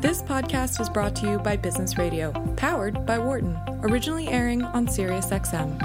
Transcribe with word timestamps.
This 0.00 0.22
podcast 0.22 0.78
is 0.78 0.90
brought 0.90 1.16
to 1.16 1.26
you 1.26 1.38
by 1.38 1.56
Business 1.56 1.96
Radio, 1.96 2.30
powered 2.56 3.06
by 3.06 3.18
Wharton, 3.18 3.58
originally 3.80 4.28
airing 4.28 4.62
on 4.62 4.86
SiriusXM. 4.86 5.80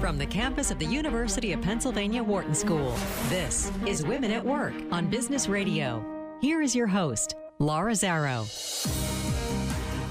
From 0.00 0.16
the 0.16 0.26
campus 0.26 0.70
of 0.70 0.78
the 0.78 0.86
University 0.86 1.52
of 1.52 1.60
Pennsylvania 1.60 2.22
Wharton 2.22 2.54
School, 2.54 2.96
this 3.28 3.70
is 3.86 4.02
Women 4.02 4.30
at 4.30 4.42
Work 4.44 4.72
on 4.90 5.08
Business 5.08 5.46
Radio. 5.46 6.02
Here 6.40 6.62
is 6.62 6.74
your 6.74 6.86
host, 6.86 7.34
Laura 7.58 7.92
Zarrow. 7.92 9.09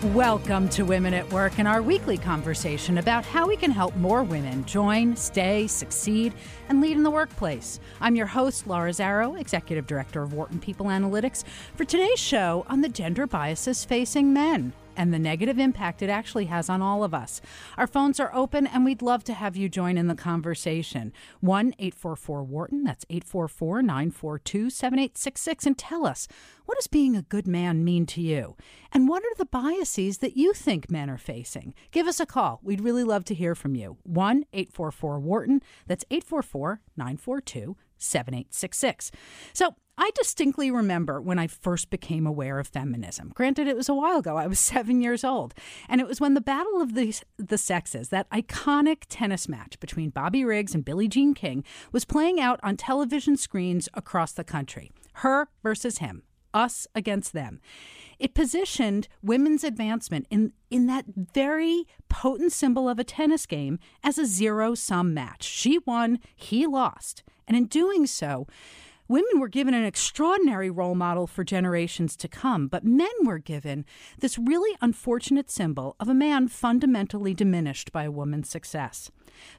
Welcome 0.03 0.69
to 0.69 0.83
Women 0.83 1.13
at 1.13 1.29
Work 1.29 1.59
and 1.59 1.67
our 1.67 1.81
weekly 1.81 2.17
conversation 2.17 2.99
about 2.99 3.25
how 3.25 3.45
we 3.45 3.57
can 3.57 3.69
help 3.69 3.93
more 3.97 4.23
women 4.23 4.63
join, 4.63 5.13
stay, 5.17 5.67
succeed, 5.67 6.33
and 6.69 6.79
lead 6.79 6.95
in 6.95 7.03
the 7.03 7.11
workplace. 7.11 7.81
I'm 7.99 8.15
your 8.15 8.27
host, 8.27 8.65
Laura 8.65 8.91
Zarrow, 8.91 9.37
Executive 9.37 9.85
Director 9.87 10.21
of 10.21 10.31
Wharton 10.31 10.61
People 10.61 10.85
Analytics, 10.85 11.43
for 11.75 11.83
today's 11.83 12.17
show 12.17 12.65
on 12.69 12.79
the 12.79 12.87
gender 12.87 13.27
biases 13.27 13.83
facing 13.83 14.31
men 14.31 14.71
and 14.99 15.13
the 15.13 15.17
negative 15.17 15.57
impact 15.57 16.01
it 16.01 16.09
actually 16.09 16.45
has 16.45 16.69
on 16.69 16.81
all 16.81 17.05
of 17.05 17.13
us. 17.13 17.39
Our 17.77 17.87
phones 17.87 18.19
are 18.19 18.35
open 18.35 18.67
and 18.67 18.83
we'd 18.83 19.01
love 19.01 19.23
to 19.23 19.33
have 19.33 19.55
you 19.55 19.69
join 19.69 19.97
in 19.97 20.07
the 20.07 20.13
conversation. 20.13 21.13
1 21.39 21.73
844 21.79 22.43
Wharton, 22.43 22.83
that's 22.83 23.05
844 23.09 23.81
942 23.81 24.69
7866, 24.69 25.65
and 25.65 25.77
tell 25.77 26.05
us 26.05 26.27
what 26.65 26.77
does 26.77 26.87
being 26.87 27.15
a 27.15 27.21
good 27.21 27.47
man 27.47 27.85
mean 27.85 28.05
to 28.07 28.21
you? 28.21 28.57
And 28.91 29.07
what 29.07 29.23
are 29.23 29.35
the 29.37 29.45
biases 29.45 30.17
that 30.17 30.35
you 30.35 30.53
think 30.53 30.91
men 30.91 31.09
are 31.09 31.17
facing? 31.17 31.73
Give 31.91 32.05
us 32.05 32.19
a 32.19 32.25
call. 32.25 32.59
We'd 32.61 32.81
really 32.81 33.05
love 33.05 33.23
to 33.25 33.33
hear 33.33 33.55
from 33.55 33.75
you. 33.75 33.97
1 34.03 34.43
844 34.51 35.19
Wharton, 35.19 35.61
that's 35.87 36.03
844 36.11 36.81
942 36.97 37.77
7866. 37.99 39.11
So, 39.53 39.75
I 40.01 40.11
distinctly 40.15 40.71
remember 40.71 41.19
when 41.19 41.37
I 41.37 41.47
first 41.47 41.89
became 41.89 42.25
aware 42.25 42.57
of 42.57 42.69
feminism. 42.69 43.33
Granted, 43.35 43.67
it 43.67 43.75
was 43.75 43.89
a 43.89 43.93
while 43.93 44.19
ago. 44.19 44.37
I 44.37 44.47
was 44.47 44.57
seven 44.59 45.01
years 45.01 45.25
old. 45.25 45.53
And 45.89 45.99
it 45.99 46.07
was 46.07 46.21
when 46.21 46.35
the 46.35 46.41
Battle 46.41 46.81
of 46.81 46.95
the, 46.95 47.13
the 47.37 47.57
Sexes, 47.57 48.07
that 48.07 48.29
iconic 48.29 49.03
tennis 49.09 49.49
match 49.49 49.77
between 49.81 50.09
Bobby 50.09 50.45
Riggs 50.45 50.73
and 50.73 50.85
Billie 50.85 51.09
Jean 51.09 51.33
King, 51.33 51.65
was 51.91 52.05
playing 52.05 52.39
out 52.39 52.61
on 52.63 52.77
television 52.77 53.35
screens 53.35 53.89
across 53.93 54.31
the 54.31 54.45
country. 54.45 54.89
Her 55.15 55.49
versus 55.63 55.97
him, 55.97 56.23
us 56.53 56.87
against 56.95 57.33
them. 57.33 57.59
It 58.19 58.33
positioned 58.33 59.07
women's 59.23 59.63
advancement 59.63 60.27
in, 60.29 60.51
in 60.69 60.87
that 60.87 61.05
very 61.33 61.85
potent 62.09 62.51
symbol 62.51 62.89
of 62.89 62.99
a 62.99 63.03
tennis 63.03 63.45
game 63.45 63.79
as 64.03 64.17
a 64.17 64.25
zero 64.25 64.75
sum 64.75 65.13
match. 65.13 65.43
She 65.43 65.79
won, 65.85 66.19
he 66.35 66.67
lost. 66.67 67.23
And 67.47 67.55
in 67.55 67.65
doing 67.65 68.05
so, 68.05 68.45
women 69.07 69.39
were 69.39 69.47
given 69.47 69.73
an 69.73 69.85
extraordinary 69.85 70.69
role 70.69 70.95
model 70.95 71.27
for 71.27 71.43
generations 71.43 72.15
to 72.17 72.27
come, 72.27 72.67
but 72.67 72.83
men 72.83 73.09
were 73.23 73.39
given 73.39 73.85
this 74.19 74.37
really 74.37 74.77
unfortunate 74.81 75.49
symbol 75.49 75.95
of 75.99 76.07
a 76.07 76.13
man 76.13 76.47
fundamentally 76.47 77.33
diminished 77.33 77.91
by 77.91 78.03
a 78.03 78.11
woman's 78.11 78.49
success. 78.49 79.09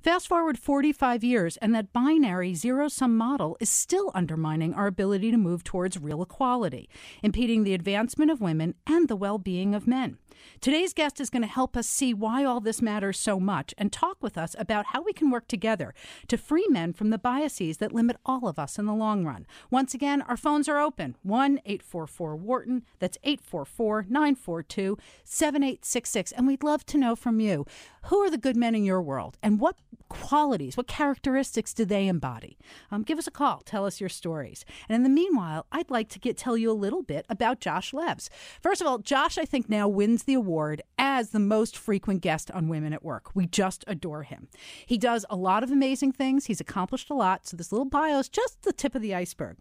Fast 0.03 0.29
forward 0.29 0.59
45 0.59 1.23
years, 1.25 1.57
and 1.59 1.75
that 1.75 1.93
binary 1.93 2.55
zero 2.55 2.89
sum 2.89 3.17
model 3.17 3.57
is 3.61 3.71
still 3.71 4.11
undermining 4.15 4.75
our 4.75 4.87
ability 4.87 5.31
to 5.31 5.37
move 5.37 5.65
towards 5.65 5.99
real 5.99 6.23
equality, 6.23 6.89
impeding 7.23 7.65
the 7.65 7.75
advancement 7.75 8.31
of 8.31 8.41
women 8.41 8.75
and 8.87 9.09
the 9.09 9.17
well 9.17 9.39
being 9.39 9.75
of 9.75 9.87
men. 9.87 10.19
Today's 10.61 10.93
guest 10.93 11.21
is 11.21 11.31
going 11.31 11.43
to 11.43 11.49
help 11.49 11.77
us 11.77 11.87
see 11.87 12.13
why 12.15 12.45
all 12.45 12.61
this 12.61 12.83
matters 12.83 13.19
so 13.19 13.41
much 13.41 13.75
and 13.79 13.93
talk 13.93 14.17
with 14.21 14.37
us 14.37 14.55
about 14.59 14.87
how 14.87 15.03
we 15.03 15.13
can 15.13 15.31
work 15.31 15.49
together 15.49 15.95
to 16.29 16.37
free 16.37 16.67
men 16.69 16.93
from 16.93 17.11
the 17.11 17.19
biases 17.19 17.79
that 17.79 17.93
limit 17.93 18.17
all 18.25 18.47
of 18.47 18.59
us 18.59 18.79
in 18.79 18.87
the 18.87 18.95
long 18.95 19.25
run. 19.25 19.47
Once 19.71 19.95
again, 19.95 20.23
our 20.23 20.37
phones 20.37 20.69
are 20.69 20.79
open 20.79 21.17
1 21.23 21.61
844 21.65 22.37
Wharton. 22.37 22.83
That's 22.99 23.19
844 23.23 24.07
942 24.09 24.99
7866. 25.25 26.33
And 26.33 26.47
we'd 26.47 26.63
love 26.63 26.85
to 26.87 26.99
know 26.99 27.17
from 27.17 27.41
you 27.41 27.67
who 28.05 28.19
are 28.19 28.31
the 28.31 28.39
good 28.39 28.57
men 28.57 28.75
in 28.75 28.85
your 28.85 29.03
world 29.03 29.37
and 29.43 29.61
what 29.61 29.77
qualities, 30.09 30.77
what 30.77 30.87
characteristics 30.87 31.73
do 31.73 31.85
they 31.85 32.09
embody? 32.09 32.59
Um, 32.91 33.03
give 33.03 33.19
us 33.19 33.27
a 33.27 33.31
call. 33.31 33.63
Tell 33.65 33.87
us 33.87 34.01
your 34.01 34.09
stories. 34.09 34.65
And 34.89 34.97
in 34.97 35.03
the 35.03 35.09
meanwhile, 35.09 35.67
I'd 35.71 35.91
like 35.91 36.09
to 36.11 36.19
get 36.19 36.37
tell 36.37 36.57
you 36.57 36.71
a 36.71 36.73
little 36.73 37.03
bit 37.03 37.27
about 37.29 37.61
Josh 37.61 37.93
Levs. 37.93 38.29
First 38.61 38.81
of 38.81 38.87
all, 38.87 38.99
Josh, 38.99 39.39
I 39.39 39.45
think 39.45 39.69
now 39.69 39.89
wins 39.89 40.25
the 40.25 40.35
award 40.35 40.83
as 40.99 41.31
the 41.31 41.39
most 41.39 41.77
frequent 41.77 42.23
guest 42.23 42.51
on 42.51 42.69
Women 42.69 42.93
at 42.93 43.05
Work. 43.05 43.35
We 43.35 43.47
just 43.47 43.85
adore 43.87 44.25
him. 44.25 44.49
He 44.85 44.99
does 44.99 45.25
a 45.31 45.37
lot 45.37 45.63
of 45.63 45.71
amazing 45.71 46.13
things. 46.13 46.47
He's 46.47 46.61
accomplished 46.61 47.11
a 47.11 47.15
lot. 47.15 47.47
So 47.47 47.57
this 47.57 47.73
little 47.73 47.87
bio 47.87 48.19
is 48.19 48.29
just 48.29 48.63
the 48.63 48.73
tip 48.73 48.95
of 48.95 49.03
the 49.03 49.15
iceberg. 49.15 49.57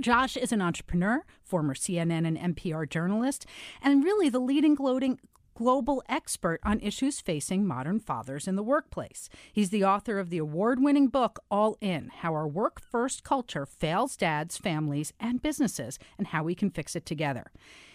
Josh 0.00 0.36
is 0.36 0.52
an 0.52 0.62
entrepreneur, 0.62 1.24
former 1.42 1.74
CNN 1.74 2.26
and 2.26 2.56
NPR 2.56 2.88
journalist, 2.88 3.46
and 3.82 4.04
really 4.04 4.28
the 4.28 4.38
leading 4.38 4.74
gloating 4.74 5.18
global 5.58 6.00
expert 6.08 6.60
on 6.62 6.78
issues 6.78 7.20
facing 7.20 7.66
modern 7.66 7.98
fathers 7.98 8.46
in 8.46 8.54
the 8.54 8.62
workplace. 8.62 9.28
He's 9.52 9.70
the 9.70 9.82
author 9.82 10.20
of 10.20 10.30
the 10.30 10.38
award 10.38 10.80
winning 10.80 11.08
book, 11.08 11.40
All 11.50 11.76
In 11.80 12.12
How 12.18 12.32
Our 12.32 12.46
Work 12.46 12.80
First 12.80 13.24
Culture 13.24 13.66
Fails 13.66 14.16
Dads, 14.16 14.56
Families, 14.56 15.12
and 15.18 15.42
Businesses, 15.42 15.98
and 16.16 16.28
How 16.28 16.44
We 16.44 16.54
Can 16.54 16.70
Fix 16.70 16.94
It 16.94 17.04
Together. 17.04 17.50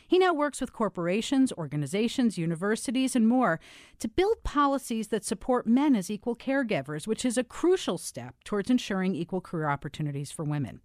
He 0.06 0.20
now 0.20 0.34
works 0.34 0.60
with 0.60 0.74
corporations, 0.74 1.54
organizations, 1.54 2.38
universities, 2.38 3.16
and 3.16 3.30
more 3.30 3.62
to 4.00 4.10
build 4.10 4.44
policies 4.44 5.08
that 5.08 5.24
support 5.24 5.66
men 5.66 5.96
as 5.96 6.12
equal 6.12 6.36
caregivers, 6.36 7.08
which 7.08 7.24
is 7.24 7.38
a 7.38 7.46
crucial 7.46 7.98
step 7.98 8.36
towards 8.44 8.70
ensuring 8.70 9.16
equal 9.16 9.40
career 9.40 9.70
opportunities 9.70 10.34
for 10.34 10.44
women. 10.44 10.82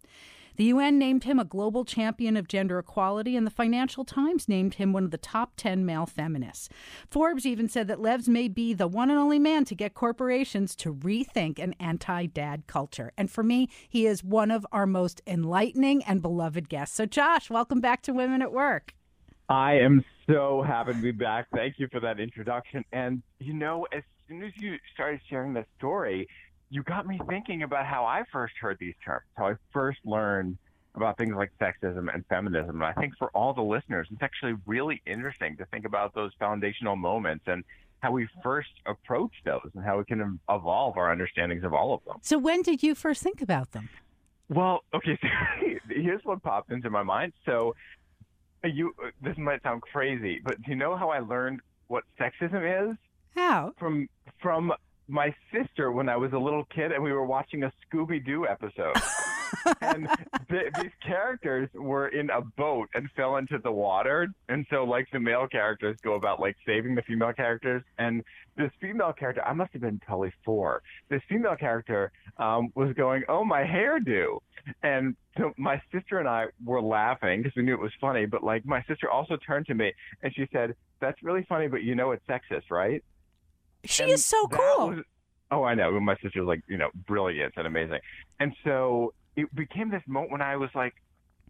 The 0.58 0.64
UN 0.64 0.98
named 0.98 1.22
him 1.22 1.38
a 1.38 1.44
global 1.44 1.84
champion 1.84 2.36
of 2.36 2.48
gender 2.48 2.80
equality, 2.80 3.36
and 3.36 3.46
the 3.46 3.50
Financial 3.50 4.04
Times 4.04 4.48
named 4.48 4.74
him 4.74 4.92
one 4.92 5.04
of 5.04 5.12
the 5.12 5.16
top 5.16 5.52
10 5.56 5.86
male 5.86 6.04
feminists. 6.04 6.68
Forbes 7.08 7.46
even 7.46 7.68
said 7.68 7.86
that 7.86 7.98
Levs 7.98 8.26
may 8.26 8.48
be 8.48 8.74
the 8.74 8.88
one 8.88 9.08
and 9.08 9.20
only 9.20 9.38
man 9.38 9.64
to 9.66 9.76
get 9.76 9.94
corporations 9.94 10.74
to 10.74 10.92
rethink 10.92 11.60
an 11.60 11.76
anti 11.78 12.26
dad 12.26 12.66
culture. 12.66 13.12
And 13.16 13.30
for 13.30 13.44
me, 13.44 13.68
he 13.88 14.04
is 14.04 14.24
one 14.24 14.50
of 14.50 14.66
our 14.72 14.84
most 14.84 15.22
enlightening 15.28 16.02
and 16.02 16.20
beloved 16.20 16.68
guests. 16.68 16.96
So, 16.96 17.06
Josh, 17.06 17.48
welcome 17.48 17.80
back 17.80 18.02
to 18.02 18.12
Women 18.12 18.42
at 18.42 18.50
Work. 18.50 18.94
I 19.48 19.74
am 19.74 20.04
so 20.28 20.64
happy 20.66 20.92
to 20.92 21.00
be 21.00 21.12
back. 21.12 21.46
Thank 21.54 21.78
you 21.78 21.86
for 21.92 22.00
that 22.00 22.18
introduction. 22.18 22.84
And, 22.90 23.22
you 23.38 23.54
know, 23.54 23.86
as 23.92 24.02
soon 24.26 24.42
as 24.42 24.50
you 24.56 24.74
started 24.92 25.20
sharing 25.30 25.52
the 25.52 25.64
story, 25.78 26.26
you 26.70 26.82
got 26.82 27.06
me 27.06 27.20
thinking 27.28 27.62
about 27.62 27.86
how 27.86 28.04
I 28.04 28.24
first 28.30 28.54
heard 28.60 28.78
these 28.78 28.94
terms, 29.04 29.24
how 29.36 29.48
I 29.48 29.54
first 29.72 29.98
learned 30.04 30.58
about 30.94 31.16
things 31.16 31.34
like 31.34 31.50
sexism 31.60 32.12
and 32.12 32.24
feminism. 32.26 32.82
And 32.82 32.84
I 32.84 32.92
think 32.92 33.16
for 33.18 33.28
all 33.28 33.54
the 33.54 33.62
listeners, 33.62 34.08
it's 34.10 34.22
actually 34.22 34.54
really 34.66 35.00
interesting 35.06 35.56
to 35.58 35.64
think 35.66 35.84
about 35.84 36.14
those 36.14 36.32
foundational 36.38 36.96
moments 36.96 37.44
and 37.46 37.64
how 38.00 38.12
we 38.12 38.28
first 38.42 38.68
approach 38.86 39.32
those 39.44 39.70
and 39.74 39.84
how 39.84 39.98
we 39.98 40.04
can 40.04 40.38
evolve 40.48 40.96
our 40.96 41.10
understandings 41.10 41.64
of 41.64 41.72
all 41.72 41.94
of 41.94 42.04
them. 42.04 42.16
So, 42.22 42.38
when 42.38 42.62
did 42.62 42.82
you 42.82 42.94
first 42.94 43.22
think 43.22 43.42
about 43.42 43.72
them? 43.72 43.88
Well, 44.48 44.84
okay, 44.94 45.18
so 45.22 45.28
here's 45.88 46.24
what 46.24 46.42
popped 46.42 46.70
into 46.70 46.90
my 46.90 47.02
mind. 47.02 47.32
So, 47.44 47.74
uh, 48.64 48.68
you 48.68 48.94
uh, 49.04 49.10
this 49.22 49.36
might 49.36 49.62
sound 49.62 49.82
crazy, 49.82 50.40
but 50.44 50.62
do 50.62 50.70
you 50.70 50.76
know 50.76 50.96
how 50.96 51.10
I 51.10 51.18
learned 51.20 51.60
what 51.88 52.04
sexism 52.20 52.90
is? 52.90 52.96
How? 53.34 53.72
From 53.78 54.08
from 54.40 54.72
my 55.08 55.34
sister 55.52 55.90
when 55.90 56.08
I 56.08 56.16
was 56.16 56.32
a 56.32 56.38
little 56.38 56.64
kid, 56.64 56.92
and 56.92 57.02
we 57.02 57.12
were 57.12 57.24
watching 57.24 57.62
a 57.64 57.72
Scooby 57.86 58.24
Doo 58.24 58.46
episode. 58.46 58.96
and 59.80 60.08
th- 60.50 60.72
these 60.80 60.90
characters 61.04 61.68
were 61.74 62.08
in 62.08 62.30
a 62.30 62.42
boat 62.42 62.88
and 62.94 63.08
fell 63.16 63.36
into 63.36 63.58
the 63.58 63.72
water, 63.72 64.28
and 64.48 64.66
so 64.70 64.84
like 64.84 65.06
the 65.12 65.20
male 65.20 65.46
characters 65.46 65.96
go 66.02 66.14
about 66.14 66.40
like 66.40 66.56
saving 66.66 66.94
the 66.94 67.02
female 67.02 67.32
characters, 67.32 67.82
and 67.98 68.22
this 68.56 68.70
female 68.80 69.12
character, 69.12 69.42
I 69.44 69.52
must 69.54 69.72
have 69.72 69.82
been 69.82 70.00
probably 70.00 70.32
four. 70.44 70.82
This 71.08 71.22
female 71.28 71.56
character 71.56 72.12
um, 72.36 72.70
was 72.74 72.92
going, 72.94 73.24
"Oh, 73.28 73.44
my 73.44 73.62
hairdo," 73.62 74.40
and 74.82 75.16
so 75.38 75.52
my 75.56 75.80
sister 75.92 76.18
and 76.18 76.28
I 76.28 76.46
were 76.64 76.82
laughing 76.82 77.42
because 77.42 77.56
we 77.56 77.62
knew 77.62 77.74
it 77.74 77.80
was 77.80 77.92
funny. 78.00 78.26
But 78.26 78.42
like 78.42 78.66
my 78.66 78.82
sister 78.84 79.10
also 79.10 79.36
turned 79.36 79.66
to 79.66 79.74
me 79.74 79.92
and 80.22 80.34
she 80.34 80.46
said, 80.52 80.74
"That's 81.00 81.22
really 81.22 81.46
funny, 81.48 81.68
but 81.68 81.82
you 81.82 81.94
know 81.94 82.10
it's 82.10 82.26
sexist, 82.26 82.70
right?" 82.70 83.02
She 83.84 84.02
And 84.04 84.12
is 84.12 84.24
so 84.24 84.46
cool. 84.48 84.90
was- 84.90 85.04
oh, 85.50 85.64
I 85.64 85.74
know. 85.74 85.98
My 86.00 86.16
sister 86.16 86.40
was 86.40 86.48
like, 86.48 86.62
you 86.68 86.76
know, 86.76 86.90
brilliant 87.06 87.54
and 87.56 87.66
amazing. 87.66 88.00
And 88.40 88.54
so 88.64 89.14
it 89.36 89.52
became 89.54 89.90
this 89.90 90.02
moment 90.06 90.32
when 90.32 90.42
I 90.42 90.56
was 90.56 90.70
like, 90.74 90.94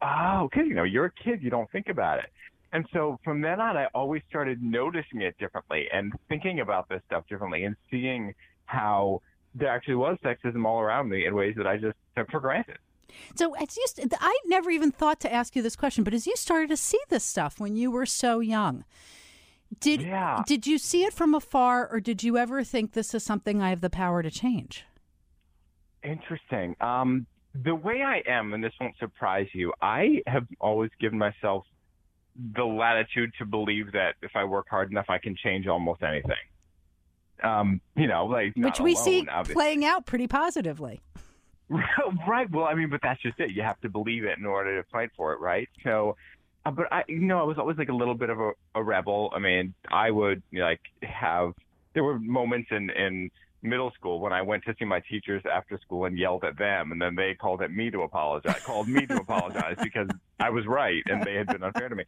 oh, 0.03 0.49
because, 0.51 0.69
you 0.69 0.75
know, 0.75 0.85
you're 0.85 1.07
a 1.07 1.13
kid, 1.13 1.43
you 1.43 1.51
don't 1.51 1.71
think 1.71 1.89
about 1.89 2.19
it. 2.19 2.31
And 2.73 2.87
so 2.93 3.19
from 3.25 3.41
then 3.41 3.61
on, 3.61 3.77
I 3.77 3.87
always 3.95 4.23
started 4.29 4.63
noticing 4.63 5.23
it 5.23 5.37
differently 5.39 5.89
and 5.93 6.13
thinking 6.29 6.61
about 6.61 6.89
this 6.89 7.01
stuff 7.07 7.25
differently 7.29 7.65
and 7.65 7.75
seeing 7.91 8.35
how 8.67 9.23
there 9.55 9.71
actually 9.71 9.95
was 9.95 10.19
sexism 10.23 10.67
all 10.67 10.79
around 10.79 11.09
me 11.09 11.25
in 11.27 11.35
ways 11.35 11.55
that 11.57 11.67
I 11.67 11.79
just 11.79 11.97
took 12.15 12.31
for 12.31 12.41
granted. 12.41 12.77
So 13.37 13.55
as 13.55 13.75
you, 13.77 13.87
I 14.21 14.39
never 14.45 14.71
even 14.71 14.93
thought 14.93 15.19
to 15.21 15.33
ask 15.33 15.57
you 15.57 15.63
this 15.63 15.77
question, 15.77 16.05
but 16.05 16.13
as 16.13 16.27
you 16.27 16.37
started 16.37 16.69
to 16.69 16.77
see 16.77 17.01
this 17.09 17.25
stuff 17.25 17.59
when 17.59 17.75
you 17.75 17.91
were 17.91 18.05
so 18.05 18.41
young, 18.41 18.85
did 19.81 20.03
Yeah. 20.03 20.43
did 20.47 20.67
you 20.67 20.79
see 20.79 21.05
it 21.05 21.13
from 21.13 21.35
afar, 21.35 21.89
or 21.89 22.01
did 22.01 22.23
you 22.23 22.37
ever 22.39 22.65
think 22.65 22.93
this 22.93 23.15
is 23.15 23.23
something 23.25 23.63
I 23.63 23.71
have 23.71 23.81
the 23.81 23.91
power 23.91 24.23
to 24.23 24.31
change? 24.31 24.85
Interesting. 26.03 26.77
Um, 26.81 27.27
the 27.55 27.75
way 27.75 28.03
I 28.03 28.23
am, 28.27 28.55
and 28.55 28.63
this 28.63 28.73
won't 28.81 28.97
surprise 28.99 29.49
you, 29.53 29.73
I 29.83 30.23
have 30.27 30.47
always 30.61 30.91
given 31.01 31.19
myself 31.19 31.65
the 32.55 32.65
latitude 32.65 33.33
to 33.39 33.45
believe 33.45 33.93
that 33.93 34.15
if 34.23 34.31
I 34.37 34.45
work 34.45 34.67
hard 34.71 34.91
enough, 34.91 35.07
I 35.09 35.19
can 35.19 35.35
change 35.37 35.67
almost 35.67 36.03
anything. 36.03 36.37
Um, 37.43 37.81
you 37.97 38.07
know, 38.07 38.27
like 38.27 38.53
which 38.57 38.81
we 38.81 38.95
see 38.95 39.27
obviously. 39.29 39.55
playing 39.55 39.85
out 39.85 40.07
pretty 40.07 40.27
positively. 40.29 41.01
right. 41.69 42.51
Well, 42.51 42.65
I 42.65 42.75
mean, 42.75 42.91
but 42.91 43.01
that's 43.03 43.21
just 43.23 43.39
it. 43.41 43.51
You 43.51 43.63
have 43.63 43.81
to 43.81 43.89
believe 43.89 44.25
it 44.25 44.39
in 44.39 44.47
order 44.47 44.81
to 44.81 44.89
fight 44.89 45.11
for 45.17 45.33
it, 45.35 45.41
right? 45.41 45.69
So, 45.85 46.17
Uh, 46.69 46.71
but 46.71 46.93
I, 46.93 47.03
you 47.09 47.21
know, 47.21 47.41
I 47.41 47.45
was 47.45 47.57
always 47.59 47.79
like 47.79 47.89
a 47.89 47.95
little 47.95 48.15
bit 48.15 48.29
of 48.29 48.39
a, 48.41 48.53
a 48.75 48.83
rebel. 48.83 49.31
I 49.35 49.39
mean, 49.39 49.75
I 49.91 50.11
would 50.11 50.43
like 50.53 50.81
have. 51.03 51.55
There 51.95 52.05
were 52.05 52.19
moments 52.19 52.69
in 52.71 52.91
in 52.91 53.31
middle 53.63 53.91
school 53.93 54.21
when 54.21 54.33
I 54.33 54.43
went 54.43 54.63
to 54.67 54.75
see 54.79 54.85
my 54.85 55.01
teachers 55.01 55.43
after 55.51 55.79
school 55.79 56.05
and 56.05 56.17
yelled 56.17 56.45
at 56.45 56.59
them, 56.59 56.93
and 56.93 57.01
then 57.01 57.15
they 57.15 57.35
called 57.35 57.63
at 57.63 57.73
me 57.73 57.91
to 57.91 58.03
apologize, 58.03 58.61
called 58.65 58.87
me 58.87 59.07
to 59.07 59.17
apologize 59.17 59.77
because 59.83 60.09
I 60.39 60.51
was 60.51 60.67
right 60.67 61.03
and 61.07 61.25
they 61.25 61.35
had 61.35 61.47
been 61.47 61.63
unfair 61.63 61.89
to 61.89 61.97
me. 61.97 62.05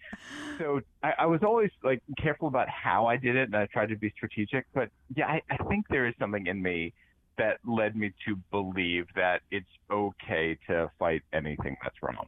So 0.58 0.80
I, 1.02 1.12
I 1.20 1.26
was 1.26 1.40
always 1.42 1.70
like 1.82 2.02
careful 2.18 2.46
about 2.46 2.68
how 2.68 3.06
I 3.06 3.16
did 3.16 3.36
it, 3.36 3.44
and 3.44 3.56
I 3.56 3.66
tried 3.66 3.88
to 3.88 3.96
be 3.96 4.10
strategic. 4.10 4.66
But 4.74 4.90
yeah, 5.16 5.26
I, 5.26 5.42
I 5.50 5.56
think 5.64 5.86
there 5.88 6.06
is 6.06 6.14
something 6.18 6.46
in 6.46 6.62
me 6.62 6.92
that 7.38 7.60
led 7.66 7.96
me 7.96 8.12
to 8.26 8.36
believe 8.50 9.06
that 9.16 9.40
it's 9.50 9.70
okay 9.90 10.58
to 10.66 10.90
fight 10.98 11.22
anything 11.32 11.78
that's 11.82 11.96
wrong. 12.02 12.26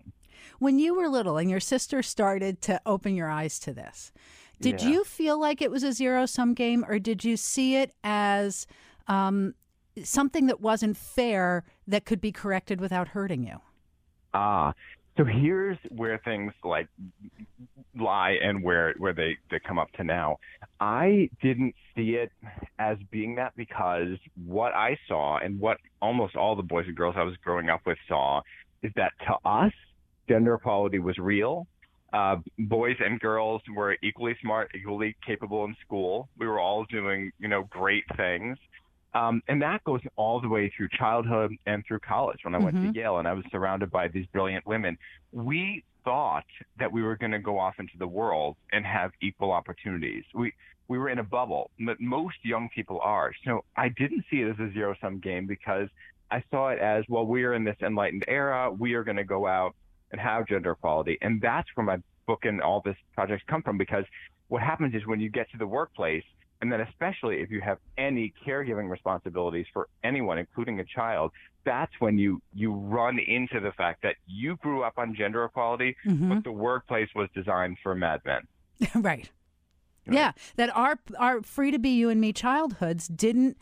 When 0.59 0.79
you 0.79 0.95
were 0.95 1.09
little 1.09 1.37
and 1.37 1.51
your 1.51 1.61
sister 1.61 2.03
started 2.03 2.61
to 2.63 2.81
open 2.87 3.15
your 3.15 3.29
eyes 3.29 3.59
to 3.61 3.73
this, 3.73 4.13
did 4.61 4.83
yeah. 4.83 4.89
you 4.89 5.05
feel 5.05 5.41
like 5.41 5.61
it 5.61 5.71
was 5.71 5.83
a 5.83 5.93
zero 5.93 6.27
sum 6.27 6.55
game, 6.55 6.85
or 6.89 6.99
did 6.99 7.25
you 7.25 7.37
see 7.37 7.77
it 7.77 7.93
as 8.05 8.67
um, 9.09 9.55
something 10.03 10.47
that 10.47 10.61
wasn't 10.61 10.97
fair 10.97 11.65
that 11.87 12.05
could 12.05 12.21
be 12.21 12.33
corrected 12.33 12.81
without 12.81 13.09
hurting 13.09 13.43
you? 13.43 13.61
Ah, 14.35 14.73
so 15.17 15.25
here's 15.25 15.79
where 15.91 16.19
things 16.25 16.53
like 16.65 16.89
lie 17.99 18.39
and 18.43 18.63
where 18.63 18.95
where 18.99 19.13
they 19.13 19.37
they 19.51 19.59
come 19.59 19.79
up 19.79 19.93
to 19.93 20.05
now. 20.05 20.39
I 20.81 21.29
didn't 21.43 21.75
see 21.95 22.13
it 22.13 22.33
as 22.79 22.97
being 23.11 23.35
that 23.35 23.53
because 23.57 24.17
what 24.47 24.73
I 24.75 24.97
saw 25.09 25.39
and 25.39 25.61
what 25.61 25.79
almost 26.01 26.37
all 26.37 26.57
the 26.57 26.63
boys 26.63 26.87
and 26.87 26.97
girls 26.97 27.17
I 27.19 27.25
was 27.25 27.37
growing 27.45 27.69
up 27.69 27.83
with 27.85 27.99
saw 28.09 28.41
is 28.83 28.93
that 28.97 29.13
to 29.27 29.37
us 29.49 29.73
gender 30.29 30.55
equality 30.55 30.99
was 30.99 31.19
real. 31.19 31.67
Uh, 32.13 32.37
boys 32.59 32.97
and 33.01 33.19
girls 33.21 33.63
were 33.75 33.97
equally 34.03 34.37
smart, 34.43 34.71
equally 34.75 35.17
capable 35.27 35.65
in 35.65 35.75
school. 35.85 36.29
We 36.39 36.47
were 36.47 36.61
all 36.61 36.85
doing, 36.85 37.33
you 37.39 37.49
know, 37.49 37.63
great 37.71 38.05
things. 38.17 38.59
Um, 39.15 39.43
and 39.49 39.61
that 39.63 39.83
goes 39.85 40.01
all 40.17 40.41
the 40.41 40.49
way 40.49 40.73
through 40.77 40.89
childhood 40.99 41.55
and 41.67 41.85
through 41.87 42.01
college. 42.01 42.41
When 42.43 42.55
I 42.55 42.59
went 42.59 42.77
mm-hmm. 42.77 42.93
to 42.93 42.99
Yale 42.99 43.19
and 43.19 43.29
I 43.29 43.33
was 43.33 43.45
surrounded 43.51 43.91
by 43.91 44.09
these 44.09 44.27
brilliant 44.27 44.67
women, 44.67 44.97
we 45.33 45.85
thought 46.05 46.45
that 46.79 46.91
we 46.91 47.03
were 47.03 47.17
going 47.17 47.33
to 47.33 47.39
go 47.39 47.59
off 47.59 47.75
into 47.79 47.97
the 47.99 48.07
world 48.07 48.57
and 48.73 48.85
have 48.85 49.13
equal 49.21 49.53
opportunities. 49.53 50.25
We 50.35 50.53
we 50.89 50.99
were 50.99 51.09
in 51.09 51.21
a 51.21 51.25
bubble, 51.25 51.71
but 51.87 52.01
most 52.01 52.37
young 52.43 52.69
people 52.75 53.01
are. 53.03 53.33
So 53.47 53.65
I 53.77 53.89
didn't 53.89 54.25
see 54.31 54.41
it 54.41 54.51
as 54.51 54.59
a 54.59 54.71
zero 54.73 54.95
sum 55.01 55.21
game 55.21 55.47
because 55.47 55.89
I 56.31 56.43
saw 56.51 56.69
it 56.69 56.81
as 56.81 57.05
well. 57.09 57.25
We 57.25 57.45
are 57.45 57.55
in 57.55 57.65
this 57.65 57.77
enlightened 57.81 58.25
era. 58.29 58.71
We 58.71 58.95
are 58.95 59.05
going 59.05 59.17
to 59.17 59.25
go 59.25 59.47
out 59.47 59.75
and 60.13 60.21
have 60.21 60.47
gender 60.47 60.73
equality, 60.73 61.19
and 61.23 61.41
that's 61.41 61.69
where 61.75 61.85
my 61.85 61.99
book 62.27 62.45
and 62.45 62.63
all 62.63 62.81
this 62.85 62.97
projects 63.15 63.43
come 63.49 63.63
from. 63.63 63.79
Because 63.79 64.05
what 64.49 64.63
happens 64.63 64.95
is 64.95 65.07
when 65.07 65.21
you 65.21 65.31
get 65.31 65.51
to 65.51 65.59
the 65.59 65.67
workplace 65.67 66.25
and 66.63 66.73
then 66.73 66.81
especially 66.81 67.41
if 67.41 67.51
you 67.51 67.61
have 67.61 67.79
any 67.99 68.33
caregiving 68.47 68.89
responsibilities 68.89 69.67
for 69.73 69.89
anyone, 70.05 70.39
including 70.39 70.79
a 70.79 70.85
child, 70.85 71.33
that's 71.65 71.93
when 71.99 72.17
you, 72.17 72.41
you 72.55 72.73
run 72.73 73.19
into 73.19 73.59
the 73.59 73.73
fact 73.73 74.01
that 74.05 74.15
you 74.29 74.57
grew 74.59 74.85
up 74.85 74.95
on 74.97 75.13
gender 75.13 75.45
equality, 75.45 75.97
mm-hmm. 76.07 76.29
but 76.29 76.45
the 76.45 76.53
workplace 76.53 77.09
was 77.17 77.29
designed 77.35 77.79
for 77.83 77.97
madmen. 77.97 78.43
right. 78.95 79.29
Yeah, 80.11 80.33
that 80.57 80.75
our 80.77 80.99
our 81.17 81.43
free 81.43 81.71
to 81.71 81.79
be 81.79 81.91
you 81.91 82.11
and 82.11 82.21
me 82.21 82.33
childhoods 82.33 83.07
didn't 83.07 83.57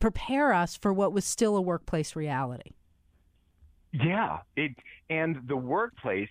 prepare 0.00 0.52
us 0.52 0.76
for 0.76 0.92
what 0.92 1.14
was 1.14 1.24
still 1.24 1.56
a 1.56 1.62
workplace 1.62 2.14
reality. 2.14 2.72
Yeah, 3.92 4.38
it 4.56 4.72
and 5.10 5.40
the 5.46 5.56
workplace 5.56 6.28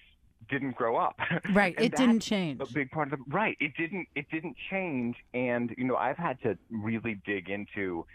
didn't 0.49 0.75
grow 0.75 0.97
up. 0.97 1.19
Right. 1.53 1.75
it 1.79 1.95
didn't 1.95 2.19
change. 2.21 2.61
A 2.61 2.65
big 2.71 2.91
part 2.91 3.11
of 3.11 3.19
the 3.19 3.25
right. 3.29 3.57
It 3.59 3.73
didn't 3.77 4.07
it 4.15 4.29
didn't 4.31 4.55
change 4.69 5.15
and 5.33 5.73
you 5.77 5.85
know, 5.85 5.95
I've 5.95 6.17
had 6.17 6.41
to 6.43 6.57
really 6.69 7.19
dig 7.25 7.49
into 7.49 8.05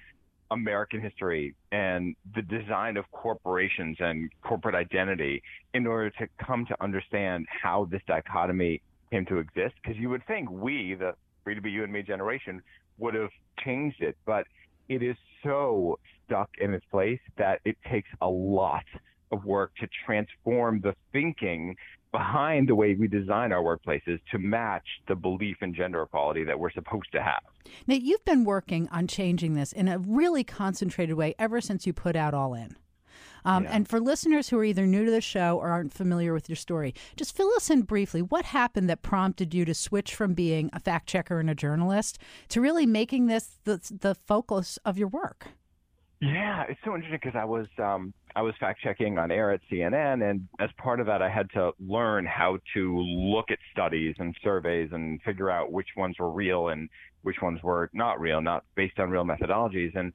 American 0.51 1.01
history 1.01 1.55
and 1.73 2.15
the 2.35 2.43
design 2.43 2.97
of 2.97 3.11
corporations 3.11 3.97
and 4.01 4.31
corporate 4.43 4.75
identity 4.75 5.43
in 5.75 5.87
order 5.87 6.11
to 6.11 6.29
come 6.45 6.67
to 6.67 6.77
understand 6.83 7.47
how 7.49 7.87
this 7.91 8.03
dichotomy 8.07 8.83
came 9.11 9.25
to 9.27 9.39
exist. 9.39 9.75
Because 9.83 9.99
you 9.99 10.11
would 10.11 10.27
think 10.27 10.51
we, 10.51 10.95
the 10.95 11.15
free 11.43 11.55
to 11.55 11.61
be 11.61 11.71
you 11.71 11.85
and 11.85 11.93
me 11.93 12.03
generation, 12.03 12.63
would 12.99 13.15
have 13.15 13.31
changed 13.65 14.03
it, 14.03 14.17
but 14.27 14.47
it 14.89 15.03
is 15.03 15.17
so 15.43 15.99
stuck 16.25 16.51
in 16.61 16.75
its 16.75 16.85
place 16.91 17.21
that 17.39 17.61
it 17.65 17.77
takes 17.91 18.11
a 18.21 18.29
lot 18.29 18.85
of 19.33 19.45
work 19.45 19.73
to 19.81 19.89
transform 20.05 20.81
the 20.81 20.95
thinking 21.13 21.77
behind 22.13 22.69
the 22.69 22.75
way 22.75 22.95
we 22.95 23.09
design 23.09 23.53
our 23.53 23.63
workplaces 23.63 24.21
to 24.31 24.39
match 24.39 24.87
the 25.09 25.15
belief 25.15 25.57
in 25.63 25.75
gender 25.75 26.03
equality 26.03 26.45
that 26.45 26.59
we're 26.59 26.71
supposed 26.71 27.11
to 27.13 27.23
have. 27.23 27.41
Now, 27.87 27.95
you've 27.95 28.25
been 28.25 28.45
working 28.45 28.89
on 28.93 29.07
changing 29.07 29.55
this 29.55 29.73
in 29.73 29.89
a 29.89 29.99
really 29.99 30.45
concentrated 30.45 31.17
way 31.17 31.35
ever 31.39 31.61
since 31.61 31.87
you 31.87 31.95
put 31.95 32.15
out 32.15 32.35
All 32.35 32.55
In. 32.55 32.77
Um, 33.45 33.65
yeah. 33.65 33.71
And 33.73 33.89
for 33.89 33.99
listeners 33.99 34.49
who 34.49 34.59
are 34.59 34.65
either 34.65 34.87
new 34.87 35.05
to 35.05 35.11
the 35.11 35.21
show 35.21 35.59
or 35.59 35.71
aren't 35.71 35.93
familiar 35.93 36.33
with 36.33 36.49
your 36.49 36.57
story, 36.57 36.95
just 37.17 37.35
fill 37.35 37.51
us 37.57 37.71
in 37.71 37.83
briefly. 37.83 38.23
What 38.23 38.45
happened 38.45 38.89
that 38.89 39.03
prompted 39.03 39.53
you 39.53 39.65
to 39.65 39.75
switch 39.75 40.15
from 40.15 40.35
being 40.35 40.71
a 40.73 40.79
fact 40.79 41.09
checker 41.09 41.41
and 41.41 41.51
a 41.51 41.55
journalist 41.55 42.19
to 42.51 42.61
really 42.61 42.87
making 42.87 43.27
this 43.27 43.59
the, 43.65 43.81
the 44.01 44.15
focus 44.15 44.79
of 44.85 44.99
your 44.99 45.09
work? 45.09 45.49
Yeah, 46.23 46.63
it's 46.69 46.79
so 46.85 46.95
interesting 46.95 47.19
because 47.21 47.37
I 47.37 47.45
was 47.45 47.67
um, 47.79 48.15
I 48.37 48.43
was 48.43 48.55
fact 48.61 48.81
checking 48.81 49.19
on 49.19 49.33
air 49.33 49.51
at 49.51 49.61
CNN, 49.69 50.31
and 50.31 50.47
as 50.61 50.71
part 50.79 51.01
of 51.01 51.07
that, 51.07 51.21
I 51.21 51.29
had 51.29 51.51
to 51.55 51.73
learn 51.81 52.27
how 52.27 52.59
to 52.75 53.01
look 53.01 53.51
at 53.51 53.59
studies 53.73 54.15
and 54.21 54.33
surveys 54.41 54.91
and 54.93 55.21
figure 55.23 55.51
out 55.51 55.73
which 55.73 55.89
ones 55.97 56.15
were 56.21 56.31
real 56.31 56.69
and 56.69 56.89
which 57.23 57.43
ones 57.43 57.61
were 57.65 57.91
not 57.93 58.21
real, 58.21 58.41
not 58.41 58.65
based 58.77 59.01
on 59.01 59.11
real 59.11 59.25
methodologies. 59.25 59.97
And 59.97 60.13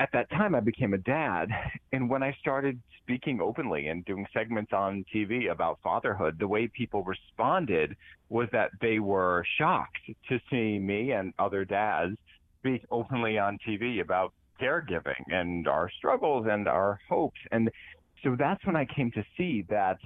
at 0.00 0.08
that 0.14 0.30
time, 0.30 0.54
I 0.54 0.60
became 0.60 0.94
a 0.94 0.98
dad, 0.98 1.50
and 1.92 2.08
when 2.08 2.22
I 2.22 2.34
started 2.40 2.80
speaking 3.02 3.38
openly 3.42 3.88
and 3.88 4.06
doing 4.06 4.26
segments 4.32 4.72
on 4.72 5.04
TV 5.14 5.52
about 5.52 5.80
fatherhood, 5.84 6.38
the 6.38 6.48
way 6.48 6.66
people 6.66 7.04
responded 7.04 7.94
was 8.30 8.48
that 8.52 8.70
they 8.80 9.00
were 9.00 9.44
shocked 9.58 10.00
to 10.30 10.40
see 10.50 10.78
me 10.78 11.12
and 11.12 11.34
other 11.38 11.66
dads 11.66 12.16
speak 12.60 12.86
openly 12.90 13.36
on 13.38 13.58
TV 13.68 14.00
about 14.00 14.32
caregiving 14.62 15.24
and 15.28 15.66
our 15.66 15.90
struggles 15.98 16.46
and 16.48 16.68
our 16.68 17.00
hopes. 17.08 17.40
And 17.50 17.70
so 18.22 18.36
that's 18.38 18.64
when 18.64 18.76
I 18.76 18.84
came 18.84 19.10
to 19.12 19.24
see 19.36 19.64
that 19.68 19.98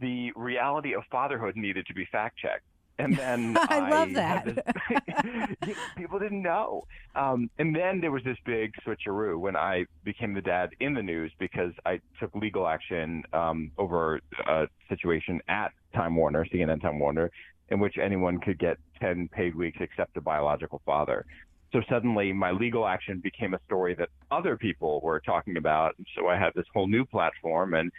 the 0.00 0.32
reality 0.36 0.94
of 0.94 1.02
fatherhood 1.10 1.56
needed 1.56 1.86
to 1.86 1.94
be 1.94 2.06
fact 2.12 2.38
checked. 2.38 2.64
And 2.98 3.16
then 3.16 3.56
I, 3.56 3.66
I 3.78 3.90
love 3.90 4.12
that. 4.14 4.44
This, 5.64 5.76
people 5.96 6.18
didn't 6.18 6.42
know. 6.42 6.84
Um, 7.14 7.48
and 7.58 7.74
then 7.74 8.00
there 8.00 8.10
was 8.10 8.24
this 8.24 8.36
big 8.44 8.72
switcheroo 8.84 9.38
when 9.38 9.56
I 9.56 9.86
became 10.04 10.34
the 10.34 10.42
dad 10.42 10.70
in 10.80 10.94
the 10.94 11.02
news 11.02 11.32
because 11.38 11.72
I 11.86 12.00
took 12.20 12.34
legal 12.34 12.66
action 12.66 13.22
um, 13.32 13.70
over 13.78 14.20
a 14.48 14.66
situation 14.88 15.40
at 15.48 15.72
Time 15.94 16.16
Warner, 16.16 16.44
CNN 16.52 16.82
Time 16.82 16.98
Warner, 16.98 17.30
in 17.70 17.78
which 17.78 17.98
anyone 18.02 18.40
could 18.40 18.58
get 18.58 18.78
10 19.00 19.28
paid 19.28 19.54
weeks 19.54 19.78
except 19.80 20.16
a 20.16 20.20
biological 20.20 20.82
father. 20.84 21.24
So 21.72 21.82
suddenly 21.88 22.32
my 22.32 22.50
legal 22.50 22.86
action 22.86 23.20
became 23.20 23.54
a 23.54 23.60
story 23.66 23.94
that 23.96 24.08
other 24.30 24.56
people 24.56 25.00
were 25.02 25.20
talking 25.20 25.56
about. 25.56 25.94
So 26.16 26.28
I 26.28 26.38
had 26.38 26.52
this 26.54 26.64
whole 26.72 26.86
new 26.86 27.04
platform 27.04 27.74
and 27.74 27.92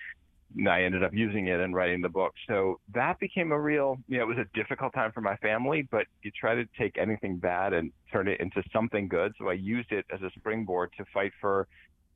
I 0.68 0.82
ended 0.82 1.04
up 1.04 1.14
using 1.14 1.48
it 1.48 1.60
and 1.60 1.76
writing 1.76 2.02
the 2.02 2.10
book. 2.10 2.34
So 2.48 2.80
that 2.96 3.20
became 3.20 3.52
a 3.52 3.60
real, 3.60 3.98
you 4.08 4.18
know, 4.18 4.24
it 4.24 4.28
was 4.28 4.40
a 4.40 4.58
difficult 4.58 4.94
time 4.94 5.12
for 5.12 5.22
my 5.22 5.36
family, 5.38 5.88
but 5.92 6.08
you 6.24 6.32
try 6.32 6.56
to 6.56 6.66
take 6.78 6.98
anything 6.98 7.38
bad 7.38 7.74
and 7.74 7.92
turn 8.12 8.28
it 8.28 8.40
into 8.40 8.64
something 8.74 9.08
good. 9.08 9.34
So 9.38 9.50
I 9.50 9.54
used 9.54 9.92
it 9.92 10.06
as 10.12 10.22
a 10.24 10.32
springboard 10.36 10.92
to 10.98 11.06
fight 11.14 11.34
for 11.40 11.68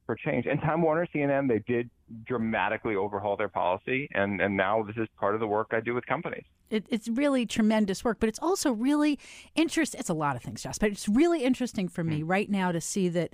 for 0.06 0.16
change. 0.16 0.46
And 0.46 0.60
Time 0.62 0.82
Warner, 0.82 1.08
CNN, 1.14 1.48
they 1.48 1.60
did 1.60 1.90
dramatically 2.26 2.96
overhaul 2.96 3.38
their 3.38 3.50
policy, 3.50 4.10
and 4.14 4.42
and 4.42 4.56
now 4.56 4.84
this 4.84 4.98
is 4.98 5.08
part 5.20 5.34
of 5.34 5.40
the 5.40 5.48
work 5.48 5.70
I 5.72 5.80
do 5.80 5.94
with 5.94 6.06
companies. 6.06 6.44
It, 6.70 6.86
it's 6.90 7.08
really 7.08 7.46
tremendous 7.46 8.04
work, 8.04 8.20
but 8.20 8.30
it's 8.30 8.40
also 8.40 8.72
really 8.72 9.20
interesting. 9.56 10.00
It's 10.00 10.10
a 10.10 10.14
lot 10.14 10.36
of 10.36 10.42
things, 10.42 10.64
Josh, 10.64 10.78
but 10.80 10.92
it's 10.92 11.08
really 11.08 11.44
interesting 11.44 11.88
for 11.88 12.04
me 12.04 12.22
mm. 12.22 12.30
right 12.30 12.50
now 12.50 12.72
to 12.72 12.82
see 12.82 13.10
that 13.10 13.34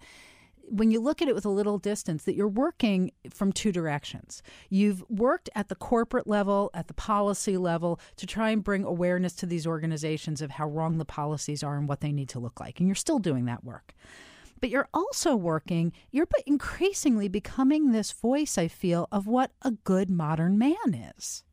when 0.69 0.91
you 0.91 0.99
look 0.99 1.21
at 1.21 1.27
it 1.27 1.35
with 1.35 1.45
a 1.45 1.49
little 1.49 1.77
distance 1.77 2.23
that 2.23 2.35
you're 2.35 2.47
working 2.47 3.11
from 3.29 3.51
two 3.51 3.71
directions. 3.71 4.43
You've 4.69 5.03
worked 5.09 5.49
at 5.55 5.67
the 5.67 5.75
corporate 5.75 6.27
level, 6.27 6.69
at 6.73 6.87
the 6.87 6.93
policy 6.93 7.57
level 7.57 7.99
to 8.17 8.27
try 8.27 8.51
and 8.51 8.63
bring 8.63 8.83
awareness 8.83 9.33
to 9.37 9.45
these 9.45 9.65
organizations 9.65 10.41
of 10.41 10.51
how 10.51 10.67
wrong 10.67 10.97
the 10.97 11.05
policies 11.05 11.63
are 11.63 11.75
and 11.75 11.87
what 11.87 12.01
they 12.01 12.11
need 12.11 12.29
to 12.29 12.39
look 12.39 12.59
like. 12.59 12.79
And 12.79 12.87
you're 12.87 12.95
still 12.95 13.19
doing 13.19 13.45
that 13.45 13.63
work. 13.63 13.93
But 14.59 14.69
you're 14.69 14.89
also 14.93 15.35
working, 15.35 15.93
you're 16.11 16.27
increasingly 16.45 17.27
becoming 17.27 17.91
this 17.91 18.11
voice, 18.11 18.57
I 18.57 18.67
feel, 18.67 19.07
of 19.11 19.27
what 19.27 19.51
a 19.61 19.71
good 19.71 20.09
modern 20.09 20.57
man 20.57 21.13
is. 21.17 21.43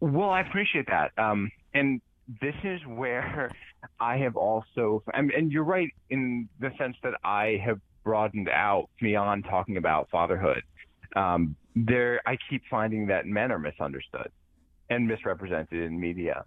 Well, 0.00 0.30
I 0.30 0.40
appreciate 0.40 0.86
that. 0.86 1.12
Um, 1.18 1.50
and 1.74 2.00
this 2.40 2.54
is 2.64 2.80
where 2.86 3.50
I 4.00 4.16
have 4.18 4.36
also, 4.36 5.02
and, 5.14 5.30
and 5.30 5.52
you're 5.52 5.64
right 5.64 5.90
in 6.10 6.48
the 6.58 6.70
sense 6.78 6.96
that 7.02 7.14
I 7.24 7.60
have 7.64 7.80
broadened 8.04 8.48
out 8.48 8.88
beyond 9.00 9.44
talking 9.44 9.76
about 9.76 10.08
fatherhood. 10.10 10.62
Um, 11.16 11.56
there, 11.76 12.20
I 12.26 12.36
keep 12.48 12.62
finding 12.70 13.06
that 13.08 13.26
men 13.26 13.52
are 13.52 13.58
misunderstood 13.58 14.30
and 14.88 15.06
misrepresented 15.06 15.82
in 15.82 16.00
media. 16.00 16.44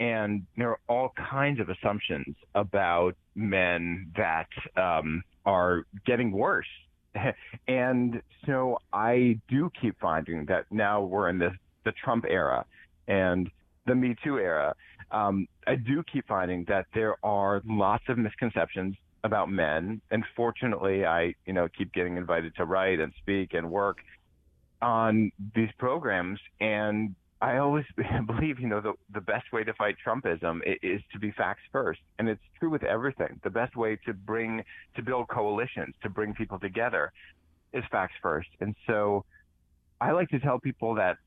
And 0.00 0.44
there 0.56 0.70
are 0.70 0.80
all 0.88 1.12
kinds 1.16 1.60
of 1.60 1.68
assumptions 1.68 2.36
about 2.54 3.14
men 3.34 4.12
that 4.16 4.48
um, 4.76 5.22
are 5.46 5.86
getting 6.04 6.32
worse. 6.32 6.66
and 7.68 8.20
so 8.46 8.78
I 8.92 9.38
do 9.48 9.70
keep 9.80 9.98
finding 10.00 10.46
that 10.46 10.66
now 10.70 11.02
we're 11.02 11.28
in 11.28 11.38
this 11.38 11.52
the 11.84 11.92
Trump 11.92 12.24
era 12.28 12.64
and 13.06 13.50
the 13.86 13.94
Me 13.94 14.16
Too 14.24 14.38
era. 14.38 14.74
Um, 15.10 15.46
I 15.66 15.76
do 15.76 16.02
keep 16.10 16.26
finding 16.26 16.64
that 16.68 16.86
there 16.94 17.16
are 17.22 17.62
lots 17.66 18.04
of 18.08 18.18
misconceptions 18.18 18.96
about 19.22 19.50
men, 19.50 20.00
and 20.10 20.24
fortunately, 20.36 21.06
I 21.06 21.34
you 21.46 21.52
know 21.52 21.68
keep 21.76 21.92
getting 21.92 22.16
invited 22.16 22.56
to 22.56 22.64
write 22.64 23.00
and 23.00 23.12
speak 23.18 23.54
and 23.54 23.70
work 23.70 23.98
on 24.82 25.30
these 25.54 25.70
programs, 25.78 26.40
and 26.60 27.14
I 27.40 27.58
always 27.58 27.84
believe, 28.26 28.60
you 28.60 28.68
know, 28.68 28.80
the, 28.80 28.94
the 29.12 29.20
best 29.20 29.52
way 29.52 29.64
to 29.64 29.74
fight 29.74 29.96
Trumpism 30.06 30.60
is 30.82 31.00
to 31.12 31.18
be 31.18 31.30
facts 31.32 31.62
first. 31.72 32.00
And 32.18 32.28
it's 32.28 32.42
true 32.58 32.70
with 32.70 32.84
everything. 32.84 33.40
The 33.42 33.50
best 33.50 33.76
way 33.76 33.98
to 34.06 34.14
bring, 34.14 34.62
to 34.96 35.02
build 35.02 35.28
coalitions, 35.28 35.94
to 36.02 36.08
bring 36.08 36.34
people 36.34 36.58
together 36.58 37.12
is 37.72 37.84
facts 37.90 38.14
first. 38.22 38.48
And 38.60 38.74
so 38.86 39.24
I 40.00 40.12
like 40.12 40.28
to 40.30 40.38
tell 40.38 40.58
people 40.58 40.94
that 40.94 41.18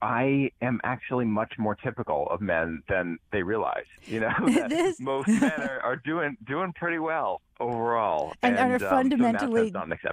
I 0.00 0.50
am 0.62 0.80
actually 0.84 1.24
much 1.24 1.54
more 1.58 1.74
typical 1.74 2.28
of 2.30 2.40
men 2.40 2.82
than 2.88 3.18
they 3.32 3.42
realize. 3.42 3.86
You 4.04 4.20
know, 4.20 4.32
this... 4.68 5.00
most 5.00 5.28
men 5.28 5.52
are, 5.58 5.80
are, 5.84 5.96
doing 5.96 6.36
doing 6.46 6.72
pretty 6.72 6.98
well 6.98 7.42
overall, 7.58 8.32
and, 8.42 8.56
and 8.56 8.72
are 8.72 8.78
fundamentally 8.78 9.72
um, 9.74 9.92
so 10.00 10.10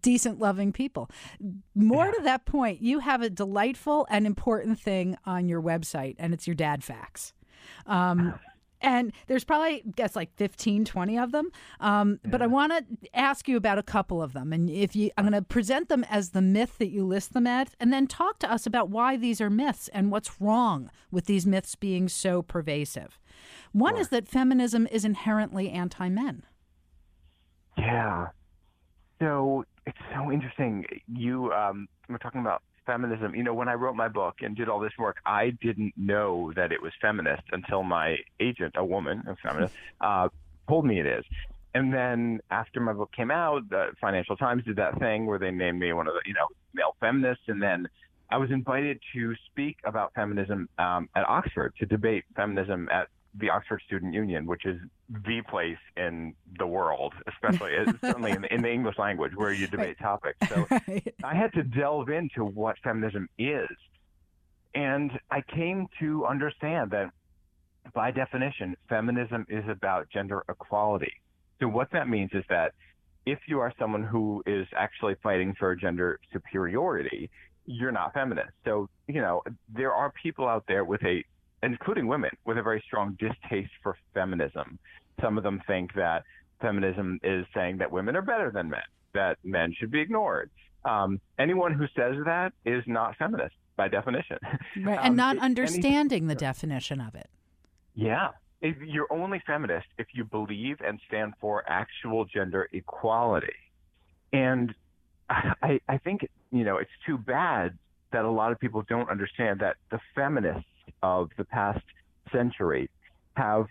decent, 0.00 0.38
loving 0.40 0.72
people. 0.72 1.10
More 1.74 2.06
yeah. 2.06 2.12
to 2.12 2.22
that 2.22 2.46
point, 2.46 2.82
you 2.82 2.98
have 2.98 3.22
a 3.22 3.30
delightful 3.30 4.06
and 4.10 4.26
important 4.26 4.80
thing 4.80 5.16
on 5.24 5.48
your 5.48 5.62
website, 5.62 6.16
and 6.18 6.34
it's 6.34 6.46
your 6.46 6.56
dad 6.56 6.82
facts. 6.82 7.32
Um, 7.86 8.38
and 8.80 9.12
there's 9.26 9.44
probably 9.44 9.76
I 9.76 9.82
guess 9.96 10.16
like 10.16 10.34
15 10.36 10.84
20 10.84 11.18
of 11.18 11.32
them. 11.32 11.50
Um, 11.80 12.18
yeah. 12.24 12.30
but 12.30 12.42
i 12.42 12.46
want 12.46 12.72
to 12.72 13.16
ask 13.18 13.48
you 13.48 13.56
about 13.56 13.78
a 13.78 13.82
couple 13.82 14.22
of 14.22 14.32
them. 14.32 14.52
And 14.52 14.70
if 14.70 14.94
you 14.96 15.10
i'm 15.16 15.24
going 15.24 15.32
to 15.32 15.42
present 15.42 15.88
them 15.88 16.04
as 16.10 16.30
the 16.30 16.42
myth 16.42 16.78
that 16.78 16.88
you 16.88 17.04
list 17.04 17.32
them 17.32 17.46
at 17.46 17.74
and 17.80 17.92
then 17.92 18.06
talk 18.06 18.38
to 18.40 18.50
us 18.50 18.66
about 18.66 18.90
why 18.90 19.16
these 19.16 19.40
are 19.40 19.50
myths 19.50 19.88
and 19.88 20.10
what's 20.10 20.40
wrong 20.40 20.90
with 21.10 21.26
these 21.26 21.46
myths 21.46 21.74
being 21.74 22.08
so 22.08 22.42
pervasive. 22.42 23.18
One 23.72 23.94
sure. 23.94 24.00
is 24.00 24.08
that 24.08 24.28
feminism 24.28 24.86
is 24.90 25.04
inherently 25.04 25.70
anti-men. 25.70 26.44
Yeah. 27.76 28.28
So 29.20 29.64
it's 29.86 29.98
so 30.14 30.30
interesting. 30.30 30.84
You 31.06 31.52
um, 31.52 31.88
we're 32.08 32.18
talking 32.18 32.40
about 32.40 32.62
feminism. 32.88 33.34
You 33.34 33.42
know, 33.44 33.54
when 33.54 33.68
I 33.68 33.74
wrote 33.74 33.94
my 33.94 34.08
book 34.08 34.36
and 34.40 34.56
did 34.56 34.68
all 34.68 34.80
this 34.80 34.96
work, 34.98 35.18
I 35.26 35.50
didn't 35.50 35.92
know 35.96 36.52
that 36.56 36.72
it 36.72 36.82
was 36.82 36.92
feminist 37.00 37.42
until 37.52 37.82
my 37.82 38.16
agent, 38.40 38.74
a 38.76 38.84
woman, 38.84 39.22
a 39.28 39.36
feminist, 39.36 39.74
uh, 40.00 40.28
told 40.66 40.86
me 40.86 40.98
it 40.98 41.06
is. 41.06 41.24
And 41.74 41.92
then 41.92 42.40
after 42.50 42.80
my 42.80 42.94
book 42.94 43.12
came 43.12 43.30
out, 43.30 43.68
the 43.68 43.88
Financial 44.00 44.36
Times 44.36 44.64
did 44.64 44.76
that 44.76 44.98
thing 44.98 45.26
where 45.26 45.38
they 45.38 45.50
named 45.50 45.78
me 45.78 45.92
one 45.92 46.08
of 46.08 46.14
the, 46.14 46.20
you 46.24 46.34
know, 46.34 46.48
male 46.72 46.96
feminists. 46.98 47.44
And 47.48 47.62
then 47.62 47.86
I 48.30 48.38
was 48.38 48.50
invited 48.50 48.98
to 49.14 49.34
speak 49.50 49.76
about 49.84 50.14
feminism 50.14 50.68
um, 50.78 51.08
at 51.14 51.28
Oxford 51.28 51.74
to 51.78 51.86
debate 51.86 52.24
feminism 52.34 52.88
at 52.90 53.08
the 53.34 53.50
Oxford 53.50 53.82
Student 53.86 54.14
Union, 54.14 54.46
which 54.46 54.64
is 54.64 54.78
the 55.08 55.42
place 55.48 55.78
in 55.96 56.34
the 56.58 56.66
world, 56.66 57.14
especially 57.26 57.72
uh, 57.76 57.92
certainly 58.00 58.32
in 58.32 58.42
the, 58.42 58.54
in 58.54 58.62
the, 58.62 58.70
English 58.70 58.98
language 58.98 59.32
where 59.34 59.52
you 59.52 59.66
debate 59.66 59.96
right. 60.00 60.32
topics. 60.38 60.48
So 60.48 60.66
right. 60.88 61.14
I 61.22 61.34
had 61.34 61.52
to 61.54 61.62
delve 61.62 62.08
into 62.08 62.44
what 62.44 62.76
feminism 62.82 63.28
is. 63.38 63.68
And 64.74 65.12
I 65.30 65.42
came 65.42 65.88
to 66.00 66.26
understand 66.26 66.90
that 66.90 67.10
by 67.94 68.10
definition, 68.10 68.76
feminism 68.88 69.46
is 69.48 69.64
about 69.68 70.08
gender 70.10 70.44
equality. 70.48 71.12
So 71.60 71.68
what 71.68 71.90
that 71.92 72.08
means 72.08 72.30
is 72.32 72.44
that 72.48 72.72
if 73.26 73.38
you 73.46 73.60
are 73.60 73.72
someone 73.78 74.04
who 74.04 74.42
is 74.46 74.66
actually 74.76 75.16
fighting 75.22 75.54
for 75.58 75.74
gender 75.74 76.20
superiority, 76.32 77.30
you're 77.66 77.92
not 77.92 78.14
feminist. 78.14 78.50
So, 78.64 78.88
you 79.06 79.20
know, 79.20 79.42
there 79.68 79.92
are 79.92 80.12
people 80.22 80.48
out 80.48 80.64
there 80.66 80.84
with 80.84 81.02
a 81.04 81.24
including 81.62 82.06
women, 82.06 82.30
with 82.44 82.58
a 82.58 82.62
very 82.62 82.82
strong 82.86 83.16
distaste 83.18 83.72
for 83.82 83.96
feminism. 84.14 84.78
Some 85.20 85.36
of 85.36 85.44
them 85.44 85.60
think 85.66 85.94
that 85.94 86.24
feminism 86.60 87.18
is 87.22 87.46
saying 87.54 87.78
that 87.78 87.90
women 87.90 88.16
are 88.16 88.22
better 88.22 88.50
than 88.50 88.70
men, 88.70 88.82
that 89.14 89.38
men 89.44 89.74
should 89.78 89.90
be 89.90 90.00
ignored. 90.00 90.50
Um, 90.84 91.20
anyone 91.38 91.72
who 91.74 91.86
says 91.96 92.16
that 92.24 92.52
is 92.64 92.82
not 92.86 93.16
feminist 93.16 93.54
by 93.76 93.88
definition. 93.88 94.38
Right, 94.76 94.98
and 94.98 95.10
um, 95.10 95.16
not 95.16 95.38
understanding 95.38 96.28
the 96.28 96.34
definition 96.34 97.00
of 97.00 97.14
it. 97.14 97.28
Yeah. 97.94 98.28
If 98.60 98.76
you're 98.78 99.12
only 99.12 99.42
feminist 99.46 99.86
if 99.98 100.08
you 100.12 100.24
believe 100.24 100.76
and 100.84 101.00
stand 101.08 101.34
for 101.40 101.64
actual 101.68 102.24
gender 102.24 102.68
equality. 102.72 103.54
And 104.32 104.74
I, 105.28 105.80
I 105.88 105.98
think, 105.98 106.28
you 106.52 106.64
know, 106.64 106.76
it's 106.78 106.90
too 107.06 107.18
bad 107.18 107.76
that 108.12 108.24
a 108.24 108.30
lot 108.30 108.52
of 108.52 108.58
people 108.58 108.84
don't 108.88 109.10
understand 109.10 109.60
that 109.60 109.76
the 109.90 109.98
feminists 110.14 110.64
of 111.02 111.30
the 111.36 111.44
past 111.44 111.84
century 112.32 112.90
have 113.36 113.66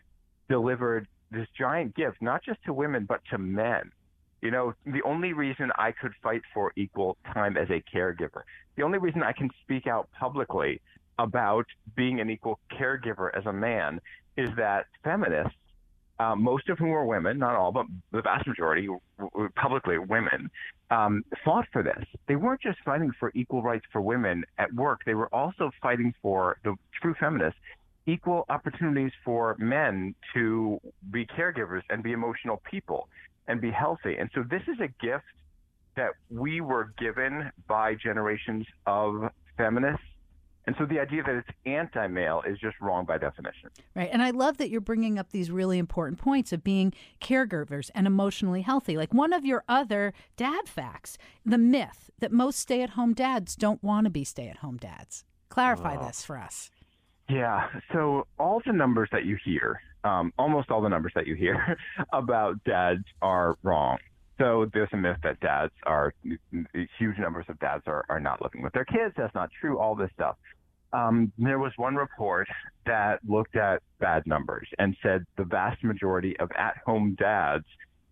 delivered 0.50 1.08
this 1.32 1.48
giant 1.58 1.96
gift, 1.96 2.22
not 2.22 2.44
just 2.44 2.64
to 2.66 2.74
women, 2.74 3.06
but 3.06 3.22
to 3.32 3.38
men. 3.38 3.92
You 4.42 4.52
know, 4.52 4.74
the 4.86 5.02
only 5.04 5.34
reason 5.34 5.72
I 5.78 5.92
could 5.92 6.14
fight 6.22 6.42
for 6.54 6.72
equal 6.76 7.18
time 7.34 7.58
as 7.58 7.70
a 7.70 7.84
caregiver, 7.94 8.44
the 8.76 8.84
only 8.84 9.00
reason 9.00 9.24
I 9.24 9.34
can 9.34 9.50
speak 9.64 9.88
out 9.88 10.10
publicly 10.18 10.80
about 11.20 11.66
being 11.96 12.20
an 12.20 12.30
equal 12.30 12.60
caregiver 12.72 13.36
as 13.36 13.46
a 13.46 13.54
man 13.54 14.00
is 14.38 14.50
that 14.56 14.86
feminists, 15.04 15.58
uh, 16.20 16.36
most 16.36 16.70
of 16.70 16.80
whom 16.80 16.90
were 16.90 17.06
women, 17.06 17.38
not 17.38 17.56
all, 17.56 17.72
but 17.72 17.86
the 18.12 18.22
vast 18.22 18.48
majority, 18.48 18.88
publicly 19.56 19.98
women, 19.98 20.50
um, 20.90 21.24
fought 21.44 21.66
for 21.72 21.84
this. 21.84 22.04
They 22.28 22.36
weren't 22.36 22.62
just 22.62 22.80
fighting 22.84 23.12
for 23.20 23.32
equal 23.36 23.62
rights 23.62 23.86
for 23.92 24.02
women 24.02 24.44
at 24.58 24.74
work. 24.74 25.02
They 25.06 25.14
were 25.14 25.34
also 25.34 25.70
fighting 25.82 26.14
for 26.22 26.58
the 26.64 26.76
true 27.02 27.14
feminists 27.20 27.60
equal 28.08 28.46
opportunities 28.50 29.12
for 29.24 29.56
men 29.60 30.16
to 30.34 30.80
be 31.12 31.26
caregivers 31.26 31.82
and 31.90 32.02
be 32.02 32.14
emotional 32.14 32.62
people 32.70 33.10
and 33.48 33.60
be 33.60 33.70
healthy. 33.70 34.16
And 34.18 34.30
so 34.34 34.44
this 34.50 34.62
is 34.64 34.80
a 34.80 34.88
gift 35.06 35.26
that 35.98 36.12
we 36.30 36.62
were 36.62 36.94
given 36.98 37.52
by 37.68 37.96
generations 37.96 38.66
of 38.86 39.30
feminists 39.58 40.06
and 40.68 40.76
so 40.78 40.86
the 40.86 41.00
idea 41.00 41.24
that 41.24 41.34
it's 41.34 41.48
anti 41.66 42.08
male 42.08 42.44
is 42.46 42.60
just 42.60 42.76
wrong 42.82 43.06
by 43.06 43.18
definition. 43.18 43.70
Right. 43.96 44.10
And 44.12 44.22
I 44.22 44.32
love 44.32 44.58
that 44.58 44.70
you're 44.70 44.82
bringing 44.82 45.18
up 45.18 45.32
these 45.32 45.50
really 45.50 45.78
important 45.78 46.20
points 46.20 46.52
of 46.52 46.62
being 46.62 46.94
caregivers 47.22 47.90
and 47.96 48.06
emotionally 48.06 48.62
healthy. 48.64 48.98
Like 48.98 49.14
one 49.14 49.32
of 49.32 49.46
your 49.46 49.64
other 49.70 50.14
dad 50.36 50.68
facts, 50.68 51.18
the 51.46 51.58
myth 51.58 52.10
that 52.20 52.34
most 52.34 52.60
stay 52.60 52.82
at 52.84 52.92
home 52.92 53.14
dads 53.14 53.56
don't 53.56 53.82
want 53.82 54.06
to 54.06 54.10
be 54.10 54.26
stay 54.26 54.50
at 54.50 54.58
home 54.58 54.76
dads. 54.76 55.24
Clarify 55.48 56.06
this 56.06 56.26
for 56.26 56.38
us. 56.38 56.70
Yeah. 57.30 57.70
So 57.94 58.28
all 58.38 58.62
the 58.66 58.74
numbers 58.74 59.08
that 59.14 59.26
you 59.26 59.38
hear, 59.44 59.80
um, 60.04 60.34
almost 60.38 60.70
all 60.70 60.82
the 60.82 60.90
numbers 60.90 61.14
that 61.16 61.28
you 61.28 61.36
hear 61.36 61.78
about 62.12 62.62
dads 62.66 63.04
are 63.22 63.56
wrong. 63.64 64.00
So 64.38 64.70
there's 64.74 64.90
a 64.92 64.98
myth 64.98 65.18
that 65.24 65.40
dads 65.40 65.74
are 65.84 66.14
huge 67.00 67.18
numbers 67.18 67.46
of 67.48 67.58
dads 67.60 67.84
are, 67.88 68.06
are 68.10 68.20
not 68.20 68.42
living 68.42 68.62
with 68.62 68.74
their 68.74 68.86
kids. 68.86 69.14
That's 69.18 69.34
not 69.34 69.50
true. 69.60 69.80
All 69.80 69.96
this 69.96 70.12
stuff 70.14 70.36
um, 70.94 71.32
there 71.38 71.60
was 71.60 71.72
one 71.78 71.96
report 71.96 72.48
that 72.86 73.20
looked 73.28 73.56
at 73.56 73.82
bad 74.00 74.26
numbers 74.26 74.68
and 74.80 74.96
said 75.04 75.26
the 75.38 75.44
vast 75.44 75.84
majority 75.84 76.38
of 76.40 76.50
at-home 76.58 77.16
dads 77.20 77.66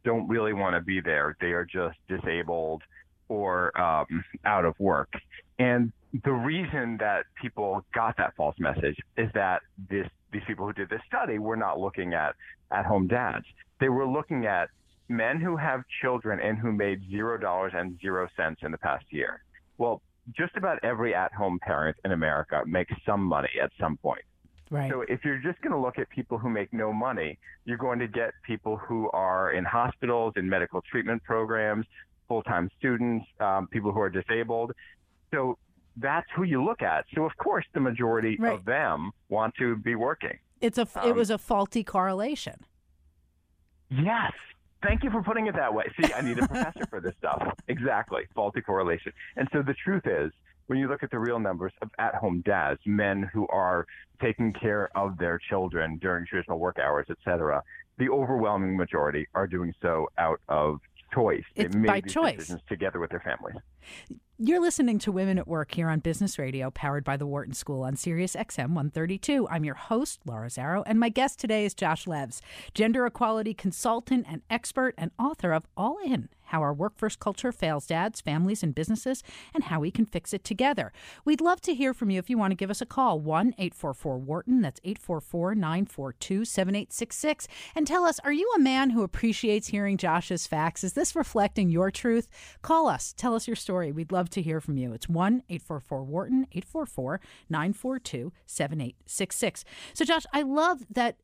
don't 0.04 0.28
really 0.28 0.54
want 0.54 0.76
to 0.76 0.82
be 0.82 1.02
there. 1.02 1.36
They 1.40 1.52
are 1.52 1.66
just 1.66 1.98
disabled 2.08 2.84
or 3.28 3.76
um, 3.80 4.24
out 4.46 4.66
of 4.66 4.80
work. 4.80 5.12
And 5.58 5.92
the 6.24 6.32
reason 6.32 6.98
that 7.00 7.26
people 7.42 7.86
got 7.94 8.18
that 8.18 8.36
false 8.36 8.56
message 8.60 8.98
is 9.18 9.30
that 9.34 9.62
this, 9.90 10.08
these 10.32 10.44
people 10.46 10.66
who 10.68 10.74
did 10.74 10.90
this 10.90 11.02
study 11.08 11.40
were 11.40 11.58
not 11.58 11.80
looking 11.80 12.14
at 12.14 12.36
at-home 12.72 13.08
dads. 13.08 13.46
They 13.80 13.90
were 13.90 14.08
looking 14.08 14.46
at 14.46 14.70
men 15.08 15.40
who 15.40 15.56
have 15.56 15.84
children 16.02 16.40
and 16.40 16.58
who 16.58 16.72
made 16.72 17.02
zero 17.10 17.38
dollars 17.38 17.74
and 17.76 18.00
zero 18.00 18.28
cents 18.36 18.62
in 18.64 18.72
the 18.72 18.78
past 18.78 19.06
year. 19.10 19.44
Well, 19.78 20.02
just 20.32 20.56
about 20.56 20.80
every 20.84 21.14
at-home 21.14 21.60
parent 21.60 21.98
in 22.06 22.12
America 22.12 22.64
makes 22.66 22.94
some 23.06 23.22
money 23.24 23.50
at 23.62 23.72
some 23.80 23.98
point. 23.98 24.22
Right. 24.72 24.90
So 24.92 25.02
if 25.02 25.24
you're 25.24 25.38
just 25.38 25.62
going 25.62 25.72
to 25.74 25.78
look 25.80 26.00
at 26.00 26.10
people 26.10 26.38
who 26.40 26.50
make 26.50 26.74
no 26.74 26.92
money, 26.92 27.38
you're 27.66 27.78
going 27.78 28.00
to 28.00 28.08
get 28.08 28.32
people 28.44 28.78
who 28.78 29.10
are 29.12 29.52
in 29.52 29.64
hospitals, 29.64 30.34
in 30.38 30.50
medical 30.50 30.82
treatment 30.90 31.24
programs, 31.24 31.86
full-time 32.28 32.70
students, 32.80 33.26
um, 33.40 33.68
people 33.68 33.92
who 33.92 34.00
are 34.00 34.10
disabled. 34.10 34.72
So 35.32 35.58
that's 35.98 36.26
who 36.36 36.44
you 36.44 36.64
look 36.64 36.82
at. 36.82 37.06
So 37.14 37.24
of 37.26 37.38
course, 37.38 37.66
the 37.74 37.80
majority 37.80 38.38
Right. 38.40 38.54
of 38.54 38.66
them 38.66 39.12
want 39.30 39.54
to 39.60 39.76
be 39.78 39.94
working. 39.96 40.40
It's 40.62 40.80
a 40.80 40.82
it 40.82 41.12
Um, 41.12 41.16
was 41.16 41.30
a 41.30 41.38
faulty 41.38 41.84
correlation. 41.84 42.66
Yes. 43.90 44.34
Thank 44.86 45.04
you 45.04 45.10
for 45.10 45.24
putting 45.24 45.48
it 45.48 45.56
that 45.56 45.74
way. 45.74 45.86
See, 46.00 46.14
I 46.14 46.22
need 46.22 46.38
a 46.38 46.48
professor 46.48 46.86
for 46.90 47.02
this 47.02 47.16
stuff. 47.18 47.42
Exactly. 47.68 48.22
Faulty 48.36 48.62
correlation. 48.62 49.12
And 49.36 49.50
so 49.52 49.64
the 49.64 49.74
truth 49.74 50.04
is, 50.06 50.32
when 50.68 50.78
you 50.78 50.88
look 50.88 51.02
at 51.02 51.10
the 51.10 51.18
real 51.20 51.40
numbers 51.40 51.74
of 51.82 51.90
at 51.98 52.16
home 52.16 52.44
dads, 52.46 52.80
men 52.86 53.30
who 53.34 53.48
are 53.48 53.88
taking 54.22 54.54
care 54.54 54.90
of 54.96 55.18
their 55.18 55.40
children 55.50 55.98
during 56.02 56.26
traditional 56.28 56.60
work 56.60 56.78
hours, 56.80 57.08
et 57.10 57.18
cetera, 57.26 57.64
the 57.98 58.10
overwhelming 58.10 58.78
majority 58.78 59.28
are 59.34 59.48
doing 59.48 59.74
so 59.82 60.08
out 60.18 60.40
of 60.50 60.80
choice. 61.16 61.44
It's 61.56 61.76
made 61.76 61.88
by 61.88 62.02
these 62.02 62.14
choice. 62.14 62.38
decisions 62.38 62.62
together 62.68 63.00
with 63.00 63.10
their 63.10 63.22
families. 63.22 63.58
You're 64.38 64.60
listening 64.60 65.00
to 65.00 65.14
Women 65.14 65.40
at 65.40 65.48
Work 65.48 65.74
here 65.76 65.88
on 65.88 66.00
Business 66.00 66.38
Radio, 66.38 66.70
powered 66.70 67.06
by 67.06 67.16
the 67.16 67.26
Wharton 67.26 67.54
School 67.54 67.84
on 67.84 67.96
Sirius 67.96 68.36
XM 68.36 68.74
132. 68.74 69.48
I'm 69.50 69.64
your 69.64 69.76
host, 69.76 70.20
Laura 70.26 70.50
Zarrow, 70.50 70.84
and 70.86 71.00
my 71.00 71.08
guest 71.08 71.40
today 71.40 71.64
is 71.64 71.74
Josh 71.74 72.04
Levs, 72.04 72.42
gender 72.74 73.06
equality 73.06 73.54
consultant 73.54 74.26
and 74.30 74.42
expert 74.50 74.94
and 74.98 75.12
author 75.18 75.54
of 75.54 75.64
All 75.78 75.98
In 76.06 76.28
How 76.56 76.62
Our 76.62 76.74
Work 76.74 76.96
First 76.96 77.20
Culture 77.20 77.52
Fails 77.52 77.86
Dads, 77.86 78.22
Families, 78.22 78.64
and 78.64 78.74
Businesses, 78.74 79.22
and 79.54 79.66
How 79.66 79.82
We 79.82 79.92
Can 79.92 80.06
Fix 80.06 80.34
It 80.34 80.46
Together. 80.46 80.94
We'd 81.26 81.42
love 81.42 81.60
to 81.64 81.76
hear 81.76 81.94
from 81.94 82.10
you 82.10 82.18
if 82.18 82.30
you 82.30 82.38
want 82.38 82.52
to 82.52 82.56
give 82.56 82.70
us 82.70 82.80
a 82.80 82.86
call 82.86 83.20
1 83.20 83.56
844 83.58 84.18
Wharton, 84.20 84.62
that's 84.62 84.80
844 84.86 85.54
942 85.54 86.46
7866, 86.46 87.50
and 87.76 87.86
tell 87.86 88.06
us 88.06 88.22
are 88.24 88.32
you 88.32 88.50
a 88.56 88.60
man 88.60 88.92
who 88.92 89.04
appreciates 89.04 89.68
hearing 89.68 89.98
Josh's 89.98 90.48
facts? 90.48 90.82
Is 90.82 90.94
this 90.94 91.14
reflecting 91.14 91.70
your 91.70 91.92
truth? 91.92 92.30
Call 92.62 92.88
us, 92.88 93.14
tell 93.18 93.36
us 93.36 93.50
your 93.50 93.58
story. 93.58 93.92
We'd 93.92 94.14
love 94.14 94.30
to 94.30 94.42
hear 94.42 94.62
from 94.62 94.78
you. 94.78 94.94
It's 94.94 95.10
1 95.10 95.44
844 95.50 96.04
Wharton, 96.04 96.48
844 96.54 97.20
942 97.50 98.32
7866. 98.46 99.66
So, 99.94 100.06
Josh, 100.06 100.24
I 100.32 100.44
love 100.44 100.86
that 100.90 101.18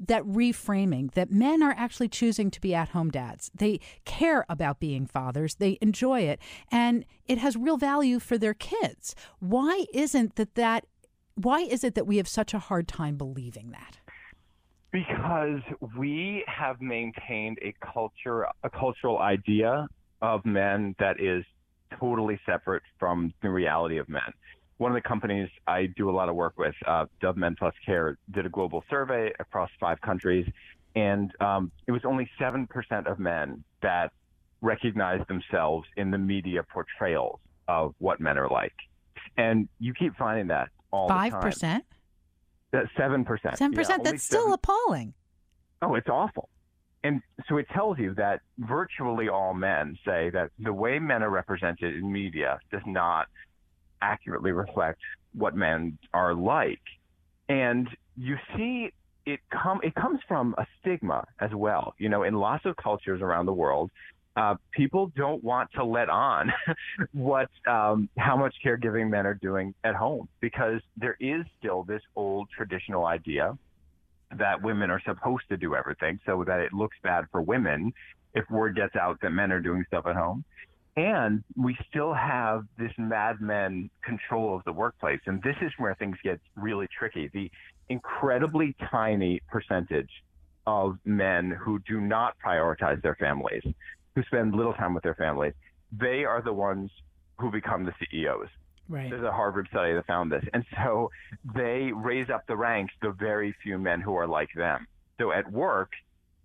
that 0.00 0.24
reframing 0.24 1.12
that 1.12 1.30
men 1.30 1.62
are 1.62 1.74
actually 1.76 2.08
choosing 2.08 2.50
to 2.50 2.60
be 2.60 2.74
at 2.74 2.90
home 2.90 3.10
dads. 3.10 3.50
They 3.54 3.80
care 4.04 4.46
about 4.48 4.80
being 4.80 5.06
fathers, 5.06 5.56
they 5.56 5.78
enjoy 5.80 6.22
it, 6.22 6.40
and 6.72 7.04
it 7.26 7.38
has 7.38 7.56
real 7.56 7.76
value 7.76 8.18
for 8.18 8.38
their 8.38 8.54
kids. 8.54 9.14
Why 9.38 9.84
isn't 9.92 10.36
that 10.36 10.54
that 10.54 10.86
why 11.34 11.60
is 11.60 11.84
it 11.84 11.94
that 11.94 12.06
we 12.06 12.16
have 12.18 12.28
such 12.28 12.54
a 12.54 12.58
hard 12.58 12.88
time 12.88 13.16
believing 13.16 13.70
that? 13.70 13.98
Because 14.92 15.60
we 15.96 16.44
have 16.46 16.80
maintained 16.80 17.58
a 17.62 17.74
culture, 17.92 18.46
a 18.62 18.70
cultural 18.70 19.18
idea 19.18 19.86
of 20.20 20.44
men 20.44 20.94
that 20.98 21.20
is 21.20 21.44
totally 21.98 22.38
separate 22.44 22.82
from 22.98 23.32
the 23.42 23.48
reality 23.48 23.98
of 23.98 24.08
men. 24.08 24.32
One 24.80 24.92
of 24.92 24.94
the 24.94 25.06
companies 25.06 25.50
I 25.66 25.88
do 25.94 26.08
a 26.08 26.10
lot 26.10 26.30
of 26.30 26.34
work 26.36 26.54
with, 26.56 26.74
uh, 26.86 27.04
Dove 27.20 27.36
Men 27.36 27.54
Plus 27.58 27.74
Care, 27.84 28.16
did 28.30 28.46
a 28.46 28.48
global 28.48 28.82
survey 28.88 29.30
across 29.38 29.68
five 29.78 30.00
countries, 30.00 30.50
and 30.96 31.30
um, 31.38 31.70
it 31.86 31.92
was 31.92 32.00
only 32.06 32.26
7% 32.40 32.66
of 33.06 33.18
men 33.18 33.62
that 33.82 34.10
recognized 34.62 35.28
themselves 35.28 35.86
in 35.98 36.10
the 36.10 36.16
media 36.16 36.62
portrayals 36.62 37.40
of 37.68 37.94
what 37.98 38.20
men 38.20 38.38
are 38.38 38.48
like. 38.48 38.72
And 39.36 39.68
you 39.80 39.92
keep 39.92 40.16
finding 40.16 40.46
that 40.46 40.70
all 40.90 41.08
the 41.08 41.12
Five 41.12 41.32
time. 41.32 41.42
percent? 41.42 41.84
7%. 42.72 43.56
Ten 43.56 43.72
Yeah, 43.72 43.78
percent? 43.78 44.02
That's 44.02 44.22
still 44.24 44.44
7 44.44 44.52
appalling. 44.54 45.12
Oh, 45.82 45.94
it's 45.94 46.08
awful. 46.08 46.48
And 47.04 47.20
so 47.50 47.58
it 47.58 47.66
tells 47.74 47.98
you 47.98 48.14
that 48.14 48.40
virtually 48.56 49.28
all 49.28 49.52
men 49.52 49.98
say 50.06 50.30
that 50.30 50.52
the 50.58 50.72
way 50.72 50.98
men 50.98 51.22
are 51.22 51.28
represented 51.30 51.96
in 51.96 52.10
media 52.10 52.58
does 52.72 52.82
not 52.86 53.26
accurately 54.02 54.52
reflect 54.52 55.00
what 55.34 55.54
men 55.54 55.98
are 56.12 56.34
like. 56.34 56.80
And 57.48 57.88
you 58.16 58.36
see 58.56 58.92
it 59.26 59.40
come 59.50 59.80
it 59.82 59.94
comes 59.94 60.20
from 60.26 60.54
a 60.58 60.66
stigma 60.80 61.26
as 61.40 61.50
well. 61.54 61.94
You 61.98 62.08
know, 62.08 62.22
in 62.22 62.34
lots 62.34 62.64
of 62.66 62.76
cultures 62.76 63.20
around 63.20 63.46
the 63.46 63.52
world, 63.52 63.90
uh, 64.36 64.54
people 64.72 65.12
don't 65.16 65.42
want 65.42 65.70
to 65.74 65.84
let 65.84 66.08
on 66.08 66.52
what 67.12 67.48
um, 67.66 68.08
how 68.16 68.36
much 68.36 68.54
caregiving 68.64 69.10
men 69.10 69.26
are 69.26 69.34
doing 69.34 69.74
at 69.84 69.94
home 69.94 70.28
because 70.40 70.80
there 70.96 71.16
is 71.20 71.44
still 71.58 71.82
this 71.82 72.02
old 72.16 72.48
traditional 72.56 73.06
idea 73.06 73.56
that 74.38 74.62
women 74.62 74.90
are 74.90 75.02
supposed 75.04 75.44
to 75.48 75.56
do 75.56 75.74
everything 75.74 76.20
so 76.24 76.44
that 76.46 76.60
it 76.60 76.72
looks 76.72 76.96
bad 77.02 77.24
for 77.32 77.42
women 77.42 77.92
if 78.34 78.48
word 78.48 78.76
gets 78.76 78.94
out 78.94 79.20
that 79.20 79.30
men 79.30 79.50
are 79.50 79.60
doing 79.60 79.84
stuff 79.88 80.06
at 80.06 80.14
home. 80.14 80.44
And 81.00 81.42
we 81.56 81.76
still 81.88 82.12
have 82.12 82.64
this 82.78 82.92
Mad 82.98 83.40
Men 83.40 83.90
control 84.04 84.54
of 84.54 84.62
the 84.64 84.72
workplace. 84.72 85.20
And 85.26 85.42
this 85.42 85.56
is 85.62 85.72
where 85.78 85.94
things 85.94 86.16
get 86.22 86.40
really 86.56 86.86
tricky. 86.96 87.30
The 87.32 87.50
incredibly 87.88 88.76
tiny 88.90 89.40
percentage 89.48 90.10
of 90.66 90.98
men 91.04 91.50
who 91.50 91.78
do 91.88 92.00
not 92.00 92.34
prioritize 92.44 93.00
their 93.02 93.16
families, 93.16 93.62
who 94.14 94.22
spend 94.24 94.54
little 94.54 94.74
time 94.74 94.92
with 94.92 95.02
their 95.02 95.14
families, 95.14 95.54
they 95.90 96.24
are 96.24 96.42
the 96.42 96.52
ones 96.52 96.90
who 97.38 97.50
become 97.50 97.84
the 97.84 97.94
CEOs. 97.98 98.48
Right. 98.88 99.08
There's 99.08 99.24
a 99.24 99.32
Harvard 99.32 99.68
study 99.70 99.94
that 99.94 100.06
found 100.06 100.30
this. 100.30 100.44
And 100.52 100.64
so 100.84 101.10
they 101.54 101.92
raise 101.94 102.28
up 102.28 102.46
the 102.46 102.56
ranks 102.56 102.92
the 103.00 103.12
very 103.12 103.54
few 103.62 103.78
men 103.78 104.00
who 104.00 104.14
are 104.16 104.26
like 104.26 104.50
them. 104.54 104.86
So 105.18 105.32
at 105.32 105.50
work, 105.50 105.92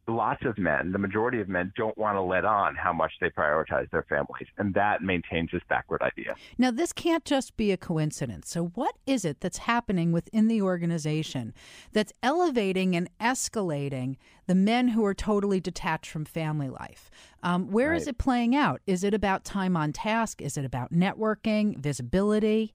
lots 0.07 0.43
of 0.45 0.57
men, 0.57 0.91
the 0.91 0.97
majority 0.99 1.41
of 1.41 1.49
men, 1.49 1.71
don't 1.75 1.97
want 1.97 2.15
to 2.15 2.21
let 2.21 2.45
on 2.45 2.75
how 2.75 2.93
much 2.93 3.11
they 3.19 3.29
prioritize 3.29 3.89
their 3.91 4.05
families. 4.07 4.47
And 4.57 4.73
that 4.75 5.01
maintains 5.01 5.49
this 5.51 5.61
backward 5.67 6.01
idea. 6.01 6.35
Now, 6.57 6.71
this 6.71 6.93
can't 6.93 7.25
just 7.25 7.57
be 7.57 7.71
a 7.71 7.77
coincidence. 7.77 8.49
So, 8.49 8.65
what 8.75 8.95
is 9.05 9.25
it 9.25 9.39
that's 9.41 9.59
happening 9.59 10.11
within 10.11 10.47
the 10.47 10.61
organization 10.61 11.53
that's 11.91 12.13
elevating 12.21 12.95
and 12.95 13.09
escalating 13.19 14.17
the 14.47 14.55
men 14.55 14.89
who 14.89 15.03
are 15.05 15.13
totally 15.13 15.59
detached 15.59 16.09
from 16.11 16.25
family 16.25 16.69
life? 16.69 17.09
Um, 17.43 17.71
where 17.71 17.93
is 17.93 18.03
Right. 18.03 18.09
it 18.09 18.17
playing 18.17 18.55
out? 18.55 18.81
Is 18.85 19.03
it 19.03 19.13
about 19.13 19.43
time 19.43 19.75
on 19.75 19.91
task? 19.93 20.41
Is 20.41 20.57
it 20.57 20.65
about 20.65 20.91
networking, 20.91 21.77
visibility? 21.77 22.73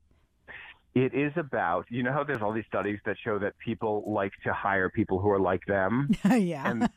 It 0.94 1.14
is 1.14 1.32
about, 1.36 1.86
you 1.88 2.02
know 2.02 2.12
how 2.12 2.24
there's 2.24 2.42
all 2.42 2.52
these 2.52 2.66
studies 2.66 2.98
that 3.06 3.16
show 3.22 3.38
that 3.38 3.56
people 3.58 4.04
like 4.06 4.32
to 4.42 4.52
hire 4.52 4.90
people 4.90 5.20
who 5.20 5.30
are 5.30 5.38
like 5.38 5.64
them? 5.66 6.10
yeah. 6.24 6.68
and 6.68 6.88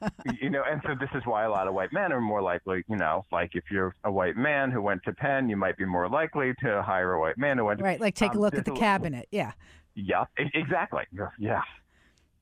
you 0.41 0.49
know, 0.49 0.63
and 0.67 0.82
so 0.84 0.95
this 0.99 1.10
is 1.13 1.21
why 1.25 1.43
a 1.43 1.49
lot 1.49 1.67
of 1.67 1.75
white 1.75 1.93
men 1.93 2.12
are 2.12 2.19
more 2.21 2.41
likely, 2.41 2.84
you 2.89 2.95
know, 2.95 3.23
like 3.32 3.51
if 3.53 3.65
you're 3.69 3.95
a 4.03 4.12
white 4.12 4.36
man 4.36 4.71
who 4.71 4.82
went 4.82 5.03
to 5.03 5.13
Penn, 5.13 5.47
you 5.47 5.58
might 5.58 5.77
be 5.77 5.86
more 5.86 6.10
likely 6.10 6.53
to 6.63 6.82
hire 6.82 7.13
a 7.13 7.19
white 7.19 7.38
man 7.38 7.60
who 7.60 7.65
went 7.65 7.79
to 7.79 7.86
right. 7.86 8.01
Like, 8.01 8.15
take 8.15 8.32
a 8.32 8.36
um, 8.36 8.41
look 8.41 8.56
at 8.56 8.65
the 8.65 8.71
cabinet. 8.71 9.27
Yeah. 9.32 9.51
Yeah, 9.95 10.25
exactly. 10.38 11.03
Yeah. 11.38 11.62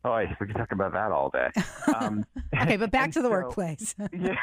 Oh, 0.05 0.17
we 0.39 0.47
could 0.47 0.55
talk 0.55 0.71
about 0.71 0.93
that 0.93 1.11
all 1.11 1.29
day. 1.29 1.49
Um, 1.99 2.25
Okay, 2.61 2.77
but 2.77 2.91
back 2.91 3.11
to 3.11 3.21
the 3.21 3.27
so- 3.27 3.31
workplace. 3.31 3.95
yeah. 4.13 4.35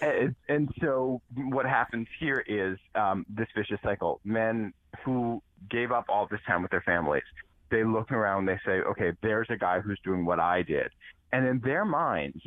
and, 0.00 0.34
and 0.48 0.68
so 0.80 1.20
what 1.34 1.66
happens 1.66 2.06
here 2.20 2.44
is 2.46 2.78
um, 2.94 3.26
this 3.28 3.48
vicious 3.56 3.78
cycle. 3.82 4.20
Men 4.24 4.72
who 5.04 5.42
gave 5.70 5.92
up 5.92 6.06
all 6.08 6.26
this 6.30 6.40
time 6.46 6.62
with 6.62 6.70
their 6.70 6.82
families, 6.82 7.22
they 7.70 7.84
look 7.84 8.12
around, 8.12 8.46
they 8.46 8.58
say, 8.64 8.80
okay, 8.80 9.12
there's 9.22 9.48
a 9.50 9.56
guy 9.56 9.80
who's 9.80 9.98
doing 10.04 10.24
what 10.24 10.38
I 10.40 10.62
did. 10.62 10.90
And 11.32 11.46
in 11.46 11.60
their 11.60 11.84
minds, 11.84 12.42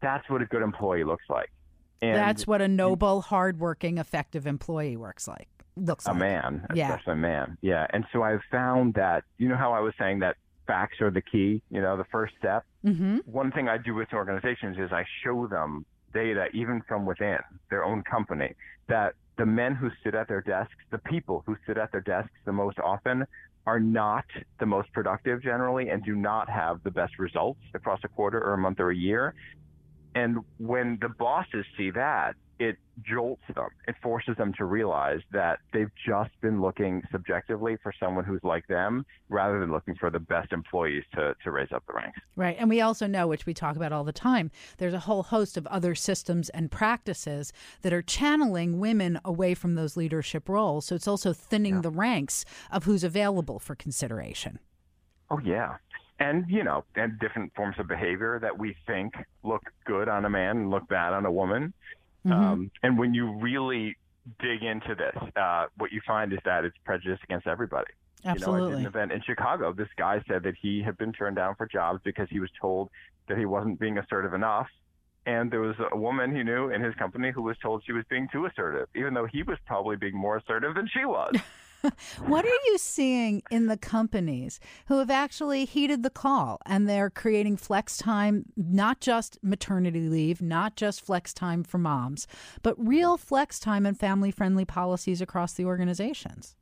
that's 0.00 0.28
what 0.30 0.42
a 0.42 0.46
good 0.46 0.62
employee 0.62 1.04
looks 1.04 1.24
like. 1.28 1.50
And 2.00 2.14
That's 2.14 2.46
what 2.46 2.62
a 2.62 2.68
noble, 2.68 3.22
hardworking, 3.22 3.98
effective 3.98 4.46
employee 4.46 4.96
works 4.96 5.26
like. 5.26 5.48
Looks 5.76 6.06
a 6.06 6.10
like. 6.10 6.18
man, 6.20 6.66
Yeah. 6.72 6.90
especially 6.90 7.14
a 7.14 7.16
man. 7.16 7.58
Yeah. 7.60 7.86
And 7.90 8.04
so 8.12 8.22
I've 8.22 8.42
found 8.52 8.94
that, 8.94 9.24
you 9.38 9.48
know 9.48 9.56
how 9.56 9.72
I 9.72 9.80
was 9.80 9.94
saying 9.98 10.20
that 10.20 10.36
facts 10.68 11.00
are 11.00 11.10
the 11.10 11.22
key, 11.22 11.60
you 11.70 11.80
know, 11.80 11.96
the 11.96 12.04
first 12.04 12.34
step? 12.38 12.64
Mm-hmm. 12.84 13.16
one 13.26 13.50
thing 13.50 13.68
I 13.68 13.76
do 13.78 13.94
with 13.94 14.12
organizations 14.12 14.78
is 14.78 14.92
I 14.92 15.04
show 15.24 15.48
them 15.48 15.84
data, 16.14 16.46
even 16.54 16.80
from 16.86 17.04
within 17.04 17.38
their 17.70 17.84
own 17.84 18.02
company, 18.04 18.54
that 18.86 19.14
the 19.38 19.46
men 19.46 19.74
who 19.74 19.88
sit 20.04 20.14
at 20.14 20.28
their 20.28 20.42
desks, 20.42 20.74
the 20.90 20.98
people 20.98 21.42
who 21.46 21.56
sit 21.66 21.78
at 21.78 21.90
their 21.92 22.00
desks 22.00 22.34
the 22.44 22.52
most 22.52 22.78
often, 22.80 23.24
are 23.66 23.80
not 23.80 24.24
the 24.60 24.66
most 24.66 24.92
productive 24.92 25.42
generally 25.42 25.90
and 25.90 26.04
do 26.04 26.16
not 26.16 26.48
have 26.48 26.82
the 26.84 26.90
best 26.90 27.18
results 27.18 27.60
across 27.74 28.00
a 28.04 28.08
quarter 28.08 28.42
or 28.42 28.54
a 28.54 28.58
month 28.58 28.80
or 28.80 28.90
a 28.90 28.96
year. 28.96 29.34
And 30.18 30.38
when 30.58 30.98
the 31.00 31.08
bosses 31.08 31.64
see 31.76 31.90
that, 31.92 32.34
it 32.58 32.76
jolts 33.08 33.42
them. 33.54 33.68
It 33.86 33.94
forces 34.02 34.36
them 34.36 34.52
to 34.58 34.64
realize 34.64 35.20
that 35.30 35.60
they've 35.72 35.90
just 36.04 36.30
been 36.40 36.60
looking 36.60 37.02
subjectively 37.12 37.76
for 37.84 37.92
someone 38.00 38.24
who's 38.24 38.42
like 38.42 38.66
them 38.66 39.06
rather 39.28 39.60
than 39.60 39.70
looking 39.70 39.94
for 39.94 40.10
the 40.10 40.18
best 40.18 40.52
employees 40.52 41.04
to, 41.14 41.36
to 41.44 41.52
raise 41.52 41.70
up 41.72 41.84
the 41.86 41.92
ranks. 41.92 42.18
Right. 42.34 42.56
And 42.58 42.68
we 42.68 42.80
also 42.80 43.06
know, 43.06 43.28
which 43.28 43.46
we 43.46 43.54
talk 43.54 43.76
about 43.76 43.92
all 43.92 44.02
the 44.02 44.12
time, 44.12 44.50
there's 44.78 44.94
a 44.94 44.98
whole 44.98 45.22
host 45.22 45.56
of 45.56 45.68
other 45.68 45.94
systems 45.94 46.48
and 46.48 46.68
practices 46.68 47.52
that 47.82 47.92
are 47.92 48.02
channeling 48.02 48.80
women 48.80 49.20
away 49.24 49.54
from 49.54 49.76
those 49.76 49.96
leadership 49.96 50.48
roles. 50.48 50.86
So 50.86 50.96
it's 50.96 51.06
also 51.06 51.32
thinning 51.32 51.82
the 51.82 51.90
ranks 51.90 52.44
of 52.72 52.84
who's 52.84 53.04
available 53.04 53.60
for 53.60 53.76
consideration. 53.76 54.58
Oh 55.30 55.38
yeah, 55.44 55.76
and 56.18 56.44
you 56.48 56.64
know, 56.64 56.84
and 56.96 57.18
different 57.18 57.54
forms 57.54 57.76
of 57.78 57.88
behavior 57.88 58.38
that 58.40 58.58
we 58.58 58.76
think 58.86 59.14
look 59.42 59.62
good 59.84 60.08
on 60.08 60.24
a 60.24 60.30
man 60.30 60.56
and 60.56 60.70
look 60.70 60.88
bad 60.88 61.12
on 61.12 61.24
a 61.26 61.32
woman. 61.32 61.72
Mhm. 62.26 62.32
Um, 62.32 62.70
and 62.82 62.98
when 62.98 63.14
you 63.14 63.32
really 63.38 63.96
dig 64.40 64.62
into 64.62 64.94
this, 64.94 65.16
uh, 65.36 65.66
what 65.76 65.92
you 65.92 66.00
find 66.06 66.32
is 66.32 66.40
that 66.44 66.64
it's 66.64 66.76
prejudice 66.84 67.20
against 67.24 67.46
everybody. 67.46 67.90
You 68.24 68.28
know, 68.28 68.30
I 68.30 68.34
did 68.34 68.42
Absolutely. 68.42 68.80
an 68.80 68.86
event 68.86 69.12
in 69.12 69.22
Chicago. 69.22 69.72
This 69.72 69.88
guy 69.96 70.22
said 70.26 70.42
that 70.42 70.54
he 70.60 70.82
had 70.82 70.98
been 70.98 71.12
turned 71.12 71.36
down 71.36 71.54
for 71.54 71.66
jobs 71.66 72.00
because 72.04 72.28
he 72.28 72.40
was 72.40 72.50
told 72.60 72.90
that 73.28 73.38
he 73.38 73.46
wasn't 73.46 73.78
being 73.78 73.96
assertive 73.96 74.34
enough. 74.34 74.68
And 75.24 75.50
there 75.50 75.60
was 75.60 75.76
a 75.92 75.96
woman 75.96 76.34
he 76.34 76.42
knew 76.42 76.70
in 76.70 76.82
his 76.82 76.94
company 76.94 77.30
who 77.30 77.42
was 77.42 77.56
told 77.58 77.84
she 77.84 77.92
was 77.92 78.04
being 78.08 78.28
too 78.32 78.46
assertive, 78.46 78.88
even 78.96 79.14
though 79.14 79.26
he 79.26 79.42
was 79.42 79.58
probably 79.66 79.96
being 79.96 80.16
more 80.16 80.38
assertive 80.38 80.74
than 80.74 80.88
she 80.88 81.04
was. 81.04 81.36
What 82.26 82.44
are 82.44 82.60
you 82.66 82.78
seeing 82.78 83.42
in 83.50 83.66
the 83.66 83.76
companies 83.76 84.60
who 84.86 84.98
have 84.98 85.10
actually 85.10 85.64
heeded 85.64 86.02
the 86.02 86.10
call 86.10 86.60
and 86.66 86.88
they're 86.88 87.10
creating 87.10 87.56
flex 87.56 87.96
time, 87.96 88.44
not 88.56 89.00
just 89.00 89.38
maternity 89.42 90.08
leave, 90.08 90.42
not 90.42 90.76
just 90.76 91.00
flex 91.00 91.32
time 91.32 91.62
for 91.64 91.78
moms, 91.78 92.26
but 92.62 92.74
real 92.78 93.16
flex 93.16 93.58
time 93.58 93.86
and 93.86 93.98
family 93.98 94.30
friendly 94.30 94.64
policies 94.64 95.20
across 95.20 95.54
the 95.54 95.64
organizations? 95.64 96.56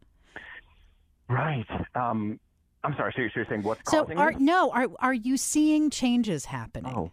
right. 1.29 1.66
Um, 1.94 2.38
I'm 2.85 2.94
sorry. 2.96 3.12
So 3.16 3.22
you're 3.22 3.31
so 3.31 3.40
you're 3.40 3.46
saying 3.48 3.62
what's 3.62 3.90
So 3.90 4.02
causing 4.02 4.18
are 4.18 4.33
no, 4.33 4.70
are 4.70 4.87
are 5.00 5.14
you 5.14 5.37
seeing 5.37 5.90
changes 5.90 6.44
happening? 6.44 6.94
Oh, 6.94 7.11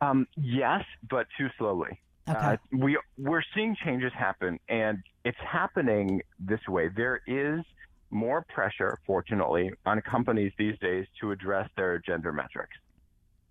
um, 0.00 0.26
yes, 0.36 0.82
but 1.10 1.26
too 1.36 1.48
slowly. 1.58 2.00
Okay. 2.28 2.38
Uh, 2.38 2.56
we 2.72 2.98
we're 3.18 3.42
seeing 3.54 3.76
changes 3.84 4.12
happen, 4.12 4.58
and 4.68 4.98
it's 5.24 5.38
happening 5.40 6.22
this 6.38 6.60
way. 6.68 6.88
There 6.94 7.20
is 7.26 7.64
more 8.10 8.44
pressure, 8.48 8.98
fortunately, 9.06 9.70
on 9.86 10.00
companies 10.02 10.52
these 10.58 10.78
days 10.80 11.06
to 11.20 11.30
address 11.30 11.68
their 11.76 11.98
gender 11.98 12.32
metrics. 12.32 12.76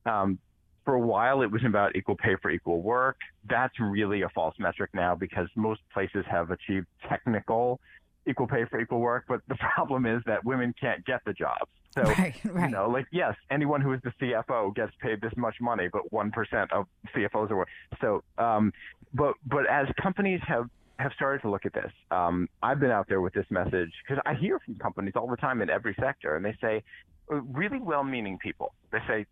Um, 0.05 0.39
for 0.85 0.95
a 0.95 0.99
while, 0.99 1.41
it 1.41 1.51
was 1.51 1.63
about 1.65 1.95
equal 1.95 2.15
pay 2.15 2.35
for 2.41 2.51
equal 2.51 2.81
work. 2.81 3.17
That's 3.47 3.79
really 3.79 4.23
a 4.23 4.29
false 4.29 4.55
metric 4.59 4.91
now 4.93 5.15
because 5.15 5.47
most 5.55 5.81
places 5.93 6.25
have 6.29 6.51
achieved 6.51 6.87
technical 7.07 7.79
equal 8.27 8.47
pay 8.47 8.65
for 8.65 8.79
equal 8.79 8.99
work, 8.99 9.25
but 9.27 9.41
the 9.47 9.55
problem 9.75 10.05
is 10.05 10.21
that 10.25 10.43
women 10.43 10.73
can't 10.79 11.05
get 11.05 11.21
the 11.25 11.33
jobs. 11.33 11.71
So 11.95 12.03
right, 12.03 12.35
right. 12.45 12.69
you 12.69 12.75
know, 12.75 12.89
like 12.89 13.07
yes, 13.11 13.35
anyone 13.49 13.81
who 13.81 13.93
is 13.93 14.01
the 14.03 14.13
CFO 14.21 14.75
gets 14.75 14.91
paid 15.01 15.21
this 15.21 15.33
much 15.35 15.55
money, 15.59 15.87
but 15.91 16.11
one 16.11 16.31
percent 16.31 16.71
of 16.71 16.85
CFOs 17.15 17.51
are. 17.51 17.65
So, 18.01 18.23
um, 18.37 18.71
but 19.13 19.33
but 19.45 19.67
as 19.69 19.87
companies 20.01 20.39
have 20.47 20.69
have 20.99 21.11
started 21.13 21.41
to 21.41 21.49
look 21.49 21.65
at 21.65 21.73
this, 21.73 21.91
um, 22.11 22.47
I've 22.61 22.79
been 22.79 22.91
out 22.91 23.07
there 23.07 23.21
with 23.21 23.33
this 23.33 23.45
message 23.49 23.91
because 24.07 24.21
I 24.25 24.35
hear 24.35 24.59
from 24.59 24.75
companies 24.75 25.13
all 25.15 25.27
the 25.27 25.37
time 25.37 25.61
in 25.61 25.69
every 25.69 25.95
sector, 25.99 26.35
and 26.35 26.45
they 26.45 26.55
say, 26.61 26.83
uh, 27.31 27.41
really 27.41 27.79
well-meaning 27.79 28.37
people. 28.37 28.73
They 28.91 28.99
say 29.07 29.25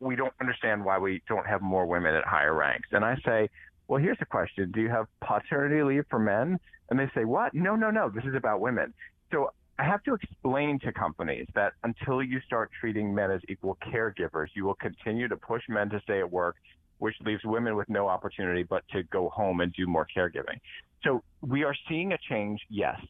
we 0.00 0.16
don't 0.16 0.34
understand 0.40 0.84
why 0.84 0.98
we 0.98 1.22
don't 1.28 1.46
have 1.46 1.60
more 1.60 1.86
women 1.86 2.14
at 2.14 2.24
higher 2.24 2.54
ranks, 2.54 2.88
and 2.92 3.04
I 3.04 3.16
say. 3.24 3.48
Well, 3.86 3.98
here's 4.02 4.18
the 4.18 4.26
question. 4.26 4.70
Do 4.70 4.82
you 4.82 4.90
have 4.90 5.06
paternity 5.22 5.82
leave 5.82 6.04
for 6.10 6.18
men? 6.18 6.60
And 6.90 6.98
they 6.98 7.10
say, 7.14 7.24
what? 7.24 7.54
No, 7.54 7.74
no, 7.74 7.90
no. 7.90 8.10
This 8.10 8.24
is 8.24 8.34
about 8.34 8.60
women. 8.60 8.92
So 9.32 9.52
I 9.78 9.84
have 9.84 10.02
to 10.04 10.14
explain 10.14 10.80
to 10.80 10.92
companies 10.92 11.46
that 11.54 11.74
until 11.84 12.20
you 12.22 12.40
start 12.40 12.70
treating 12.80 13.14
men 13.14 13.30
as 13.30 13.40
equal 13.48 13.78
caregivers, 13.92 14.48
you 14.54 14.64
will 14.64 14.74
continue 14.74 15.28
to 15.28 15.36
push 15.36 15.62
men 15.68 15.88
to 15.90 16.00
stay 16.00 16.18
at 16.18 16.30
work, 16.30 16.56
which 16.98 17.14
leaves 17.24 17.42
women 17.44 17.76
with 17.76 17.88
no 17.88 18.08
opportunity 18.08 18.64
but 18.64 18.82
to 18.92 19.04
go 19.04 19.28
home 19.28 19.60
and 19.60 19.72
do 19.74 19.86
more 19.86 20.06
caregiving. 20.16 20.58
So 21.04 21.22
we 21.42 21.62
are 21.62 21.76
seeing 21.88 22.12
a 22.12 22.18
change, 22.28 22.60
yes. 22.68 23.00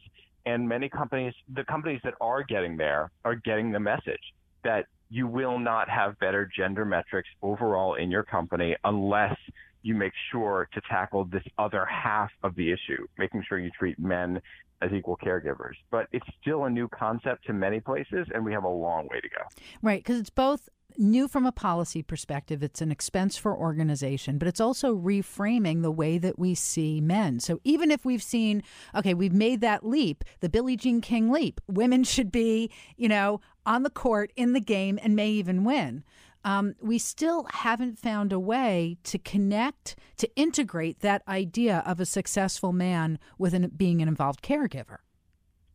And 0.44 0.68
many 0.68 0.90
companies, 0.90 1.33
the 1.54 1.64
companies 1.64 2.00
that 2.04 2.14
are 2.20 2.42
getting 2.42 2.76
there, 2.76 3.11
are 3.24 3.35
getting 3.35 3.72
the 3.72 3.81
message 3.81 4.20
that 4.62 4.87
you 5.09 5.26
will 5.26 5.59
not 5.59 5.88
have 5.88 6.18
better 6.18 6.50
gender 6.54 6.85
metrics 6.85 7.28
overall 7.40 7.94
in 7.94 8.11
your 8.11 8.24
company 8.24 8.76
unless 8.85 9.37
you 9.83 9.94
make 9.94 10.12
sure 10.31 10.68
to 10.74 10.83
tackle 10.83 11.24
this 11.24 11.44
other 11.57 11.87
half 11.87 12.31
of 12.42 12.54
the 12.57 12.70
issue, 12.70 13.07
making 13.16 13.42
sure 13.48 13.59
you 13.59 13.70
treat 13.70 13.98
men 13.98 14.38
as 14.83 14.93
equal 14.93 15.17
caregivers. 15.17 15.75
But 15.91 16.07
it's 16.12 16.27
still 16.41 16.64
a 16.64 16.71
new 16.71 16.88
concept 16.88 17.47
to 17.47 17.53
many 17.53 17.81
places, 17.81 18.27
and 18.35 18.45
we 18.45 18.53
have 18.53 18.64
a 18.64 18.69
long 18.69 19.09
way 19.11 19.21
to 19.21 19.29
go. 19.29 19.43
Right, 19.83 20.01
because 20.01 20.21
it's 20.21 20.31
both 20.31 20.69
new 20.97 21.29
from 21.29 21.47
a 21.47 21.53
policy 21.53 22.03
perspective, 22.03 22.62
it's 22.62 22.81
an 22.81 22.91
expense 22.91 23.37
for 23.37 23.57
organization, 23.57 24.38
but 24.38 24.49
it's 24.49 24.61
also 24.61 24.97
reframing 24.97 25.83
the 25.83 25.91
way 25.91 26.19
that 26.19 26.38
we 26.38 26.55
see 26.55 27.01
men. 27.01 27.41
So 27.41 27.61
even 27.64 27.91
if 27.91 28.05
we've 28.05 28.23
seen, 28.23 28.62
okay, 28.95 29.14
we've 29.14 29.33
made 29.33 29.61
that 29.61 29.85
leap, 29.85 30.25
the 30.41 30.49
Billie 30.49 30.77
Jean 30.77 31.01
King 31.01 31.31
leap, 31.31 31.61
women 31.67 32.05
should 32.05 32.33
be, 32.33 32.71
you 32.97 33.09
know, 33.09 33.41
on 33.67 33.83
the 33.83 33.91
court 33.91 34.33
in 34.35 34.55
the 34.55 34.61
game 34.61 34.99
and 35.03 35.14
may 35.14 35.29
even 35.29 35.64
win. 35.64 36.05
Um, 36.44 36.74
we 36.81 36.98
still 36.98 37.46
haven't 37.51 37.98
found 37.98 38.33
a 38.33 38.38
way 38.38 38.96
to 39.05 39.18
connect, 39.18 39.96
to 40.18 40.29
integrate 40.37 41.01
that 41.01 41.22
idea 41.29 41.83
of 41.85 42.01
a 42.01 42.07
successful 42.07 42.72
man 42.72 43.18
with 43.38 43.55
an, 43.55 43.72
being 43.77 44.01
an 44.03 44.09
involved 44.09 44.42
caregiver. 44.42 44.98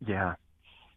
Yeah. 0.06 0.36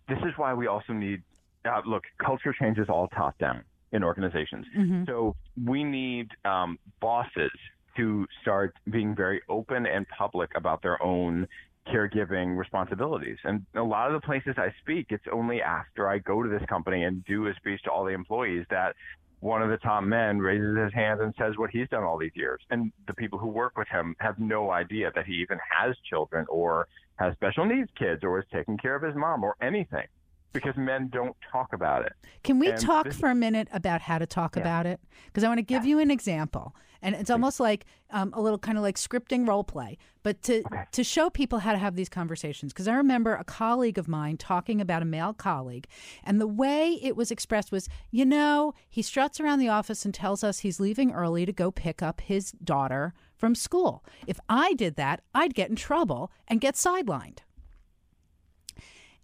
This 0.08 0.18
is 0.18 0.32
why 0.36 0.54
we 0.54 0.66
also 0.66 0.92
need, 0.92 1.22
uh, 1.64 1.82
look, 1.84 2.04
culture 2.24 2.54
changes 2.58 2.86
all 2.88 3.08
top 3.08 3.38
down 3.38 3.64
in 3.92 4.04
organizations. 4.04 4.66
So 5.06 5.36
we 5.64 5.82
need 5.84 6.28
um, 6.44 6.78
bosses 7.00 7.50
to 7.96 8.26
start 8.42 8.74
being 8.90 9.14
very 9.14 9.42
open 9.48 9.86
and 9.86 10.06
public 10.08 10.50
about 10.54 10.82
their 10.82 11.02
own 11.02 11.48
caregiving 11.88 12.56
responsibilities. 12.56 13.38
And 13.44 13.64
a 13.74 13.82
lot 13.82 14.12
of 14.12 14.20
the 14.20 14.26
places 14.26 14.54
I 14.58 14.72
speak, 14.82 15.06
it's 15.10 15.24
only 15.32 15.62
after 15.62 16.08
I 16.08 16.18
go 16.18 16.42
to 16.42 16.48
this 16.48 16.62
company 16.68 17.04
and 17.04 17.24
do 17.24 17.46
a 17.46 17.54
speech 17.54 17.82
to 17.84 17.90
all 17.90 18.04
the 18.04 18.10
employees 18.10 18.66
that 18.70 18.96
one 19.40 19.62
of 19.62 19.68
the 19.68 19.76
top 19.78 20.02
men 20.02 20.38
raises 20.38 20.76
his 20.76 20.92
hand 20.92 21.20
and 21.20 21.34
says 21.38 21.54
what 21.56 21.70
he's 21.70 21.88
done 21.88 22.02
all 22.02 22.18
these 22.18 22.34
years. 22.34 22.60
And 22.70 22.92
the 23.06 23.14
people 23.14 23.38
who 23.38 23.48
work 23.48 23.76
with 23.76 23.88
him 23.88 24.16
have 24.18 24.38
no 24.38 24.70
idea 24.70 25.12
that 25.14 25.26
he 25.26 25.34
even 25.34 25.58
has 25.78 25.94
children 26.08 26.46
or 26.48 26.88
has 27.16 27.34
special 27.34 27.64
needs 27.64 27.90
kids 27.98 28.22
or 28.24 28.38
is 28.38 28.44
taking 28.52 28.78
care 28.78 28.96
of 28.96 29.02
his 29.02 29.14
mom 29.14 29.44
or 29.44 29.56
anything 29.60 30.06
because 30.52 30.76
men 30.76 31.08
don't 31.12 31.36
talk 31.52 31.72
about 31.72 32.04
it. 32.06 32.12
Can 32.42 32.58
we 32.58 32.70
And 32.70 32.80
talk 32.80 33.04
this- 33.04 33.18
for 33.18 33.28
a 33.30 33.34
minute 33.34 33.68
about 33.72 34.00
how 34.02 34.18
to 34.18 34.26
talk 34.26 34.56
Yeah. 34.56 34.62
about 34.62 34.86
it? 34.86 35.00
Because 35.26 35.44
I 35.44 35.48
want 35.48 35.58
to 35.58 35.62
give 35.62 35.84
you 35.84 35.98
an 35.98 36.10
example, 36.10 36.74
and 37.02 37.14
it's 37.14 37.30
almost 37.30 37.60
like 37.60 37.84
um, 38.10 38.30
a 38.34 38.40
little 38.40 38.58
kind 38.58 38.78
of 38.78 38.82
like 38.84 38.94
scripting 38.96 39.48
role 39.48 39.64
play, 39.64 39.98
but 40.22 40.40
to 40.42 40.62
to 40.92 41.02
show 41.04 41.28
people 41.28 41.58
how 41.58 41.72
to 41.72 41.78
have 41.78 41.96
these 41.96 42.08
conversations. 42.08 42.72
Because 42.72 42.86
I 42.86 42.94
remember 42.94 43.34
a 43.34 43.42
colleague 43.44 43.98
of 43.98 44.06
mine 44.06 44.36
talking 44.36 44.80
about 44.80 45.02
a 45.02 45.04
male 45.04 45.34
colleague, 45.34 45.88
and 46.22 46.40
the 46.40 46.46
way 46.46 47.00
it 47.02 47.16
was 47.16 47.30
expressed 47.32 47.72
was, 47.72 47.88
you 48.12 48.24
know, 48.24 48.72
he 48.88 49.02
struts 49.02 49.40
around 49.40 49.58
the 49.58 49.68
office 49.68 50.04
and 50.04 50.14
tells 50.14 50.44
us 50.44 50.60
he's 50.60 50.78
leaving 50.78 51.12
early 51.12 51.44
to 51.44 51.52
go 51.52 51.70
pick 51.72 52.00
up 52.00 52.20
his 52.20 52.52
daughter 52.52 53.12
from 53.34 53.54
school. 53.56 54.04
If 54.26 54.38
I 54.48 54.72
did 54.74 54.94
that, 54.96 55.20
I'd 55.34 55.52
get 55.54 55.68
in 55.68 55.76
trouble 55.76 56.30
and 56.48 56.60
get 56.60 56.76
sidelined. 56.76 57.40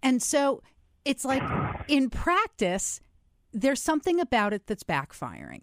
And 0.02 0.20
so 0.22 0.62
it's 1.04 1.24
like 1.24 1.42
in 1.88 2.10
practice, 2.10 3.00
there's 3.52 3.82
something 3.82 4.20
about 4.20 4.52
it 4.52 4.66
that's 4.66 4.84
backfiring. 4.84 5.62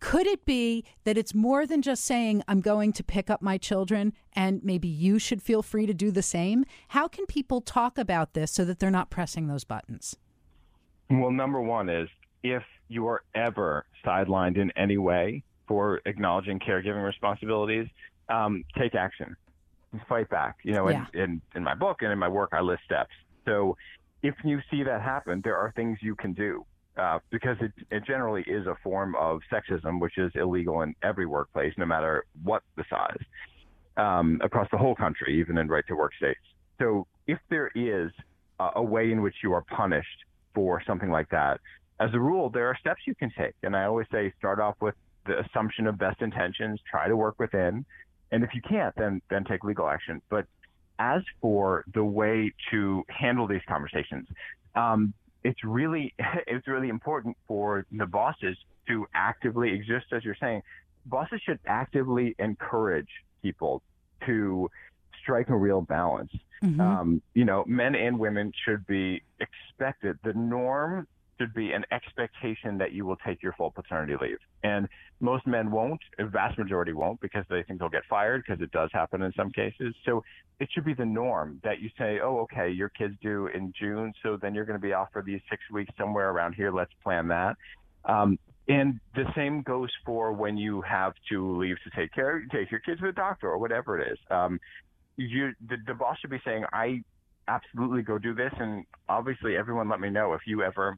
Could 0.00 0.26
it 0.26 0.44
be 0.44 0.84
that 1.04 1.16
it's 1.16 1.34
more 1.34 1.66
than 1.66 1.80
just 1.80 2.04
saying, 2.04 2.42
I'm 2.46 2.60
going 2.60 2.92
to 2.92 3.02
pick 3.04 3.30
up 3.30 3.40
my 3.40 3.56
children 3.56 4.12
and 4.34 4.62
maybe 4.62 4.86
you 4.88 5.18
should 5.18 5.42
feel 5.42 5.62
free 5.62 5.86
to 5.86 5.94
do 5.94 6.10
the 6.10 6.22
same? 6.22 6.64
How 6.88 7.08
can 7.08 7.24
people 7.26 7.60
talk 7.62 7.96
about 7.96 8.34
this 8.34 8.50
so 8.50 8.64
that 8.66 8.80
they're 8.80 8.90
not 8.90 9.08
pressing 9.08 9.46
those 9.46 9.64
buttons? 9.64 10.16
Well, 11.10 11.30
number 11.30 11.60
one 11.60 11.88
is 11.88 12.08
if 12.42 12.62
you 12.88 13.06
are 13.06 13.22
ever 13.34 13.86
sidelined 14.04 14.58
in 14.58 14.70
any 14.76 14.98
way 14.98 15.42
for 15.66 16.02
acknowledging 16.04 16.58
caregiving 16.58 17.02
responsibilities, 17.04 17.88
um, 18.28 18.62
take 18.76 18.94
action, 18.94 19.34
fight 20.06 20.28
back. 20.28 20.56
You 20.64 20.72
know, 20.72 20.90
Yeah. 20.90 21.06
in, 21.14 21.20
in, 21.22 21.42
in 21.56 21.64
my 21.64 21.74
book 21.74 22.02
and 22.02 22.12
in 22.12 22.18
my 22.18 22.28
work, 22.28 22.50
I 22.52 22.60
list 22.60 22.82
steps. 22.84 23.12
So 23.46 23.76
if 24.24 24.34
you 24.42 24.58
see 24.70 24.82
that 24.82 25.02
happen, 25.02 25.42
there 25.44 25.56
are 25.56 25.70
things 25.76 25.98
you 26.00 26.16
can 26.16 26.32
do. 26.32 26.64
Uh, 26.96 27.18
because 27.30 27.56
it, 27.60 27.72
it 27.90 28.04
generally 28.06 28.42
is 28.46 28.66
a 28.68 28.76
form 28.82 29.16
of 29.16 29.40
sexism, 29.52 30.00
which 30.00 30.16
is 30.16 30.30
illegal 30.36 30.82
in 30.82 30.94
every 31.02 31.26
workplace, 31.26 31.72
no 31.76 31.84
matter 31.84 32.24
what 32.44 32.62
the 32.76 32.84
size, 32.88 33.18
um, 33.96 34.40
across 34.44 34.68
the 34.70 34.78
whole 34.78 34.94
country, 34.94 35.40
even 35.40 35.58
in 35.58 35.66
right 35.66 35.84
to 35.88 35.96
work 35.96 36.12
states. 36.16 36.38
So 36.78 37.04
if 37.26 37.38
there 37.50 37.70
is 37.74 38.12
a, 38.60 38.68
a 38.76 38.82
way 38.82 39.10
in 39.10 39.22
which 39.22 39.34
you 39.42 39.52
are 39.52 39.64
punished 39.76 40.20
for 40.54 40.80
something 40.86 41.10
like 41.10 41.28
that, 41.30 41.60
as 41.98 42.10
a 42.14 42.20
rule, 42.20 42.48
there 42.48 42.68
are 42.68 42.76
steps 42.78 43.00
you 43.08 43.16
can 43.16 43.32
take. 43.36 43.54
And 43.64 43.76
I 43.76 43.84
always 43.84 44.06
say 44.12 44.32
start 44.38 44.60
off 44.60 44.76
with 44.80 44.94
the 45.26 45.40
assumption 45.40 45.88
of 45.88 45.98
best 45.98 46.22
intentions, 46.22 46.80
try 46.88 47.08
to 47.08 47.16
work 47.16 47.40
within, 47.40 47.84
and 48.30 48.44
if 48.44 48.50
you 48.54 48.62
can't, 48.62 48.94
then 48.96 49.20
then 49.30 49.44
take 49.44 49.64
legal 49.64 49.88
action. 49.88 50.22
But 50.30 50.46
as 50.98 51.22
for 51.40 51.84
the 51.92 52.04
way 52.04 52.52
to 52.70 53.04
handle 53.08 53.46
these 53.46 53.62
conversations, 53.68 54.26
um, 54.74 55.14
it's 55.42 55.62
really 55.64 56.14
it's 56.46 56.66
really 56.66 56.88
important 56.88 57.36
for 57.46 57.86
the 57.92 58.06
bosses 58.06 58.56
to 58.88 59.06
actively 59.14 59.72
exist, 59.72 60.06
as 60.12 60.24
you're 60.24 60.36
saying. 60.40 60.62
Bosses 61.06 61.40
should 61.44 61.58
actively 61.66 62.34
encourage 62.38 63.08
people 63.42 63.82
to 64.26 64.70
strike 65.22 65.50
a 65.50 65.56
real 65.56 65.82
balance. 65.82 66.32
Mhm. 66.62 66.80
Um, 66.80 67.22
you 67.34 67.44
know, 67.44 67.64
men 67.66 67.94
and 67.94 68.18
women 68.18 68.52
should 68.64 68.86
be 68.86 69.22
expected. 69.38 70.18
The 70.22 70.32
norm 70.32 71.06
should 71.38 71.54
be 71.54 71.72
an 71.72 71.84
expectation 71.90 72.78
that 72.78 72.92
you 72.92 73.04
will 73.04 73.16
take 73.16 73.42
your 73.42 73.52
full 73.52 73.70
paternity 73.70 74.14
leave. 74.20 74.38
And 74.62 74.88
most 75.20 75.46
men 75.46 75.70
won't, 75.70 76.00
a 76.18 76.26
vast 76.26 76.58
majority 76.58 76.92
won't, 76.92 77.20
because 77.20 77.44
they 77.48 77.62
think 77.62 77.80
they'll 77.80 77.88
get 77.88 78.04
fired, 78.08 78.44
because 78.46 78.62
it 78.62 78.70
does 78.72 78.90
happen 78.92 79.22
in 79.22 79.32
some 79.32 79.50
cases. 79.50 79.94
So 80.04 80.22
it 80.60 80.68
should 80.72 80.84
be 80.84 80.94
the 80.94 81.04
norm 81.04 81.60
that 81.64 81.80
you 81.80 81.90
say, 81.98 82.20
oh, 82.22 82.38
okay, 82.40 82.70
your 82.70 82.88
kid's 82.88 83.16
due 83.20 83.48
in 83.48 83.72
June, 83.78 84.12
so 84.22 84.36
then 84.36 84.54
you're 84.54 84.64
going 84.64 84.78
to 84.78 84.82
be 84.82 84.92
off 84.92 85.08
for 85.12 85.22
these 85.22 85.40
six 85.50 85.62
weeks 85.72 85.92
somewhere 85.98 86.30
around 86.30 86.54
here. 86.54 86.70
Let's 86.70 86.92
plan 87.02 87.28
that. 87.28 87.56
Um, 88.04 88.38
and 88.68 89.00
the 89.14 89.24
same 89.34 89.62
goes 89.62 89.90
for 90.06 90.32
when 90.32 90.56
you 90.56 90.80
have 90.82 91.12
to 91.30 91.56
leave 91.58 91.76
to 91.84 91.90
take 91.90 92.12
care, 92.12 92.44
take 92.50 92.70
your 92.70 92.80
kids 92.80 93.00
to 93.00 93.06
the 93.06 93.12
doctor 93.12 93.48
or 93.50 93.58
whatever 93.58 94.00
it 94.00 94.12
is. 94.12 94.18
Um, 94.30 94.58
you, 95.16 95.52
the, 95.68 95.76
the 95.86 95.94
boss 95.94 96.18
should 96.18 96.30
be 96.30 96.40
saying, 96.44 96.64
I 96.72 97.02
absolutely 97.46 98.02
go 98.02 98.18
do 98.18 98.34
this. 98.34 98.52
And 98.58 98.84
obviously 99.08 99.56
everyone 99.56 99.88
let 99.88 100.00
me 100.00 100.08
know 100.08 100.32
if 100.32 100.42
you 100.46 100.62
ever 100.62 100.96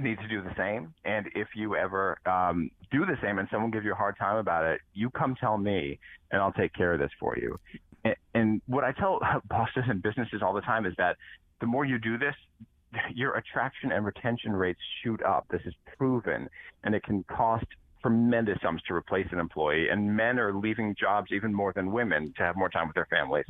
need 0.00 0.18
to 0.20 0.28
do 0.28 0.42
the 0.42 0.54
same. 0.56 0.94
And 1.04 1.26
if 1.34 1.48
you 1.54 1.76
ever 1.76 2.18
um, 2.26 2.70
do 2.90 3.04
the 3.06 3.16
same 3.22 3.38
and 3.38 3.48
someone 3.50 3.70
gives 3.70 3.84
you 3.84 3.92
a 3.92 3.96
hard 3.96 4.16
time 4.18 4.36
about 4.36 4.64
it, 4.64 4.80
you 4.94 5.10
come 5.10 5.34
tell 5.34 5.58
me 5.58 5.98
and 6.30 6.40
I'll 6.40 6.52
take 6.52 6.74
care 6.74 6.92
of 6.92 6.98
this 6.98 7.10
for 7.18 7.36
you. 7.36 7.58
And, 8.04 8.16
and 8.34 8.62
what 8.66 8.84
I 8.84 8.92
tell 8.92 9.20
bosses 9.48 9.84
and 9.88 10.02
businesses 10.02 10.42
all 10.42 10.54
the 10.54 10.60
time 10.60 10.86
is 10.86 10.94
that 10.98 11.16
the 11.60 11.66
more 11.66 11.84
you 11.84 11.98
do 11.98 12.18
this, 12.18 12.34
your 13.14 13.36
attraction 13.36 13.92
and 13.92 14.04
retention 14.04 14.52
rates 14.52 14.80
shoot 15.02 15.22
up. 15.22 15.46
This 15.50 15.62
is 15.64 15.74
proven, 15.96 16.48
and 16.84 16.94
it 16.94 17.02
can 17.02 17.24
cost 17.24 17.66
tremendous 18.02 18.58
sums 18.62 18.80
to 18.88 18.94
replace 18.94 19.26
an 19.32 19.40
employee. 19.40 19.88
And 19.88 20.16
men 20.16 20.38
are 20.38 20.54
leaving 20.54 20.94
jobs 20.98 21.32
even 21.32 21.52
more 21.52 21.72
than 21.72 21.92
women 21.92 22.32
to 22.36 22.42
have 22.42 22.56
more 22.56 22.68
time 22.68 22.86
with 22.86 22.94
their 22.94 23.08
families 23.10 23.46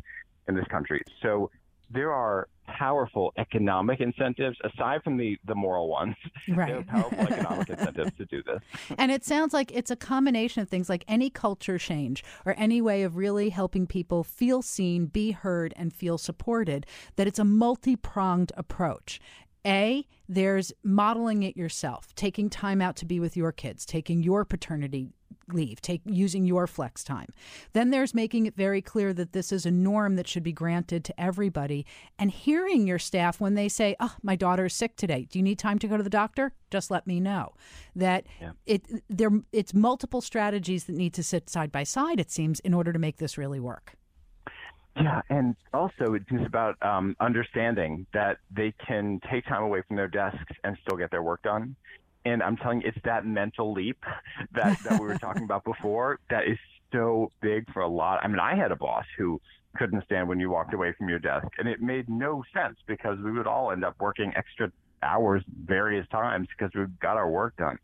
in 0.49 0.55
this 0.55 0.65
country. 0.71 1.03
So 1.23 1.51
there 1.91 2.13
are 2.13 2.49
powerful 2.77 3.33
economic 3.39 4.01
incentives 4.01 4.57
aside 4.65 5.03
from 5.03 5.17
the 5.17 5.39
the 5.47 5.55
moral 5.55 5.89
ones. 5.89 6.15
Right. 6.49 6.69
there 6.69 6.79
are 6.79 6.83
powerful 6.83 7.19
economic 7.21 7.69
incentives 7.69 8.13
to 8.17 8.25
do 8.27 8.43
this. 8.43 8.61
And 8.99 9.13
it 9.13 9.25
sounds 9.25 9.53
like 9.53 9.71
it's 9.73 9.91
a 9.91 9.97
combination 9.97 10.63
of 10.63 10.69
things 10.69 10.89
like 10.89 11.05
any 11.07 11.31
culture 11.31 11.79
change 11.79 12.25
or 12.47 12.55
any 12.57 12.81
way 12.81 13.03
of 13.03 13.17
really 13.17 13.51
helping 13.51 13.87
people 13.87 14.25
feel 14.25 14.63
seen 14.63 15.07
be 15.07 15.33
heard 15.33 15.75
and 15.77 15.93
feel 15.93 16.17
supported 16.19 16.87
that 17.17 17.27
it's 17.27 17.39
a 17.39 17.45
multi-pronged 17.45 18.51
approach 18.57 19.21
a, 19.67 20.07
there's 20.29 20.73
modeling 20.83 21.43
it 21.43 21.57
yourself, 21.57 22.15
taking 22.15 22.51
time 22.51 22.81
out 22.81 22.97
to 22.97 23.05
be 23.05 23.21
with 23.21 23.37
your 23.37 23.53
kids, 23.53 23.85
taking 23.85 24.23
your 24.23 24.45
paternity 24.45 25.11
leave, 25.53 25.81
take 25.81 26.03
using 26.05 26.45
your 26.45 26.67
flex 26.67 27.03
time. 27.03 27.33
Then 27.73 27.91
there's 27.91 28.15
making 28.15 28.47
it 28.47 28.55
very 28.55 28.83
clear 28.83 29.13
that 29.15 29.33
this 29.33 29.53
is 29.53 29.67
a 29.67 29.71
norm 29.71 30.17
that 30.17 30.29
should 30.29 30.43
be 30.43 30.53
granted 30.53 31.05
to 31.05 31.21
everybody 31.21 31.87
and 32.19 32.31
hearing 32.31 32.87
your 32.87 32.99
staff 32.99 33.41
when 33.41 33.55
they 33.55 33.69
say, 33.69 33.97
"Oh, 34.01 34.15
my 34.23 34.37
daughter's 34.37 34.75
sick 34.75 34.97
today. 34.97 35.27
Do 35.31 35.39
you 35.39 35.43
need 35.43 35.59
time 35.59 35.79
to 35.81 35.89
go 35.89 35.97
to 35.97 36.03
the 36.03 36.11
doctor? 36.11 36.53
Just 36.71 36.91
let 36.91 37.07
me 37.07 37.21
know." 37.21 37.55
That 37.97 38.27
yeah. 38.41 38.53
it 38.67 38.83
there 39.09 39.31
it's 39.53 39.75
multiple 39.75 40.21
strategies 40.21 40.85
that 40.85 40.97
need 40.97 41.15
to 41.15 41.23
sit 41.23 41.49
side 41.51 41.73
by 41.73 41.85
side 41.85 42.21
it 42.21 42.31
seems 42.31 42.61
in 42.61 42.75
order 42.75 42.93
to 42.93 42.99
make 42.99 43.17
this 43.19 43.39
really 43.39 43.61
work. 43.61 43.95
Yeah, 45.01 45.23
and 45.31 45.55
also 45.73 46.15
it's 46.15 46.47
about 46.47 46.83
um, 46.83 47.17
understanding 47.21 48.07
that 48.13 48.39
they 48.51 48.73
can 48.87 49.21
take 49.31 49.45
time 49.47 49.63
away 49.63 49.83
from 49.87 49.97
their 49.97 50.09
desks 50.09 50.53
and 50.65 50.77
still 50.83 50.97
get 50.97 51.11
their 51.11 51.23
work 51.23 51.43
done. 51.43 51.77
And 52.25 52.43
I'm 52.43 52.57
telling 52.57 52.81
you, 52.81 52.89
it's 52.89 52.99
that 53.05 53.25
mental 53.25 53.73
leap 53.73 54.05
that, 54.53 54.79
that 54.85 55.01
we 55.01 55.07
were 55.07 55.19
talking 55.19 55.45
about 55.45 55.65
before 55.65 56.19
that 56.31 56.47
is 56.49 56.59
so 56.93 57.31
big 57.41 57.73
for 57.73 57.83
a 57.83 57.89
lot. 57.89 58.21
I 58.23 58.29
mean, 58.29 58.41
I 58.41 58.55
had 58.55 58.73
a 58.73 58.77
boss 58.77 59.05
who 59.17 59.41
couldn't 59.77 60.05
stand 60.05 60.29
when 60.29 60.41
you 60.41 60.51
walked 60.51 60.75
away 60.75 60.93
from 60.99 61.09
your 61.09 61.19
desk, 61.19 61.47
and 61.59 61.69
it 61.69 61.81
made 61.81 62.09
no 62.09 62.43
sense 62.53 62.77
because 62.87 63.19
we 63.19 63.31
would 63.31 63.47
all 63.47 63.71
end 63.71 63.85
up 63.85 63.95
working 64.01 64.33
extra 64.37 64.73
hours 65.03 65.43
various 65.65 66.07
times 66.09 66.49
because 66.57 66.75
we 66.75 66.85
got 67.01 67.17
our 67.17 67.31
work 67.31 67.57
done. 67.57 67.79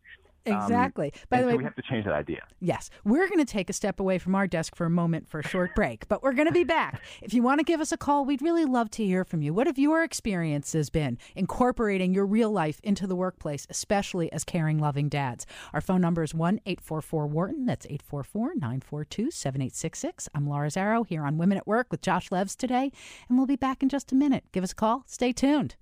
Um, 0.47 0.61
exactly. 0.61 1.11
Um, 1.13 1.19
By 1.29 1.37
the 1.37 1.43
so 1.43 1.47
way, 1.47 1.57
we 1.57 1.63
have 1.63 1.75
to 1.75 1.81
change 1.81 2.05
that 2.05 2.13
idea. 2.13 2.41
Yes, 2.59 2.89
we're 3.03 3.27
going 3.27 3.39
to 3.39 3.45
take 3.45 3.69
a 3.69 3.73
step 3.73 3.99
away 3.99 4.19
from 4.19 4.35
our 4.35 4.47
desk 4.47 4.75
for 4.75 4.85
a 4.85 4.89
moment 4.89 5.27
for 5.27 5.39
a 5.39 5.47
short 5.47 5.75
break, 5.75 6.07
but 6.07 6.23
we're 6.23 6.33
going 6.33 6.47
to 6.47 6.53
be 6.53 6.63
back. 6.63 7.01
If 7.21 7.33
you 7.33 7.43
want 7.43 7.59
to 7.59 7.63
give 7.63 7.81
us 7.81 7.91
a 7.91 7.97
call, 7.97 8.25
we'd 8.25 8.41
really 8.41 8.65
love 8.65 8.89
to 8.91 9.05
hear 9.05 9.23
from 9.23 9.41
you. 9.41 9.53
What 9.53 9.67
have 9.67 9.77
your 9.77 10.03
experiences 10.03 10.89
been 10.89 11.17
incorporating 11.35 12.13
your 12.13 12.25
real 12.25 12.51
life 12.51 12.79
into 12.83 13.07
the 13.07 13.15
workplace, 13.15 13.67
especially 13.69 14.31
as 14.31 14.43
caring, 14.43 14.79
loving 14.79 15.09
dads? 15.09 15.45
Our 15.73 15.81
phone 15.81 16.01
number 16.01 16.23
is 16.23 16.33
one 16.33 16.59
eight 16.65 16.81
four 16.81 17.01
four 17.01 17.27
Wharton. 17.27 17.65
That's 17.65 17.85
844-942-7866. 17.87 20.27
I'm 20.33 20.47
Laura 20.47 20.69
Zarrow 20.69 21.05
here 21.05 21.23
on 21.23 21.37
Women 21.37 21.57
at 21.57 21.67
Work 21.67 21.87
with 21.91 22.01
Josh 22.01 22.29
Levs 22.29 22.55
today, 22.55 22.91
and 23.27 23.37
we'll 23.37 23.47
be 23.47 23.55
back 23.55 23.83
in 23.83 23.89
just 23.89 24.11
a 24.11 24.15
minute. 24.15 24.45
Give 24.51 24.63
us 24.63 24.71
a 24.71 24.75
call. 24.75 25.03
Stay 25.07 25.31
tuned. 25.31 25.75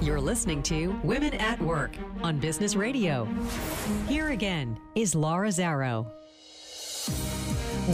You're 0.00 0.20
listening 0.20 0.62
to 0.64 0.98
Women 1.02 1.34
at 1.34 1.60
Work 1.60 1.90
on 2.22 2.38
Business 2.38 2.74
Radio. 2.74 3.28
Here 4.08 4.30
again 4.30 4.80
is 4.94 5.14
Laura 5.14 5.48
Zarrow. 5.48 6.10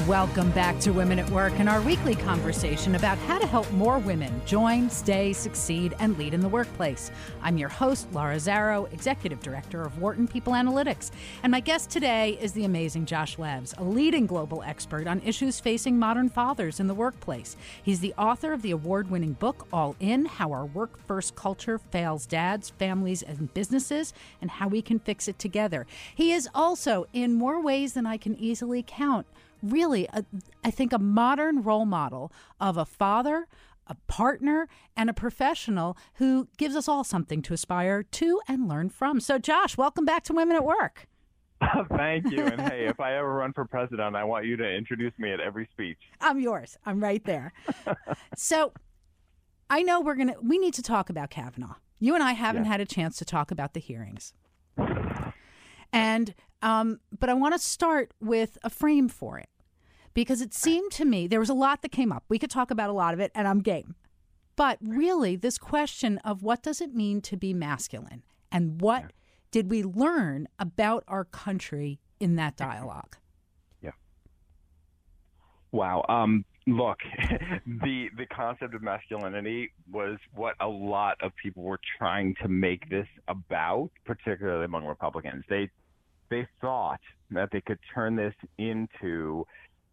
Welcome 0.05 0.51
back 0.53 0.79
to 0.81 0.93
Women 0.93 1.19
at 1.19 1.29
Work 1.31 1.55
and 1.59 1.69
our 1.69 1.81
weekly 1.81 2.15
conversation 2.15 2.95
about 2.95 3.19
how 3.19 3.39
to 3.39 3.47
help 3.47 3.69
more 3.73 3.99
women 3.99 4.41
join, 4.45 4.89
stay, 4.91 5.33
succeed, 5.33 5.95
and 5.99 6.17
lead 6.17 6.33
in 6.33 6.41
the 6.41 6.49
workplace. 6.49 7.11
I'm 7.43 7.57
your 7.57 7.71
host, 7.71 8.07
Laura 8.13 8.37
Zarrow, 8.37 8.93
Executive 8.93 9.41
Director 9.41 9.83
of 9.83 9.99
Wharton 9.99 10.29
People 10.29 10.53
Analytics. 10.53 11.11
And 11.43 11.51
my 11.51 11.61
guest 11.61 11.91
today 11.91 12.39
is 12.41 12.53
the 12.53 12.67
amazing 12.67 13.07
Josh 13.07 13.37
Levs, 13.37 13.77
a 13.79 13.83
leading 13.83 14.27
global 14.27 14.63
expert 14.63 15.09
on 15.09 15.21
issues 15.23 15.59
facing 15.59 15.99
modern 15.99 16.29
fathers 16.29 16.79
in 16.79 16.87
the 16.87 16.95
workplace. 16.95 17.57
He's 17.83 18.01
the 18.01 18.15
author 18.15 18.53
of 18.53 18.63
the 18.63 18.73
award 18.73 19.11
winning 19.11 19.33
book, 19.33 19.67
All 19.73 19.97
In 19.99 20.27
How 20.27 20.53
Our 20.53 20.67
Work 20.67 21.01
First 21.09 21.35
Culture 21.35 21.79
Fails 21.79 22.27
Dads, 22.27 22.71
Families, 22.71 23.23
and 23.23 23.53
Businesses, 23.55 24.13
and 24.41 24.53
How 24.53 24.69
We 24.69 24.83
Can 24.83 25.01
Fix 25.01 25.27
It 25.27 25.39
Together. 25.39 25.87
He 26.15 26.33
is 26.33 26.49
also, 26.55 27.07
in 27.13 27.35
more 27.35 27.61
ways 27.61 27.95
than 27.95 28.07
I 28.07 28.19
can 28.19 28.37
easily 28.37 28.85
count, 28.87 29.27
really, 29.62 30.07
a, 30.12 30.25
I 30.64 30.71
think, 30.71 30.92
a 30.92 30.99
modern 30.99 31.62
role 31.62 31.87
model 31.87 32.33
of 32.61 32.77
a 32.77 32.85
father, 32.85 33.47
a 33.87 33.95
partner, 34.07 34.69
and 34.97 35.09
a 35.09 35.14
professional 35.14 35.97
who 36.14 36.49
gives 36.57 36.77
us 36.77 36.88
all 36.88 37.05
something 37.05 37.42
to 37.42 37.55
aspire 37.55 38.03
to 38.03 38.40
and 38.49 38.69
learn 38.69 38.90
from. 38.90 39.21
So, 39.21 39.38
Josh, 39.38 39.77
welcome 39.77 40.05
back 40.05 40.25
to 40.25 40.33
Women 40.33 40.57
at 40.57 40.64
Work. 40.64 41.07
Thank 41.97 42.31
you. 42.31 42.45
And 42.45 42.61
hey, 42.61 42.87
if 42.87 43.01
I 43.01 43.16
ever 43.16 43.33
run 43.33 43.53
for 43.53 43.64
president, 43.64 44.14
I 44.14 44.25
want 44.25 44.45
you 44.45 44.57
to 44.57 44.69
introduce 44.69 45.12
me 45.19 45.33
at 45.33 45.40
every 45.40 45.69
speech. 45.73 45.99
I'm 46.21 46.38
yours. 46.38 46.77
I'm 46.85 47.03
right 47.03 47.25
there. 47.25 47.53
so, 48.37 48.73
I 49.71 49.83
know 49.83 50.01
we're 50.01 50.14
going 50.14 50.29
to, 50.29 50.37
we 50.42 50.59
need 50.59 50.75
to 50.75 50.83
talk 50.83 51.11
about 51.11 51.31
Kavanaugh. 51.31 51.77
You 51.99 52.14
and 52.14 52.23
I 52.23 52.33
haven't 52.33 52.66
had 52.66 52.81
a 52.81 52.85
chance 52.85 53.16
to 53.19 53.25
talk 53.25 53.51
about 53.51 53.73
the 53.73 53.81
hearings. 53.81 54.35
And, 55.97 56.35
um, 56.63 57.01
but 57.19 57.31
I 57.31 57.35
want 57.35 57.55
to 57.55 57.59
start 57.59 58.13
with 58.21 58.59
a 58.63 58.69
frame 58.71 59.09
for 59.09 59.39
it 59.39 59.49
because 60.13 60.41
it 60.43 60.53
seemed 60.53 60.93
to 60.93 61.05
me 61.05 61.27
there 61.27 61.41
was 61.41 61.49
a 61.49 61.55
lot 61.55 61.83
that 61.83 61.91
came 61.91 62.13
up. 62.13 62.25
We 62.29 62.39
could 62.39 62.51
talk 62.51 62.71
about 62.71 62.91
a 62.91 62.93
lot 62.93 63.15
of 63.15 63.21
it, 63.21 63.33
and 63.35 63.49
I'm 63.49 63.61
game. 63.61 63.95
But 64.57 64.79
really, 64.81 65.37
this 65.37 65.59
question 65.59 66.19
of 66.19 66.43
what 66.43 66.63
does 66.63 66.81
it 66.81 66.95
mean 66.95 67.21
to 67.23 67.37
be 67.37 67.53
masculine 67.55 68.25
and 68.53 68.81
what 68.81 69.03
yeah. 69.03 69.09
did 69.51 69.71
we 69.71 69.83
learn 69.83 70.49
about 70.59 71.05
our 71.09 71.25
country 71.25 72.01
in 72.21 72.37
that 72.37 72.57
dialogue? 72.57 73.17
Yeah. 73.83 73.91
Wow. 75.73 76.05
Um, 76.09 76.45
look, 76.67 76.99
the 77.67 78.09
the 78.17 78.27
concept 78.35 78.75
of 78.75 78.83
masculinity 78.83 79.73
was 79.91 80.19
what 80.35 80.55
a 80.61 80.69
lot 80.69 81.17
of 81.21 81.33
people 81.43 81.63
were 81.63 81.81
trying 81.99 82.35
to 82.43 82.49
make 82.49 82.89
this 82.89 83.07
about, 83.29 83.91
particularly 84.05 84.65
among 84.65 84.87
Republicans. 84.87 85.45
They 85.49 85.71
they 86.31 86.47
thought 86.61 87.01
that 87.31 87.51
they 87.53 87.61
could 87.61 87.79
turn 87.95 88.17
this 88.17 88.35
into 88.59 89.47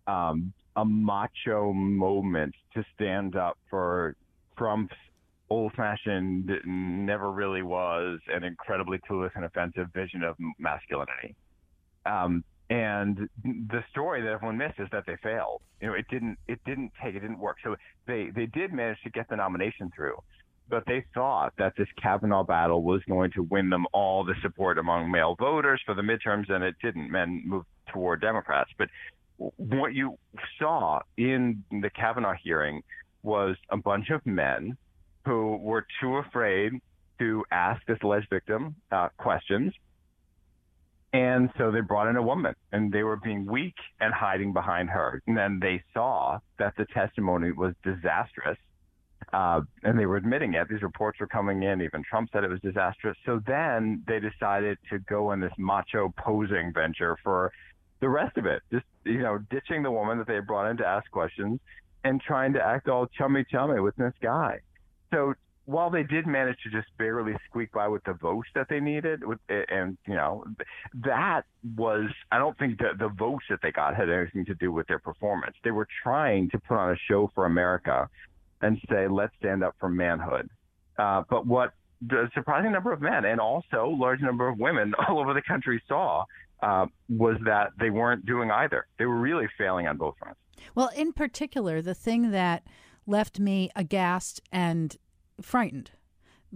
um, 0.08 0.54
a 0.76 0.86
macho 0.86 1.74
moment 1.74 2.56
to 2.74 2.84
stand 2.96 3.36
up 3.36 3.58
for 3.70 4.16
Trump's 4.58 4.96
old-fashioned, 5.50 6.50
never 6.66 7.32
really 7.32 7.62
was, 7.62 8.20
an 8.28 8.44
incredibly 8.44 9.00
clueless 9.10 9.32
and 9.36 9.46
offensive 9.46 9.88
vision 9.94 10.24
of 10.24 10.36
masculinity. 10.58 11.36
Um, 12.06 12.44
and 12.70 13.30
the 13.44 13.84
story 13.92 14.22
that 14.22 14.32
everyone 14.32 14.58
missed 14.58 14.80
is 14.80 14.88
that 14.92 15.04
they 15.06 15.16
failed. 15.22 15.62
You 15.80 15.90
know, 15.90 15.94
it 15.94 16.06
didn't 16.10 16.38
it 16.48 16.60
didn't 16.66 16.92
take 17.04 17.14
it 17.14 17.20
didn't 17.20 17.40
work. 17.40 17.58
So 17.64 17.76
they 18.08 18.30
they 18.34 18.48
did 18.48 18.74
manage 18.74 18.98
to 19.04 19.10
get 19.12 19.30
the 19.30 19.36
nomination 19.36 19.92
through, 19.96 20.18
but 20.70 20.84
they 20.88 21.06
thought 21.14 21.54
that 21.58 21.74
this 21.78 21.88
Kavanaugh 22.02 22.44
battle 22.44 22.84
was 22.84 23.02
going 23.08 23.32
to 23.32 23.44
win 23.44 23.70
them 23.70 23.86
all 23.94 24.24
the 24.24 24.36
support 24.42 24.78
among 24.78 25.12
male 25.12 25.36
voters 25.36 25.82
for 25.86 25.94
the 25.94 26.02
midterms, 26.02 26.50
and 26.50 26.64
it 26.64 26.76
didn't. 26.82 27.12
Men 27.12 27.44
moved 27.46 27.68
toward 27.92 28.22
Democrats, 28.22 28.72
but 28.78 28.90
what 29.38 29.94
you 29.94 30.18
saw 30.60 31.00
in 31.18 31.64
the 31.70 31.90
Kavanaugh 31.90 32.36
hearing 32.42 32.82
was 33.24 33.56
a 33.70 33.78
bunch 33.78 34.10
of 34.10 34.26
men 34.26 34.78
who 35.26 35.58
were 35.58 35.86
too 36.02 36.18
afraid 36.18 36.74
to 37.20 37.44
ask 37.52 37.82
this 37.86 37.98
alleged 38.04 38.30
victim 38.30 38.76
uh, 38.92 39.10
questions 39.18 39.74
and 41.14 41.52
so 41.60 41.72
they 41.72 41.82
brought 41.82 42.10
in 42.10 42.16
a 42.16 42.24
woman 42.24 42.56
and 42.72 42.92
they 42.92 43.04
were 43.04 43.18
being 43.18 43.46
weak 43.46 43.76
and 44.02 44.12
hiding 44.12 44.52
behind 44.52 44.90
her. 44.90 45.22
And 45.28 45.38
then 45.38 45.60
they 45.62 45.84
saw 45.94 46.40
that 46.58 46.74
the 46.76 46.86
testimony 46.86 47.52
was 47.52 47.76
disastrous. 47.84 48.58
Uh, 49.34 49.62
and 49.84 49.98
they 49.98 50.06
were 50.06 50.18
admitting 50.18 50.54
it. 50.54 50.70
These 50.70 50.84
reports 50.84 51.20
were 51.20 51.28
coming 51.28 51.64
in. 51.64 51.82
Even 51.82 52.04
Trump 52.08 52.30
said 52.32 52.44
it 52.44 52.50
was 52.52 52.60
disastrous. 52.62 53.18
So 53.26 53.42
then 53.48 54.04
they 54.08 54.20
decided 54.20 54.78
to 54.92 55.00
go 55.00 55.32
on 55.32 55.40
this 55.40 55.54
macho 55.58 56.14
posing 56.18 56.72
venture 56.72 57.18
for 57.24 57.52
the 58.00 58.10
rest 58.10 58.38
of 58.38 58.46
it. 58.46 58.62
Just, 58.72 58.86
you 59.06 59.24
know, 59.24 59.40
ditching 59.50 59.82
the 59.82 59.90
woman 59.90 60.20
that 60.20 60.28
they 60.28 60.40
brought 60.40 60.70
in 60.70 60.78
to 60.78 60.86
ask 60.86 61.10
questions 61.10 61.60
and 62.04 62.22
trying 62.22 62.54
to 62.54 62.62
act 62.62 62.88
all 62.88 63.08
chummy 63.08 63.44
chummy 63.50 63.80
with 63.80 63.96
this 63.96 64.14
guy. 64.22 64.60
So 65.12 65.34
while 65.66 65.90
they 65.90 66.04
did 66.04 66.28
manage 66.28 66.58
to 66.64 66.70
just 66.70 66.88
barely 66.98 67.34
squeak 67.50 67.72
by 67.72 67.88
with 67.88 68.04
the 68.04 68.14
votes 68.14 68.50
that 68.54 68.68
they 68.70 68.80
needed, 68.80 69.26
with, 69.26 69.40
and 69.50 69.98
you 70.06 70.16
know, 70.16 70.44
that 71.06 71.44
was 71.78 72.10
I 72.32 72.38
don't 72.38 72.58
think 72.58 72.80
that 72.80 73.00
the 73.00 73.08
votes 73.08 73.46
that 73.50 73.60
they 73.64 73.72
got 73.72 73.96
had 73.96 74.10
anything 74.10 74.46
to 74.46 74.56
do 74.56 74.72
with 74.72 74.88
their 74.88 75.00
performance. 75.00 75.56
They 75.64 75.72
were 75.72 75.88
trying 76.04 76.50
to 76.52 76.60
put 76.60 76.78
on 76.78 76.92
a 76.92 76.98
show 77.08 77.32
for 77.34 77.46
America 77.46 78.10
and 78.64 78.80
say, 78.90 79.08
let's 79.08 79.34
stand 79.38 79.64
up 79.64 79.76
for 79.80 79.90
manhood. 79.90 80.50
Uh, 80.98 81.24
but 81.30 81.46
what 81.46 81.74
the 82.02 82.30
surprising 82.34 82.72
number 82.72 82.92
of 82.92 83.02
men 83.02 83.26
and 83.26 83.40
also 83.40 83.96
large 83.98 84.22
number 84.22 84.48
of 84.48 84.58
women 84.58 84.94
all 85.08 85.20
over 85.20 85.34
the 85.34 85.42
country 85.42 85.82
saw 85.88 86.24
uh, 86.62 86.86
was 87.10 87.38
that 87.46 87.72
they 87.80 87.90
weren't 87.90 88.26
doing 88.26 88.50
either. 88.50 88.88
They 88.98 89.06
were 89.06 89.20
really 89.20 89.48
failing 89.58 89.88
on 89.88 89.98
both 89.98 90.16
fronts. 90.18 90.40
Well, 90.76 90.90
in 90.96 91.12
particular, 91.12 91.82
the 91.82 91.94
thing 91.94 92.32
that 92.32 92.64
left 93.06 93.40
me 93.40 93.70
aghast 93.76 94.42
and 94.52 94.96
frightened 95.42 95.92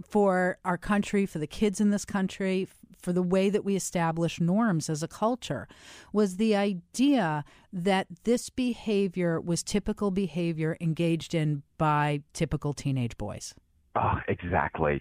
for 0.02 0.58
our 0.64 0.78
country, 0.78 1.26
for 1.26 1.38
the 1.38 1.46
kids 1.46 1.80
in 1.80 1.90
this 1.90 2.04
country, 2.04 2.68
for 3.00 3.12
the 3.12 3.22
way 3.22 3.50
that 3.50 3.64
we 3.64 3.76
establish 3.76 4.40
norms 4.40 4.90
as 4.90 5.02
a 5.02 5.08
culture, 5.08 5.68
was 6.12 6.36
the 6.36 6.54
idea 6.56 7.44
that 7.72 8.06
this 8.24 8.50
behavior 8.50 9.40
was 9.40 9.62
typical 9.62 10.10
behavior 10.10 10.76
engaged 10.80 11.34
in 11.34 11.62
by 11.76 12.22
typical 12.32 12.72
teenage 12.72 13.16
boys. 13.16 13.54
Oh, 13.96 14.18
exactly. 14.28 15.00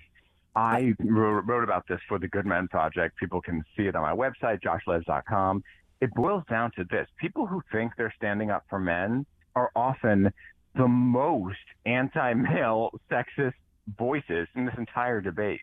I 0.55 0.95
wrote 0.99 1.63
about 1.63 1.87
this 1.87 1.99
for 2.07 2.17
the 2.17 2.27
Good 2.27 2.47
Men 2.47 2.67
Project. 2.67 3.17
People 3.17 3.41
can 3.41 3.63
see 3.75 3.83
it 3.83 3.95
on 3.95 4.01
my 4.01 4.13
website, 4.13 4.59
joshlevs.com. 4.61 5.63
It 6.01 6.13
boils 6.15 6.43
down 6.49 6.71
to 6.77 6.83
this 6.89 7.07
people 7.19 7.45
who 7.45 7.61
think 7.71 7.93
they're 7.95 8.13
standing 8.17 8.49
up 8.49 8.63
for 8.69 8.79
men 8.79 9.25
are 9.55 9.71
often 9.75 10.31
the 10.75 10.87
most 10.87 11.57
anti 11.85 12.33
male 12.33 12.89
sexist 13.11 13.53
voices 13.97 14.47
in 14.55 14.65
this 14.65 14.75
entire 14.77 15.21
debate. 15.21 15.61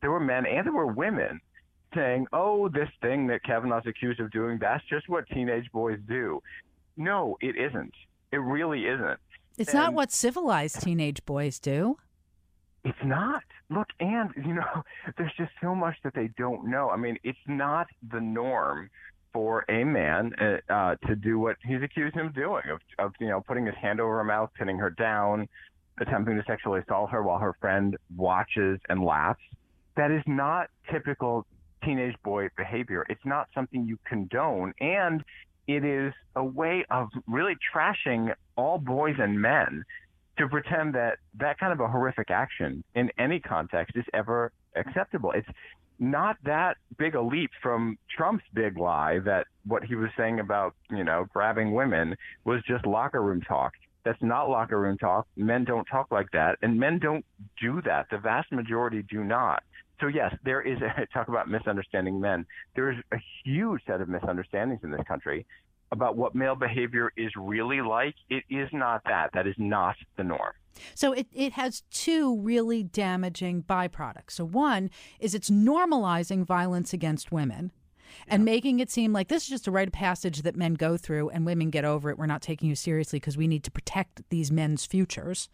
There 0.00 0.10
were 0.10 0.20
men 0.20 0.46
and 0.46 0.64
there 0.64 0.72
were 0.72 0.86
women 0.86 1.40
saying, 1.94 2.26
oh, 2.32 2.68
this 2.68 2.88
thing 3.00 3.26
that 3.28 3.42
Kavanaugh's 3.44 3.86
accused 3.86 4.20
of 4.20 4.30
doing, 4.30 4.58
that's 4.60 4.84
just 4.88 5.08
what 5.08 5.26
teenage 5.28 5.70
boys 5.72 5.98
do. 6.08 6.42
No, 6.96 7.36
it 7.40 7.56
isn't. 7.56 7.94
It 8.32 8.38
really 8.38 8.86
isn't. 8.86 9.18
It's 9.58 9.70
and 9.70 9.80
not 9.80 9.94
what 9.94 10.12
civilized 10.12 10.82
teenage 10.82 11.24
boys 11.24 11.58
do. 11.58 11.96
It's 12.84 12.98
not. 13.04 13.42
Look, 13.68 13.88
and, 13.98 14.30
you 14.36 14.54
know, 14.54 14.82
there's 15.18 15.32
just 15.36 15.52
so 15.60 15.74
much 15.74 15.96
that 16.04 16.14
they 16.14 16.30
don't 16.38 16.68
know. 16.68 16.90
I 16.90 16.96
mean, 16.96 17.18
it's 17.24 17.38
not 17.46 17.86
the 18.12 18.20
norm 18.20 18.90
for 19.32 19.64
a 19.68 19.84
man 19.84 20.32
uh, 20.40 20.72
uh, 20.72 20.96
to 21.06 21.16
do 21.16 21.38
what 21.38 21.56
he's 21.64 21.82
accused 21.82 22.16
him 22.16 22.26
of 22.26 22.34
doing, 22.34 22.62
of, 22.70 22.80
of, 22.98 23.12
you 23.20 23.28
know, 23.28 23.42
putting 23.46 23.66
his 23.66 23.74
hand 23.74 24.00
over 24.00 24.16
her 24.18 24.24
mouth, 24.24 24.50
pinning 24.56 24.78
her 24.78 24.90
down, 24.90 25.48
attempting 26.00 26.36
to 26.36 26.44
sexually 26.46 26.80
assault 26.80 27.10
her 27.10 27.22
while 27.22 27.38
her 27.38 27.54
friend 27.60 27.96
watches 28.16 28.78
and 28.88 29.02
laughs. 29.02 29.42
That 29.96 30.10
is 30.10 30.22
not 30.26 30.68
typical 30.90 31.46
teenage 31.86 32.16
boy 32.22 32.48
behavior. 32.56 33.06
It's 33.08 33.24
not 33.24 33.48
something 33.54 33.86
you 33.86 33.98
condone. 34.04 34.74
And 34.80 35.24
it 35.66 35.84
is 35.84 36.12
a 36.34 36.44
way 36.44 36.84
of 36.90 37.08
really 37.26 37.54
trashing 37.74 38.34
all 38.56 38.78
boys 38.78 39.16
and 39.18 39.40
men 39.40 39.84
to 40.38 40.48
pretend 40.48 40.94
that 40.94 41.18
that 41.38 41.58
kind 41.58 41.72
of 41.72 41.80
a 41.80 41.88
horrific 41.88 42.30
action 42.30 42.84
in 42.94 43.10
any 43.18 43.40
context 43.40 43.96
is 43.96 44.04
ever 44.12 44.52
acceptable. 44.74 45.32
It's 45.32 45.48
not 45.98 46.36
that 46.44 46.76
big 46.98 47.14
a 47.14 47.22
leap 47.22 47.50
from 47.62 47.96
Trump's 48.14 48.44
big 48.52 48.76
lie 48.76 49.18
that 49.20 49.46
what 49.64 49.82
he 49.84 49.94
was 49.94 50.10
saying 50.16 50.40
about, 50.40 50.74
you 50.90 51.04
know, 51.04 51.26
grabbing 51.32 51.72
women 51.72 52.16
was 52.44 52.62
just 52.68 52.84
locker 52.86 53.22
room 53.22 53.40
talk. 53.40 53.72
That's 54.04 54.22
not 54.22 54.50
locker 54.50 54.78
room 54.78 54.98
talk. 54.98 55.26
Men 55.36 55.64
don't 55.64 55.86
talk 55.86 56.12
like 56.12 56.30
that, 56.32 56.58
and 56.62 56.78
men 56.78 56.98
don't 56.98 57.24
do 57.60 57.80
that. 57.82 58.06
The 58.10 58.18
vast 58.18 58.52
majority 58.52 59.02
do 59.02 59.24
not. 59.24 59.62
So 60.00 60.08
yes, 60.08 60.34
there 60.44 60.62
is 60.62 60.78
a 60.80 61.06
talk 61.12 61.28
about 61.28 61.48
misunderstanding 61.48 62.20
men. 62.20 62.46
There 62.74 62.90
is 62.90 62.98
a 63.12 63.16
huge 63.44 63.82
set 63.86 64.00
of 64.00 64.08
misunderstandings 64.08 64.80
in 64.82 64.90
this 64.90 65.02
country 65.06 65.46
about 65.92 66.16
what 66.16 66.34
male 66.34 66.56
behavior 66.56 67.12
is 67.16 67.30
really 67.36 67.80
like. 67.80 68.14
It 68.28 68.44
is 68.50 68.68
not 68.72 69.02
that. 69.04 69.30
That 69.34 69.46
is 69.46 69.54
not 69.56 69.96
the 70.16 70.24
norm. 70.24 70.52
So 70.94 71.12
it, 71.12 71.26
it 71.32 71.52
has 71.52 71.82
two 71.90 72.38
really 72.40 72.82
damaging 72.82 73.62
byproducts. 73.62 74.32
So 74.32 74.44
one 74.44 74.90
is 75.20 75.34
it's 75.34 75.48
normalizing 75.48 76.44
violence 76.44 76.92
against 76.92 77.32
women 77.32 77.72
and 78.28 78.44
making 78.44 78.80
it 78.80 78.90
seem 78.90 79.12
like 79.12 79.28
this 79.28 79.44
is 79.44 79.48
just 79.48 79.66
a 79.66 79.70
rite 79.70 79.88
of 79.88 79.92
passage 79.92 80.42
that 80.42 80.56
men 80.56 80.74
go 80.74 80.96
through 80.96 81.30
and 81.30 81.46
women 81.46 81.70
get 81.70 81.84
over 81.84 82.10
it. 82.10 82.18
We're 82.18 82.26
not 82.26 82.42
taking 82.42 82.68
you 82.68 82.74
seriously 82.74 83.18
because 83.18 83.36
we 83.36 83.46
need 83.46 83.64
to 83.64 83.70
protect 83.70 84.22
these 84.30 84.50
men's 84.50 84.84
futures. 84.86 85.48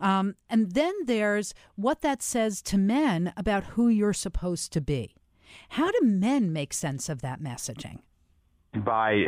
Um, 0.00 0.34
and 0.48 0.72
then 0.72 0.94
there's 1.04 1.54
what 1.74 2.02
that 2.02 2.22
says 2.22 2.62
to 2.62 2.78
men 2.78 3.32
about 3.36 3.64
who 3.64 3.88
you're 3.88 4.12
supposed 4.12 4.72
to 4.72 4.80
be. 4.80 5.14
How 5.70 5.90
do 5.90 6.00
men 6.02 6.52
make 6.52 6.72
sense 6.72 7.08
of 7.08 7.22
that 7.22 7.40
messaging? 7.40 8.00
By 8.84 9.24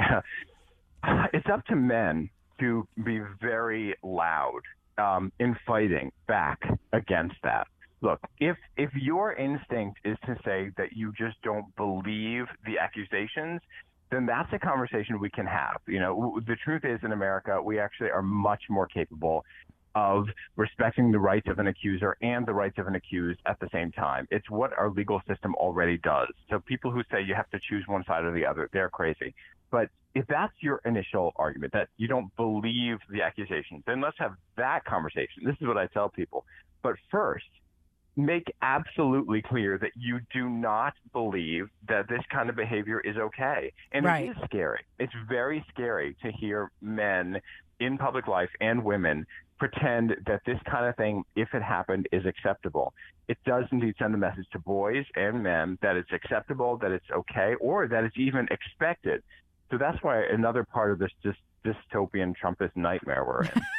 it's 1.33 1.49
up 1.53 1.65
to 1.67 1.77
men 1.77 2.29
to 2.61 2.87
be 3.05 3.21
very 3.41 3.95
loud 4.03 4.61
um, 4.99 5.33
in 5.39 5.57
fighting 5.67 6.13
back 6.27 6.61
against 6.93 7.37
that 7.45 7.69
look, 8.01 8.21
if 8.39 8.57
if 8.77 8.91
your 8.95 9.35
instinct 9.35 9.99
is 10.05 10.17
to 10.27 10.37
say 10.45 10.71
that 10.77 10.93
you 10.95 11.13
just 11.17 11.41
don't 11.43 11.75
believe 11.77 12.45
the 12.65 12.79
accusations, 12.79 13.61
then 14.11 14.27
that's 14.27 14.53
a 14.53 14.59
conversation 14.59 15.21
we 15.21 15.31
can 15.31 15.47
have. 15.47 15.81
You 15.87 16.01
know, 16.01 16.41
the 16.47 16.57
truth 16.57 16.85
is 16.85 17.01
in 17.03 17.13
America, 17.13 17.61
we 17.63 17.79
actually 17.79 18.11
are 18.11 18.23
much 18.23 18.63
more 18.69 18.87
capable 18.87 19.45
of 19.95 20.27
respecting 20.57 21.11
the 21.11 21.19
rights 21.19 21.49
of 21.49 21.59
an 21.59 21.67
accuser 21.67 22.17
and 22.23 22.47
the 22.47 22.53
rights 22.53 22.79
of 22.79 22.87
an 22.87 22.95
accused 22.95 23.41
at 23.47 23.59
the 23.59 23.69
same 23.73 23.91
time. 23.93 24.29
It's 24.31 24.49
what 24.49 24.73
our 24.79 24.91
legal 24.91 25.21
system 25.27 25.55
already 25.57 25.99
does. 25.99 26.29
So 26.51 26.61
people 26.61 26.91
who 26.91 27.03
say 27.11 27.23
you 27.23 27.35
have 27.35 27.51
to 27.51 27.59
choose 27.69 27.85
one 27.87 28.05
side 28.05 28.25
or 28.25 28.33
the 28.33 28.47
other, 28.47 28.69
they're 28.73 28.91
crazy. 28.91 29.35
But 29.71 29.89
if 30.15 30.27
that's 30.27 30.53
your 30.61 30.81
initial 30.85 31.33
argument 31.37 31.73
that 31.73 31.89
you 31.97 32.07
don't 32.07 32.35
believe 32.37 32.99
the 33.11 33.23
accusations, 33.23 33.83
then 33.87 34.01
let's 34.01 34.17
have 34.19 34.35
that 34.57 34.85
conversation. 34.85 35.45
This 35.45 35.57
is 35.61 35.67
what 35.67 35.77
I 35.77 35.87
tell 35.87 36.09
people. 36.09 36.45
But 36.83 36.97
first, 37.11 37.47
make 38.19 38.53
absolutely 38.63 39.41
clear 39.41 39.79
that 39.79 39.93
you 39.97 40.21
do 40.33 40.49
not 40.51 40.93
believe 41.13 41.71
that 41.89 42.09
this 42.09 42.21
kind 42.31 42.51
of 42.51 42.57
behavior 42.57 43.01
is 43.01 43.17
okay. 43.17 43.73
And 43.93 44.05
right. 44.05 44.29
it 44.29 44.31
is 44.31 44.37
scary. 44.45 44.81
It's 44.99 45.13
very 45.29 45.65
scary 45.73 46.17
to 46.23 46.33
hear 46.33 46.71
men 46.83 47.41
in 47.79 47.97
public 47.97 48.27
life 48.27 48.51
and 48.61 48.85
women 48.85 49.25
pretend 49.59 50.17
that 50.27 50.41
this 50.45 50.59
kind 50.71 50.87
of 50.87 50.97
thing, 50.97 51.25
if 51.37 51.49
it 51.55 51.63
happened, 51.63 52.09
is 52.13 52.27
acceptable. 52.27 52.93
It 53.29 53.39
does 53.45 53.65
indeed 53.71 53.95
send 53.99 54.15
a 54.15 54.19
message 54.19 54.47
to 54.53 54.59
boys 54.59 55.05
and 55.15 55.43
men 55.43 55.79
that 55.83 55.97
it's 55.97 56.13
acceptable, 56.13 56.77
that 56.79 56.91
it's 56.91 57.11
okay, 57.15 57.55
or 57.61 57.87
that 57.87 58.05
it's 58.05 58.17
even 58.17 58.49
expected. 58.51 59.23
So 59.71 59.79
that's 59.79 60.03
why 60.03 60.23
another 60.25 60.65
part 60.65 60.93
of 60.93 60.99
this 60.99 61.11
just 61.23 61.39
dystopian 61.65 62.35
Trumpist 62.43 62.75
nightmare 62.75 63.25
we're 63.25 63.43
in. 63.43 63.51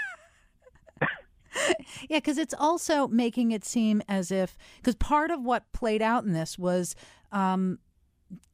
yeah, 2.10 2.18
because 2.18 2.38
it's 2.38 2.54
also 2.58 3.08
making 3.08 3.52
it 3.52 3.66
seem 3.66 4.02
as 4.08 4.32
if 4.32 4.58
because 4.78 4.96
part 4.96 5.32
of 5.32 5.44
what 5.44 5.72
played 5.72 6.02
out 6.02 6.24
in 6.24 6.34
this 6.34 6.58
was, 6.58 6.96
um, 7.32 7.80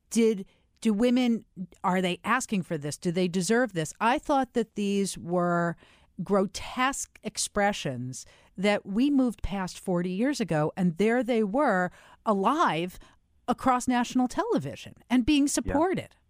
did 0.09 0.45
do 0.81 0.93
women 0.93 1.45
are 1.83 2.01
they 2.01 2.19
asking 2.23 2.63
for 2.63 2.77
this? 2.77 2.97
Do 2.97 3.11
they 3.11 3.27
deserve 3.27 3.73
this? 3.73 3.93
I 3.99 4.19
thought 4.19 4.53
that 4.53 4.75
these 4.75 5.17
were 5.17 5.75
grotesque 6.23 7.19
expressions 7.23 8.25
that 8.57 8.85
we 8.85 9.09
moved 9.09 9.41
past 9.41 9.79
40 9.79 10.09
years 10.09 10.39
ago 10.39 10.71
and 10.77 10.97
there 10.97 11.23
they 11.23 11.43
were 11.43 11.91
alive 12.25 12.97
across 13.47 13.87
national 13.87 14.27
television 14.27 14.93
and 15.09 15.25
being 15.25 15.47
supported. 15.47 16.09
Yeah. 16.11 16.24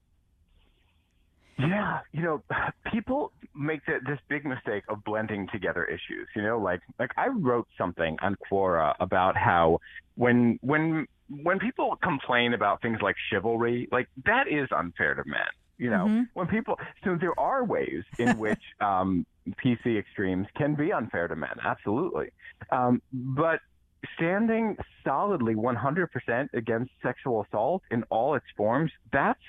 Yeah, 1.57 1.99
you 2.11 2.21
know, 2.21 2.43
people 2.91 3.31
make 3.55 3.85
the, 3.85 3.99
this 4.05 4.19
big 4.27 4.45
mistake 4.45 4.83
of 4.89 5.03
blending 5.03 5.47
together 5.51 5.85
issues. 5.85 6.27
You 6.35 6.43
know, 6.43 6.59
like 6.59 6.81
like 6.99 7.11
I 7.17 7.27
wrote 7.27 7.67
something 7.77 8.17
on 8.21 8.35
Quora 8.49 8.93
about 8.99 9.37
how 9.37 9.79
when 10.15 10.59
when 10.61 11.07
when 11.29 11.59
people 11.59 11.97
complain 12.03 12.53
about 12.53 12.81
things 12.81 12.99
like 13.01 13.15
chivalry, 13.31 13.87
like 13.91 14.07
that 14.25 14.47
is 14.47 14.67
unfair 14.75 15.15
to 15.15 15.23
men. 15.25 15.39
You 15.77 15.89
know, 15.89 16.05
mm-hmm. 16.05 16.21
when 16.33 16.47
people 16.47 16.79
so 17.03 17.17
there 17.19 17.37
are 17.39 17.63
ways 17.63 18.03
in 18.19 18.37
which 18.37 18.61
um, 18.79 19.25
PC 19.63 19.97
extremes 19.97 20.47
can 20.55 20.75
be 20.75 20.91
unfair 20.91 21.27
to 21.27 21.35
men, 21.35 21.57
absolutely. 21.63 22.29
Um, 22.71 23.01
but 23.11 23.59
standing 24.15 24.77
solidly 25.03 25.55
100% 25.55 26.53
against 26.53 26.91
sexual 27.01 27.43
assault 27.43 27.81
in 27.89 28.03
all 28.09 28.35
its 28.35 28.45
forms, 28.55 28.91
that's 29.11 29.41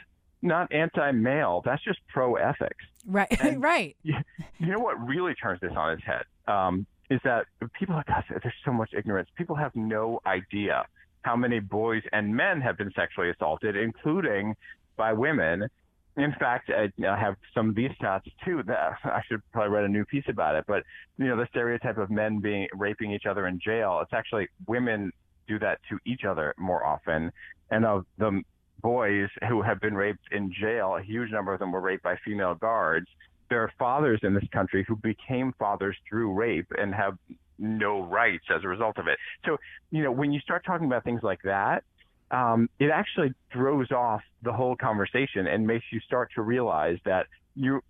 not 0.42 0.72
anti-male. 0.72 1.62
That's 1.64 1.82
just 1.82 1.98
pro 2.08 2.36
ethics. 2.36 2.84
Right. 3.06 3.28
right. 3.56 3.96
You, 4.02 4.14
you, 4.58 4.72
know 4.72 4.78
what 4.78 5.04
really 5.06 5.34
turns 5.34 5.60
this 5.60 5.72
on 5.76 5.92
its 5.92 6.02
head? 6.04 6.24
Um, 6.48 6.86
is 7.10 7.20
that 7.24 7.46
people, 7.78 8.00
gosh, 8.06 8.24
there's 8.28 8.54
so 8.64 8.72
much 8.72 8.90
ignorance. 8.96 9.28
People 9.36 9.56
have 9.56 9.74
no 9.74 10.20
idea 10.26 10.84
how 11.22 11.36
many 11.36 11.60
boys 11.60 12.02
and 12.12 12.34
men 12.34 12.60
have 12.60 12.78
been 12.78 12.92
sexually 12.94 13.30
assaulted, 13.30 13.76
including 13.76 14.54
by 14.96 15.12
women. 15.12 15.68
In 16.16 16.32
fact, 16.38 16.70
I, 16.70 16.90
I 17.06 17.18
have 17.18 17.36
some 17.54 17.70
of 17.70 17.74
these 17.74 17.90
stats 18.00 18.22
too. 18.44 18.62
That 18.66 18.92
I 19.04 19.22
should 19.28 19.40
probably 19.52 19.70
write 19.70 19.84
a 19.84 19.88
new 19.88 20.04
piece 20.04 20.24
about 20.28 20.54
it. 20.54 20.64
But 20.66 20.84
you 21.18 21.26
know, 21.26 21.36
the 21.36 21.46
stereotype 21.50 21.98
of 21.98 22.10
men 22.10 22.38
being 22.38 22.68
raping 22.72 23.12
each 23.12 23.26
other 23.26 23.46
in 23.46 23.60
jail. 23.62 24.00
It's 24.02 24.12
actually 24.12 24.48
women 24.66 25.12
do 25.46 25.58
that 25.58 25.80
to 25.90 25.98
each 26.06 26.24
other 26.24 26.54
more 26.58 26.84
often. 26.84 27.30
And 27.70 27.84
of 27.84 28.06
the 28.18 28.42
boys 28.86 29.28
who 29.48 29.62
have 29.62 29.80
been 29.80 29.96
raped 29.96 30.28
in 30.30 30.52
jail, 30.52 30.94
a 30.96 31.02
huge 31.02 31.32
number 31.32 31.52
of 31.52 31.58
them 31.58 31.72
were 31.72 31.80
raped 31.80 32.04
by 32.04 32.14
female 32.24 32.54
guards. 32.54 33.08
There 33.50 33.60
are 33.60 33.72
fathers 33.80 34.20
in 34.22 34.32
this 34.32 34.48
country 34.52 34.84
who 34.86 34.94
became 34.94 35.52
fathers 35.58 35.96
through 36.08 36.32
rape 36.34 36.68
and 36.78 36.94
have 36.94 37.18
no 37.58 38.02
rights 38.02 38.44
as 38.54 38.62
a 38.62 38.68
result 38.68 38.96
of 38.98 39.08
it. 39.08 39.18
So, 39.44 39.56
you 39.90 40.04
know, 40.04 40.12
when 40.12 40.30
you 40.30 40.38
start 40.38 40.64
talking 40.64 40.86
about 40.86 41.02
things 41.02 41.22
like 41.24 41.42
that, 41.42 41.82
um, 42.30 42.68
it 42.78 42.90
actually 42.94 43.34
throws 43.52 43.90
off 43.90 44.20
the 44.44 44.52
whole 44.52 44.76
conversation 44.76 45.48
and 45.48 45.66
makes 45.66 45.86
you 45.90 45.98
start 46.06 46.30
to 46.36 46.42
realize 46.42 46.98
that 47.06 47.26
you, 47.56 47.80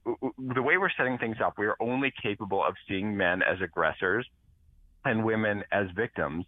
the 0.54 0.62
way 0.62 0.78
we're 0.78 0.96
setting 0.96 1.18
things 1.18 1.36
up, 1.44 1.58
we 1.58 1.66
are 1.66 1.76
only 1.78 2.10
capable 2.22 2.64
of 2.64 2.74
seeing 2.88 3.14
men 3.14 3.42
as 3.42 3.60
aggressors 3.60 4.26
and 5.04 5.22
women 5.26 5.62
as 5.70 5.88
victims. 5.94 6.46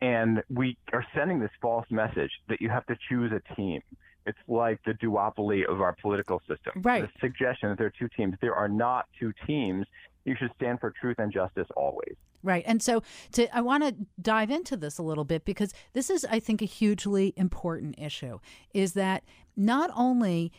And 0.00 0.42
we 0.48 0.76
are 0.92 1.04
sending 1.14 1.40
this 1.40 1.50
false 1.60 1.86
message 1.90 2.30
that 2.48 2.60
you 2.60 2.68
have 2.68 2.86
to 2.86 2.96
choose 3.08 3.32
a 3.32 3.54
team. 3.54 3.80
It's 4.26 4.38
like 4.46 4.78
the 4.84 4.92
duopoly 4.92 5.64
of 5.64 5.80
our 5.80 5.96
political 6.00 6.40
system. 6.40 6.82
Right. 6.82 7.02
The 7.02 7.20
suggestion 7.20 7.70
that 7.70 7.78
there 7.78 7.86
are 7.86 7.92
two 7.98 8.08
teams. 8.16 8.34
There 8.40 8.54
are 8.54 8.68
not 8.68 9.06
two 9.18 9.32
teams. 9.46 9.86
You 10.24 10.36
should 10.38 10.50
stand 10.56 10.80
for 10.80 10.92
truth 11.00 11.16
and 11.18 11.32
justice 11.32 11.66
always. 11.76 12.14
Right. 12.42 12.62
And 12.66 12.82
so 12.82 13.02
to 13.32 13.54
I 13.56 13.62
want 13.62 13.84
to 13.84 13.94
dive 14.20 14.50
into 14.50 14.76
this 14.76 14.98
a 14.98 15.02
little 15.02 15.24
bit 15.24 15.44
because 15.44 15.72
this 15.92 16.08
is 16.10 16.24
I 16.30 16.38
think 16.38 16.62
a 16.62 16.66
hugely 16.66 17.32
important 17.36 17.96
issue 17.98 18.38
is 18.72 18.92
that 18.92 19.24
not 19.56 19.90
only 19.96 20.52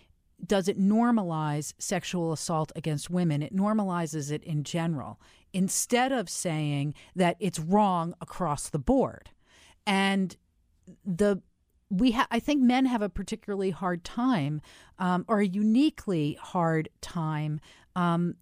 does 0.45 0.67
it 0.67 0.79
normalize 0.79 1.73
sexual 1.77 2.31
assault 2.31 2.71
against 2.75 3.09
women, 3.09 3.41
it 3.41 3.55
normalizes 3.55 4.31
it 4.31 4.43
in 4.43 4.63
general 4.63 5.19
instead 5.53 6.11
of 6.11 6.29
saying 6.29 6.93
that 7.15 7.35
it's 7.39 7.59
wrong 7.59 8.13
across 8.21 8.69
the 8.69 8.79
board. 8.79 9.29
And 9.85 10.35
the 11.05 11.41
we 11.89 12.11
ha- 12.11 12.27
I 12.29 12.39
think 12.39 12.61
men 12.61 12.85
have 12.85 13.01
a 13.01 13.09
particularly 13.09 13.71
hard 13.71 14.03
time, 14.03 14.61
um, 14.99 15.25
or 15.27 15.39
a 15.39 15.47
uniquely 15.47 16.37
hard 16.39 16.89
time, 17.01 17.59
um, 17.95 18.35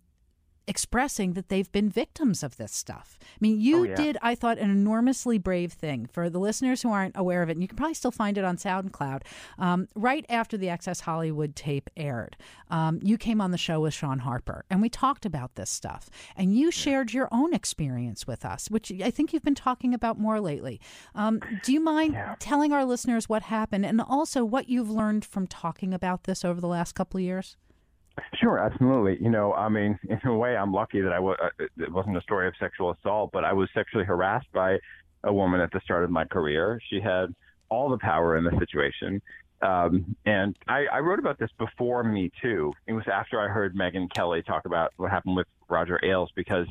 expressing 0.68 1.34
that 1.34 1.49
they've 1.49 1.72
been 1.72 1.89
victims 1.89 2.43
of 2.43 2.57
this 2.57 2.72
stuff. 2.74 3.18
I 3.24 3.26
mean, 3.39 3.59
you 3.61 3.80
Oh, 3.80 3.84
yeah. 3.84 3.95
did, 3.95 4.18
I 4.22 4.36
thought, 4.36 4.57
an 4.57 4.70
enormously 4.70 5.38
brave 5.38 5.72
thing 5.74 6.07
for 6.11 6.30
the 6.30 6.39
listeners 6.39 6.82
who 6.82 6.91
aren't 6.91 7.15
aware 7.18 7.41
of 7.41 7.49
it. 7.49 7.53
And 7.53 7.61
you 7.61 7.68
can 7.68 7.78
probably 7.78 7.93
still 7.93 8.11
find 8.11 8.38
it 8.38 8.43
on 8.43 8.57
SoundCloud. 8.57 9.22
Um, 9.57 9.88
right 9.95 10.26
after 10.30 10.57
the 10.57 10.70
Access 10.70 11.01
Hollywood 11.01 11.55
tape 11.55 11.89
aired, 11.95 12.36
um, 12.70 12.99
you 13.01 13.18
came 13.18 13.39
on 13.39 13.51
the 13.51 13.57
show 13.57 13.80
with 13.80 13.93
Sean 13.93 14.20
Harper, 14.20 14.65
and 14.70 14.82
we 14.82 14.89
talked 14.89 15.26
about 15.26 15.55
this 15.55 15.70
stuff. 15.70 16.09
And 16.36 16.55
you 16.57 16.70
shared 16.72 17.13
your 17.13 17.30
own 17.32 17.53
experience 17.53 18.28
with 18.28 18.43
us, 18.43 18.70
which 18.70 18.91
I 19.03 19.09
think 19.11 19.32
you've 19.34 19.43
been 19.43 19.55
talking 19.55 19.93
about 19.93 20.20
more 20.20 20.41
lately. 20.41 20.82
Um, 21.15 21.39
do 21.63 21.72
you 21.72 21.80
mind 21.80 22.13
Yeah. 22.13 22.36
telling 22.39 22.74
our 22.74 22.84
listeners 22.86 23.30
what 23.30 23.43
happened, 23.43 23.86
and 23.86 24.01
also 24.01 24.43
what 24.43 24.68
you've 24.70 24.89
learned 24.89 25.24
from 25.24 25.47
talking 25.47 25.93
about 25.93 26.24
this 26.26 26.43
over 26.43 26.59
the 26.59 26.68
last 26.68 26.93
couple 26.93 27.18
of 27.20 27.24
years? 27.24 27.55
Sure, 28.36 28.59
absolutely. 28.59 29.18
You 29.24 29.30
know, 29.30 29.53
I 29.53 29.70
mean, 29.70 29.97
in 30.09 30.20
a 30.26 30.36
way, 30.36 30.55
I'm 30.55 30.74
lucky 30.74 31.01
that 31.01 31.13
I 31.13 31.20
was. 31.20 31.38
Uh, 31.41 31.65
it 31.78 31.91
wasn't 31.91 32.18
a 32.18 32.22
story 32.22 32.47
of 32.47 32.53
sexual 32.59 32.91
assault, 32.91 33.32
but 33.32 33.43
I 33.43 33.53
was 33.53 33.70
sexually 33.74 34.05
harassed 34.05 34.51
by 34.53 34.80
a 35.24 35.34
woman 35.34 35.59
at 35.61 35.72
the 35.72 35.82
start 35.82 36.03
of 36.03 36.09
my 36.09 36.26
career. 36.26 36.80
She 36.89 36.99
had 36.99 37.34
all 37.70 37.89
the 37.89 37.97
power 37.97 38.38
in 38.38 38.43
the 38.43 38.57
situation, 38.59 39.22
um, 39.61 40.15
and 40.26 40.55
I, 40.68 40.86
I 40.86 40.99
wrote 40.99 41.20
about 41.20 41.39
this 41.39 41.49
before 41.57 42.03
Me 42.03 42.32
Too. 42.41 42.74
It 42.86 42.93
was 42.93 43.05
after 43.11 43.39
I 43.39 43.47
heard 43.47 43.76
Megyn 43.76 44.11
Kelly 44.13 44.41
talk 44.43 44.65
about 44.65 44.93
what 44.97 45.11
happened 45.11 45.36
with 45.36 45.47
Roger 45.70 45.99
Ailes 46.03 46.32
because 46.36 46.68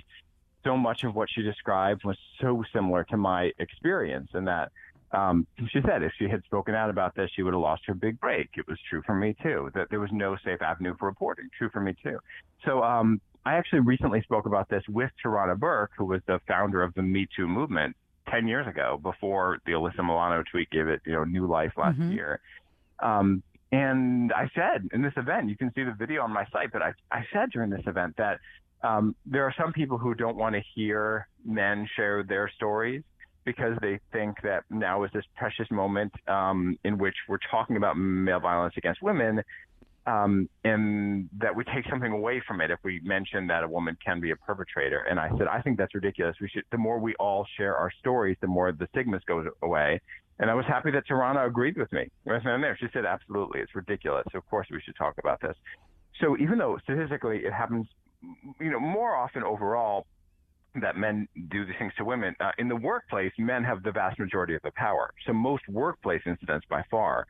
so 0.64 0.76
much 0.76 1.04
of 1.04 1.14
what 1.14 1.28
she 1.30 1.42
described 1.42 2.04
was 2.04 2.16
so 2.40 2.64
similar 2.72 3.04
to 3.04 3.16
my 3.16 3.52
experience, 3.58 4.30
and 4.34 4.48
that 4.48 4.72
um, 5.16 5.46
she 5.72 5.80
said 5.86 6.02
if 6.02 6.12
she 6.18 6.28
had 6.28 6.42
spoken 6.44 6.74
out 6.74 6.90
about 6.90 7.14
this, 7.14 7.30
she 7.34 7.42
would 7.42 7.54
have 7.54 7.60
lost 7.60 7.82
her 7.86 7.94
big 7.94 8.20
break. 8.20 8.50
It 8.56 8.66
was 8.68 8.78
true 8.90 9.02
for 9.06 9.14
me 9.14 9.34
too. 9.42 9.70
That 9.74 9.88
there 9.90 10.00
was 10.00 10.10
no 10.12 10.36
safe 10.44 10.60
avenue 10.60 10.94
for 10.98 11.06
reporting. 11.06 11.48
True 11.56 11.70
for 11.70 11.80
me 11.80 11.94
too. 12.02 12.18
So 12.66 12.82
um, 12.82 13.20
I 13.46 13.54
actually 13.54 13.80
recently 13.80 14.20
spoke 14.22 14.46
about 14.46 14.68
this 14.68 14.82
with 14.88 15.10
Tarana 15.24 15.58
Burke, 15.58 15.92
who 15.96 16.04
was 16.04 16.20
the 16.26 16.38
founder 16.46 16.82
of 16.82 16.92
the 16.94 17.02
Me 17.02 17.26
Too 17.34 17.48
movement 17.48 17.96
ten 18.28 18.46
years 18.46 18.66
ago, 18.66 19.00
before 19.02 19.58
the 19.64 19.72
Alyssa 19.72 20.04
Milano 20.04 20.42
tweet 20.50 20.68
gave 20.70 20.88
it 20.88 21.00
you 21.06 21.12
know 21.12 21.24
new 21.24 21.46
life 21.46 21.72
last 21.78 21.98
Mhm. 21.98 22.12
year. 22.12 22.40
Um, 23.00 23.42
and 23.72 24.32
I 24.32 24.50
said 24.54 24.88
in 24.92 25.00
this 25.02 25.14
event, 25.16 25.48
you 25.48 25.56
can 25.56 25.72
see 25.74 25.82
the 25.82 25.92
video 25.92 26.22
on 26.22 26.32
my 26.32 26.44
site, 26.52 26.72
but 26.72 26.82
I, 26.82 26.92
I 27.10 27.26
said 27.32 27.50
during 27.50 27.70
this 27.70 27.86
event 27.86 28.16
that 28.16 28.38
um, 28.82 29.16
there 29.24 29.44
are 29.44 29.54
some 29.58 29.72
people 29.72 29.98
who 29.98 30.14
don't 30.14 30.36
want 30.36 30.54
to 30.54 30.62
hear 30.74 31.26
men 31.44 31.88
share 31.96 32.22
their 32.22 32.48
stories 32.56 33.02
because 33.46 33.78
they 33.80 33.98
think 34.12 34.36
that 34.42 34.64
now 34.68 35.04
is 35.04 35.10
this 35.14 35.24
precious 35.36 35.70
moment 35.70 36.12
um, 36.28 36.76
in 36.84 36.98
which 36.98 37.14
we're 37.28 37.38
talking 37.50 37.78
about 37.78 37.96
male 37.96 38.40
violence 38.40 38.74
against 38.76 39.00
women, 39.00 39.40
um, 40.06 40.48
and 40.64 41.30
that 41.38 41.54
we 41.54 41.64
take 41.64 41.84
something 41.88 42.12
away 42.12 42.42
from 42.46 42.60
it 42.60 42.70
if 42.70 42.78
we 42.84 43.00
mention 43.02 43.46
that 43.46 43.64
a 43.64 43.68
woman 43.68 43.96
can 44.04 44.20
be 44.20 44.32
a 44.32 44.36
perpetrator. 44.36 45.00
And 45.08 45.18
I 45.18 45.30
said, 45.38 45.46
I 45.46 45.62
think 45.62 45.78
that's 45.78 45.94
ridiculous. 45.94 46.36
We 46.40 46.48
should. 46.48 46.64
The 46.70 46.78
more 46.78 46.98
we 46.98 47.14
all 47.14 47.46
share 47.56 47.74
our 47.76 47.90
stories, 48.00 48.36
the 48.40 48.46
more 48.46 48.70
the 48.72 48.88
stigmas 48.90 49.22
goes 49.26 49.46
away. 49.62 50.00
And 50.38 50.50
I 50.50 50.54
was 50.54 50.66
happy 50.66 50.90
that 50.90 51.04
Tarana 51.08 51.46
agreed 51.46 51.78
with 51.78 51.90
me. 51.92 52.08
Right 52.26 52.42
there, 52.44 52.76
she 52.78 52.88
said, 52.92 53.06
absolutely, 53.06 53.60
it's 53.60 53.74
ridiculous. 53.74 54.26
Of 54.34 54.44
course, 54.50 54.66
we 54.70 54.80
should 54.84 54.96
talk 54.96 55.14
about 55.18 55.40
this. 55.40 55.56
So 56.20 56.36
even 56.38 56.58
though 56.58 56.78
statistically 56.82 57.38
it 57.38 57.52
happens, 57.52 57.86
you 58.60 58.70
know, 58.70 58.80
more 58.80 59.16
often 59.16 59.42
overall 59.42 60.06
that 60.80 60.96
men 60.96 61.28
do 61.50 61.64
these 61.64 61.74
things 61.78 61.92
to 61.98 62.04
women. 62.04 62.34
Uh, 62.40 62.52
in 62.58 62.68
the 62.68 62.76
workplace, 62.76 63.32
men 63.38 63.64
have 63.64 63.82
the 63.82 63.92
vast 63.92 64.18
majority 64.18 64.54
of 64.54 64.62
the 64.62 64.72
power. 64.72 65.10
So 65.26 65.32
most 65.32 65.68
workplace 65.68 66.22
incidents 66.26 66.66
by 66.68 66.82
far 66.90 67.26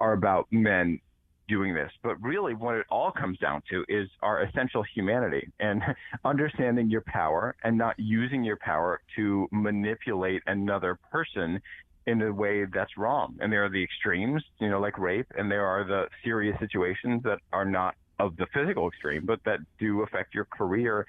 are 0.00 0.12
about 0.12 0.46
men 0.50 1.00
doing 1.48 1.74
this. 1.74 1.90
But 2.02 2.20
really, 2.22 2.54
what 2.54 2.76
it 2.76 2.86
all 2.90 3.10
comes 3.10 3.38
down 3.38 3.62
to 3.70 3.84
is 3.88 4.08
our 4.22 4.42
essential 4.42 4.82
humanity 4.94 5.50
and 5.60 5.82
understanding 6.24 6.90
your 6.90 7.02
power 7.02 7.54
and 7.62 7.76
not 7.76 7.98
using 7.98 8.42
your 8.42 8.56
power 8.56 9.00
to 9.16 9.48
manipulate 9.50 10.42
another 10.46 10.98
person 11.10 11.60
in 12.06 12.22
a 12.22 12.32
way 12.32 12.64
that's 12.64 12.96
wrong. 12.96 13.36
And 13.40 13.52
there 13.52 13.64
are 13.64 13.68
the 13.68 13.82
extremes, 13.82 14.42
you 14.60 14.68
know, 14.70 14.80
like 14.80 14.98
rape, 14.98 15.26
and 15.36 15.50
there 15.50 15.66
are 15.66 15.84
the 15.84 16.08
serious 16.24 16.58
situations 16.58 17.22
that 17.24 17.38
are 17.52 17.64
not 17.64 17.94
of 18.18 18.36
the 18.36 18.46
physical 18.54 18.88
extreme, 18.88 19.24
but 19.24 19.40
that 19.44 19.60
do 19.78 20.02
affect 20.02 20.34
your 20.34 20.46
career 20.46 21.06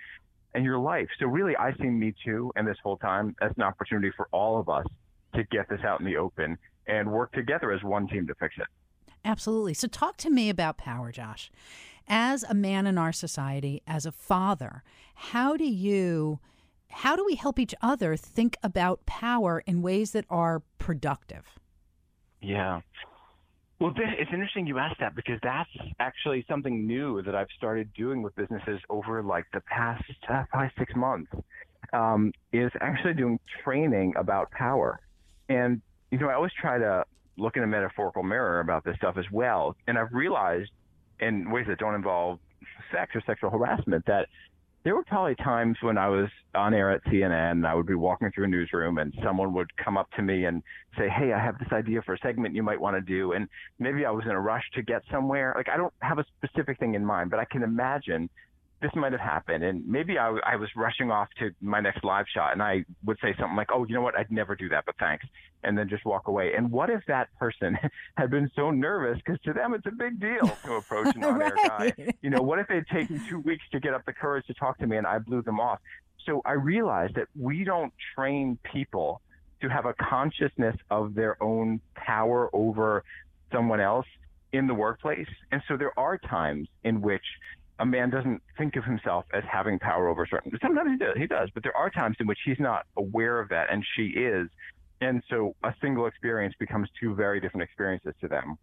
and 0.53 0.63
your 0.63 0.79
life. 0.79 1.07
So 1.19 1.27
really, 1.27 1.55
I 1.57 1.73
see 1.73 1.87
Me 1.87 2.13
Too 2.23 2.51
and 2.55 2.67
this 2.67 2.77
whole 2.83 2.97
time 2.97 3.35
as 3.41 3.51
an 3.57 3.63
opportunity 3.63 4.11
for 4.15 4.27
all 4.31 4.59
of 4.59 4.69
us 4.69 4.85
to 5.35 5.43
get 5.45 5.67
this 5.69 5.81
out 5.85 5.99
in 5.99 6.05
the 6.05 6.17
open 6.17 6.57
and 6.87 7.11
work 7.11 7.31
together 7.33 7.71
as 7.71 7.81
one 7.83 8.07
team 8.07 8.27
to 8.27 8.35
fix 8.35 8.55
it. 8.57 8.67
Absolutely. 9.25 9.73
So, 9.73 9.87
talk 9.87 10.17
to 10.17 10.29
me 10.29 10.49
about 10.49 10.77
power, 10.77 11.11
Josh. 11.11 11.51
As 12.07 12.43
a 12.43 12.53
man 12.53 12.85
in 12.85 12.97
our 12.97 13.13
society, 13.13 13.81
as 13.87 14.05
a 14.05 14.11
father, 14.11 14.83
how 15.15 15.55
do 15.55 15.63
you, 15.63 16.39
how 16.89 17.15
do 17.15 17.23
we 17.25 17.35
help 17.35 17.57
each 17.57 17.73
other 17.81 18.17
think 18.17 18.57
about 18.61 19.05
power 19.05 19.63
in 19.65 19.81
ways 19.81 20.11
that 20.11 20.25
are 20.29 20.63
productive? 20.77 21.45
Yeah. 22.41 22.81
Well, 23.83 23.93
it's 23.97 24.31
interesting 24.31 24.65
you 24.65 24.79
asked 24.79 25.01
that 25.01 25.13
because 25.13 25.39
that's 25.43 25.69
actually 25.99 26.45
something 26.47 26.87
new 26.87 27.21
that 27.23 27.35
I've 27.35 27.49
started 27.57 27.93
doing 27.93 28.21
with 28.21 28.33
businesses 28.37 28.79
over 28.89 29.21
like 29.21 29.43
the 29.51 29.59
past 29.59 30.05
uh, 30.29 30.45
six 30.79 30.95
months. 30.95 31.29
Um, 31.91 32.31
is 32.53 32.71
actually 32.79 33.13
doing 33.15 33.41
training 33.61 34.13
about 34.15 34.49
power, 34.51 35.01
and 35.49 35.81
you 36.11 36.17
know 36.17 36.29
I 36.29 36.33
always 36.35 36.53
try 36.59 36.77
to 36.77 37.03
look 37.35 37.57
in 37.57 37.63
a 37.63 37.67
metaphorical 37.67 38.23
mirror 38.23 38.61
about 38.61 38.85
this 38.85 38.95
stuff 38.95 39.17
as 39.17 39.25
well. 39.33 39.75
And 39.85 39.97
I've 39.97 40.13
realized 40.13 40.71
in 41.19 41.51
ways 41.51 41.65
that 41.67 41.77
don't 41.77 41.93
involve 41.93 42.39
sex 42.89 43.11
or 43.15 43.21
sexual 43.27 43.49
harassment 43.49 44.05
that 44.05 44.29
there 44.83 44.95
were 44.95 45.03
probably 45.03 45.35
times 45.35 45.77
when 45.81 45.97
I 45.97 46.09
was 46.09 46.27
on 46.55 46.73
air 46.73 46.91
at 46.91 47.03
CNN 47.05 47.51
and 47.51 47.67
I 47.67 47.73
would 47.73 47.85
be 47.85 47.95
walking 47.95 48.31
through 48.31 48.45
a 48.45 48.47
newsroom 48.47 48.97
and 48.97 49.13
someone 49.23 49.53
would 49.53 49.75
come 49.77 49.97
up 49.97 50.11
to 50.17 50.21
me 50.21 50.45
and 50.45 50.61
say, 50.97 51.07
Hey, 51.07 51.31
I 51.31 51.39
have 51.39 51.57
this 51.57 51.69
idea 51.71 52.01
for 52.01 52.15
a 52.15 52.19
segment 52.19 52.53
you 52.53 52.63
might 52.63 52.79
want 52.79 52.97
to 52.97 53.01
do. 53.01 53.31
And 53.31 53.47
maybe 53.79 54.05
I 54.05 54.11
was 54.11 54.25
in 54.25 54.31
a 54.31 54.39
rush 54.39 54.63
to 54.73 54.81
get 54.81 55.01
somewhere. 55.09 55.53
Like 55.55 55.69
I 55.69 55.77
don't 55.77 55.93
have 56.01 56.19
a 56.19 56.25
specific 56.37 56.79
thing 56.79 56.95
in 56.95 57.05
mind, 57.05 57.31
but 57.31 57.39
I 57.39 57.45
can 57.45 57.63
imagine 57.63 58.29
this 58.83 58.91
might 58.95 59.13
have 59.13 59.21
happened, 59.21 59.63
and 59.63 59.87
maybe 59.87 60.17
I, 60.19 60.37
I 60.45 60.55
was 60.57 60.69
rushing 60.75 61.09
off 61.09 61.29
to 61.39 61.49
my 61.61 61.79
next 61.79 62.03
live 62.03 62.25
shot, 62.31 62.51
and 62.53 62.61
I 62.61 62.83
would 63.05 63.17
say 63.21 63.33
something 63.39 63.55
like, 63.55 63.69
"Oh, 63.73 63.85
you 63.87 63.95
know 63.95 64.01
what? 64.01 64.15
I'd 64.15 64.29
never 64.31 64.55
do 64.55 64.69
that, 64.69 64.83
but 64.85 64.95
thanks," 64.99 65.25
and 65.63 65.75
then 65.77 65.89
just 65.89 66.05
walk 66.05 66.27
away. 66.27 66.53
And 66.55 66.69
what 66.69 66.89
if 66.91 67.01
that 67.07 67.29
person 67.39 67.77
had 68.17 68.29
been 68.29 68.51
so 68.55 68.69
nervous 68.69 69.17
because 69.25 69.41
to 69.45 69.53
them 69.53 69.73
it's 69.73 69.85
a 69.87 69.91
big 69.91 70.19
deal 70.19 70.57
to 70.65 70.73
approach 70.73 71.15
an 71.15 71.23
on-air 71.33 71.55
Right. 71.79 71.95
guy? 71.97 72.13
You 72.21 72.29
know, 72.29 72.41
what 72.41 72.59
if 72.59 72.67
they'd 72.67 72.85
taken 72.87 73.23
two 73.29 73.39
weeks 73.39 73.63
to 73.71 73.79
get 73.79 73.93
up 73.93 74.05
the 74.05 74.13
courage 74.13 74.45
to 74.47 74.53
talk 74.53 74.77
to 74.79 74.85
me, 74.85 74.97
and 74.97 75.07
I 75.07 75.17
blew 75.17 75.41
them 75.41 75.59
off? 75.59 75.79
So 76.25 76.41
I 76.45 76.51
realized 76.53 77.15
that 77.15 77.27
we 77.39 77.63
don't 77.63 77.93
train 78.15 78.59
people 78.71 79.21
to 79.61 79.69
have 79.69 79.85
a 79.85 79.93
consciousness 79.93 80.75
of 80.91 81.15
their 81.15 81.41
own 81.41 81.79
power 81.95 82.49
over 82.53 83.03
someone 83.51 83.79
else 83.79 84.05
in 84.51 84.67
the 84.67 84.73
workplace. 84.73 85.27
And 85.51 85.61
so 85.67 85.77
there 85.77 85.97
are 85.97 86.17
times 86.17 86.67
in 86.83 87.01
which 87.01 87.23
a 87.79 87.85
man 87.85 88.09
doesn't 88.09 88.41
think 88.57 88.75
of 88.75 88.83
himself 88.83 89.25
as 89.33 89.43
having 89.49 89.79
power 89.79 90.07
over 90.07 90.25
certain. 90.25 90.51
Sometimes 90.61 90.91
he 90.91 90.97
does, 90.97 91.17
he 91.17 91.27
does, 91.27 91.49
but 91.53 91.63
there 91.63 91.75
are 91.75 91.89
times 91.89 92.17
in 92.19 92.27
which 92.27 92.39
he's 92.45 92.59
not 92.59 92.85
aware 92.97 93.39
of 93.39 93.49
that, 93.49 93.71
and 93.71 93.85
she 93.95 94.07
is. 94.09 94.49
And 95.01 95.21
so 95.29 95.55
a 95.63 95.73
single 95.81 96.05
experience 96.05 96.55
becomes 96.59 96.89
two 96.99 97.15
very 97.15 97.39
different 97.41 97.63
experiences 97.63 98.13
to 98.21 98.27
them. 98.27 98.57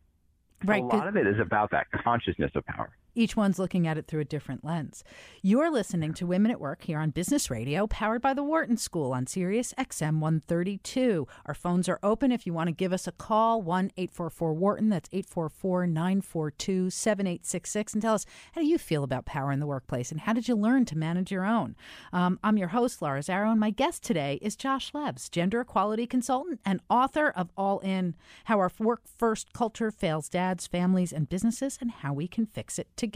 Right, 0.64 0.82
a 0.82 0.86
lot 0.86 1.08
of 1.08 1.16
it 1.16 1.26
is 1.26 1.38
about 1.40 1.70
that 1.72 1.90
consciousness 1.90 2.52
of 2.54 2.64
power. 2.66 2.90
Each 3.20 3.36
one's 3.36 3.58
looking 3.58 3.86
at 3.86 3.98
it 3.98 4.06
through 4.06 4.22
a 4.22 4.24
different 4.24 4.64
lens. 4.64 5.04
You're 5.42 5.70
listening 5.70 6.14
to 6.14 6.26
Women 6.26 6.50
at 6.50 6.58
Work 6.58 6.84
here 6.84 6.98
on 6.98 7.10
Business 7.10 7.50
Radio, 7.50 7.86
powered 7.86 8.22
by 8.22 8.32
the 8.32 8.42
Wharton 8.42 8.78
School 8.78 9.12
on 9.12 9.26
Sirius 9.26 9.74
XM 9.76 10.20
132. 10.20 11.28
Our 11.44 11.52
phones 11.52 11.86
are 11.86 11.98
open 12.02 12.32
if 12.32 12.46
you 12.46 12.54
want 12.54 12.68
to 12.68 12.72
give 12.72 12.94
us 12.94 13.06
a 13.06 13.12
call 13.12 13.60
1 13.60 13.90
844 13.98 14.54
Wharton. 14.54 14.88
That's 14.88 15.10
844 15.12 15.86
942 15.88 16.88
7866. 16.88 17.92
And 17.92 18.00
tell 18.00 18.14
us, 18.14 18.24
how 18.52 18.62
do 18.62 18.66
you 18.66 18.78
feel 18.78 19.04
about 19.04 19.26
power 19.26 19.52
in 19.52 19.60
the 19.60 19.66
workplace 19.66 20.10
and 20.10 20.22
how 20.22 20.32
did 20.32 20.48
you 20.48 20.54
learn 20.54 20.86
to 20.86 20.96
manage 20.96 21.30
your 21.30 21.44
own? 21.44 21.76
Um, 22.14 22.38
I'm 22.42 22.56
your 22.56 22.68
host, 22.68 23.02
Laura 23.02 23.20
Zarrow, 23.20 23.50
and 23.50 23.60
my 23.60 23.68
guest 23.68 24.02
today 24.02 24.38
is 24.40 24.56
Josh 24.56 24.92
Levs, 24.92 25.30
gender 25.30 25.60
equality 25.60 26.06
consultant 26.06 26.58
and 26.64 26.80
author 26.88 27.28
of 27.28 27.50
All 27.54 27.80
In 27.80 28.14
How 28.44 28.58
Our 28.60 28.72
Work 28.78 29.02
First 29.04 29.52
Culture 29.52 29.90
Fails 29.90 30.30
Dads, 30.30 30.66
Families, 30.66 31.12
and 31.12 31.28
Businesses, 31.28 31.76
and 31.82 31.90
How 31.90 32.14
We 32.14 32.26
Can 32.26 32.46
Fix 32.46 32.78
It 32.78 32.88
Together. 32.96 33.09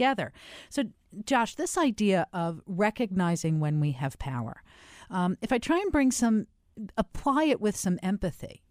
So, 0.69 0.83
Josh, 1.25 1.55
this 1.55 1.77
idea 1.77 2.27
of 2.33 2.61
recognizing 2.65 3.59
when 3.59 3.79
we 3.79 3.91
have 3.93 4.19
power, 4.19 4.61
um, 5.09 5.37
if 5.41 5.51
I 5.51 5.57
try 5.57 5.77
and 5.79 5.91
bring 5.91 6.11
some, 6.11 6.47
apply 6.97 7.45
it 7.45 7.61
with 7.61 7.75
some 7.75 7.99
empathy, 8.03 8.63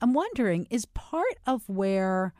I'm 0.00 0.14
wondering 0.14 0.66
is 0.70 0.86
part 0.86 1.38
of 1.46 1.68
where 1.68 2.32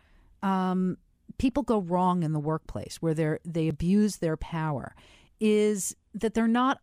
um, 0.43 0.97
people 1.39 1.63
go 1.63 1.79
wrong 1.79 2.23
in 2.23 2.33
the 2.33 2.41
workplace, 2.41 2.97
where 3.01 3.15
they 3.15 3.37
they 3.45 3.69
abuse 3.69 4.17
their 4.17 4.37
power, 4.37 4.95
is 5.41 5.95
that 6.15 6.35
they're 6.35 6.49
not. 6.49 6.81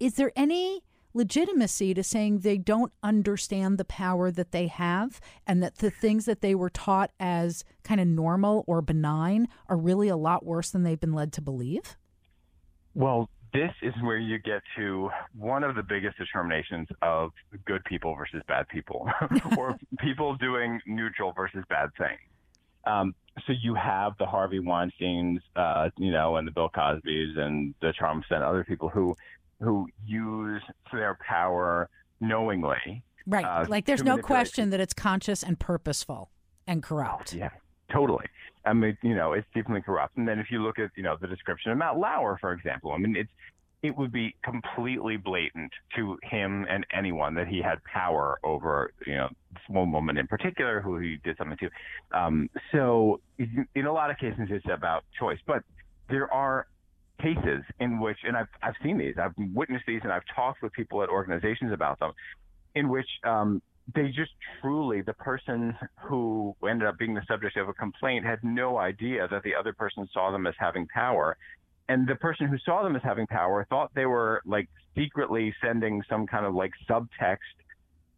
Is 0.00 0.14
there 0.14 0.32
any 0.36 0.82
legitimacy 1.18 1.92
to 1.92 2.02
saying 2.02 2.38
they 2.38 2.56
don't 2.56 2.92
understand 3.02 3.76
the 3.76 3.84
power 3.84 4.30
that 4.30 4.52
they 4.52 4.68
have, 4.68 5.20
and 5.46 5.62
that 5.62 5.78
the 5.78 5.90
things 5.90 6.24
that 6.24 6.40
they 6.40 6.54
were 6.54 6.70
taught 6.70 7.10
as 7.20 7.64
kind 7.82 8.00
of 8.00 8.06
normal 8.06 8.64
or 8.66 8.80
benign 8.80 9.48
are 9.68 9.76
really 9.76 10.08
a 10.08 10.16
lot 10.16 10.46
worse 10.46 10.70
than 10.70 10.84
they've 10.84 11.00
been 11.00 11.12
led 11.12 11.32
to 11.34 11.42
believe? 11.42 11.96
Well, 12.94 13.28
this 13.52 13.72
is 13.82 13.94
where 14.02 14.18
you 14.18 14.38
get 14.38 14.62
to 14.76 15.10
one 15.36 15.64
of 15.64 15.74
the 15.74 15.82
biggest 15.82 16.16
determinations 16.18 16.86
of 17.02 17.32
good 17.64 17.84
people 17.84 18.14
versus 18.14 18.42
bad 18.46 18.68
people, 18.68 19.10
or 19.58 19.76
people 19.98 20.36
doing 20.36 20.80
neutral 20.86 21.32
versus 21.32 21.64
bad 21.68 21.90
things. 21.98 22.20
Um, 22.84 23.14
so 23.46 23.52
you 23.60 23.74
have 23.74 24.12
the 24.18 24.26
Harvey 24.26 24.60
Weinstein's, 24.60 25.40
uh, 25.56 25.90
you 25.96 26.10
know, 26.10 26.36
and 26.36 26.46
the 26.46 26.52
Bill 26.52 26.68
Cosby's 26.68 27.36
and 27.36 27.74
the 27.80 27.92
Trumps 27.92 28.26
and 28.30 28.42
other 28.42 28.64
people 28.64 28.88
who 28.88 29.16
who 29.60 29.88
use 30.06 30.62
their 30.92 31.18
power 31.26 31.88
knowingly. 32.20 33.02
Right. 33.26 33.44
Uh, 33.44 33.66
like 33.68 33.84
there's 33.84 34.04
no 34.04 34.18
question 34.18 34.70
that 34.70 34.80
it's 34.80 34.94
conscious 34.94 35.42
and 35.42 35.58
purposeful 35.58 36.30
and 36.66 36.82
corrupt. 36.82 37.34
Yeah, 37.34 37.50
totally. 37.92 38.26
I 38.64 38.72
mean, 38.72 38.96
you 39.02 39.14
know, 39.14 39.32
it's 39.32 39.46
deeply 39.54 39.80
corrupt. 39.80 40.16
And 40.16 40.26
then 40.26 40.38
if 40.38 40.50
you 40.50 40.62
look 40.62 40.78
at, 40.78 40.90
you 40.96 41.02
know, 41.02 41.16
the 41.20 41.26
description 41.26 41.72
of 41.72 41.78
Matt 41.78 41.98
Lauer, 41.98 42.38
for 42.40 42.52
example, 42.52 42.92
I 42.92 42.98
mean, 42.98 43.16
it's 43.16 43.30
it 43.82 43.96
would 43.96 44.10
be 44.10 44.34
completely 44.42 45.16
blatant 45.16 45.72
to 45.94 46.18
him 46.24 46.66
and 46.68 46.84
anyone 46.92 47.34
that 47.34 47.46
he 47.46 47.62
had 47.62 47.82
power 47.84 48.38
over, 48.42 48.92
you 49.06 49.14
know, 49.14 49.28
this 49.52 49.62
one 49.68 49.92
woman 49.92 50.18
in 50.18 50.26
particular 50.26 50.80
who 50.80 50.98
he 50.98 51.18
did 51.22 51.36
something 51.36 51.56
to. 51.58 52.18
Um, 52.18 52.50
so 52.72 53.20
in, 53.38 53.68
in 53.76 53.86
a 53.86 53.92
lot 53.92 54.10
of 54.10 54.18
cases, 54.18 54.48
it's 54.50 54.66
about 54.68 55.04
choice, 55.18 55.38
but 55.46 55.62
there 56.10 56.32
are 56.32 56.66
cases 57.18 57.62
in 57.80 58.00
which, 58.00 58.18
and 58.24 58.36
I've 58.36 58.48
I've 58.62 58.74
seen 58.82 58.98
these, 58.98 59.14
I've 59.20 59.34
witnessed 59.54 59.84
these, 59.86 60.00
and 60.02 60.12
I've 60.12 60.26
talked 60.34 60.62
with 60.62 60.72
people 60.72 61.02
at 61.02 61.08
organizations 61.08 61.72
about 61.72 61.98
them, 61.98 62.12
in 62.74 62.88
which 62.88 63.08
um, 63.24 63.62
they 63.94 64.08
just 64.08 64.32
truly, 64.60 65.00
the 65.02 65.14
person 65.14 65.76
who 66.00 66.54
ended 66.68 66.88
up 66.88 66.98
being 66.98 67.14
the 67.14 67.22
subject 67.26 67.56
of 67.56 67.68
a 67.68 67.72
complaint 67.72 68.24
had 68.24 68.42
no 68.42 68.78
idea 68.78 69.26
that 69.30 69.42
the 69.42 69.54
other 69.54 69.72
person 69.72 70.08
saw 70.12 70.30
them 70.30 70.46
as 70.46 70.54
having 70.58 70.86
power. 70.88 71.36
And 71.88 72.06
the 72.06 72.16
person 72.16 72.48
who 72.48 72.58
saw 72.58 72.82
them 72.82 72.96
as 72.96 73.02
having 73.02 73.26
power 73.26 73.66
thought 73.70 73.90
they 73.94 74.04
were 74.04 74.42
like 74.44 74.68
secretly 74.94 75.54
sending 75.64 76.02
some 76.08 76.26
kind 76.26 76.44
of 76.44 76.54
like 76.54 76.72
subtext 76.88 77.38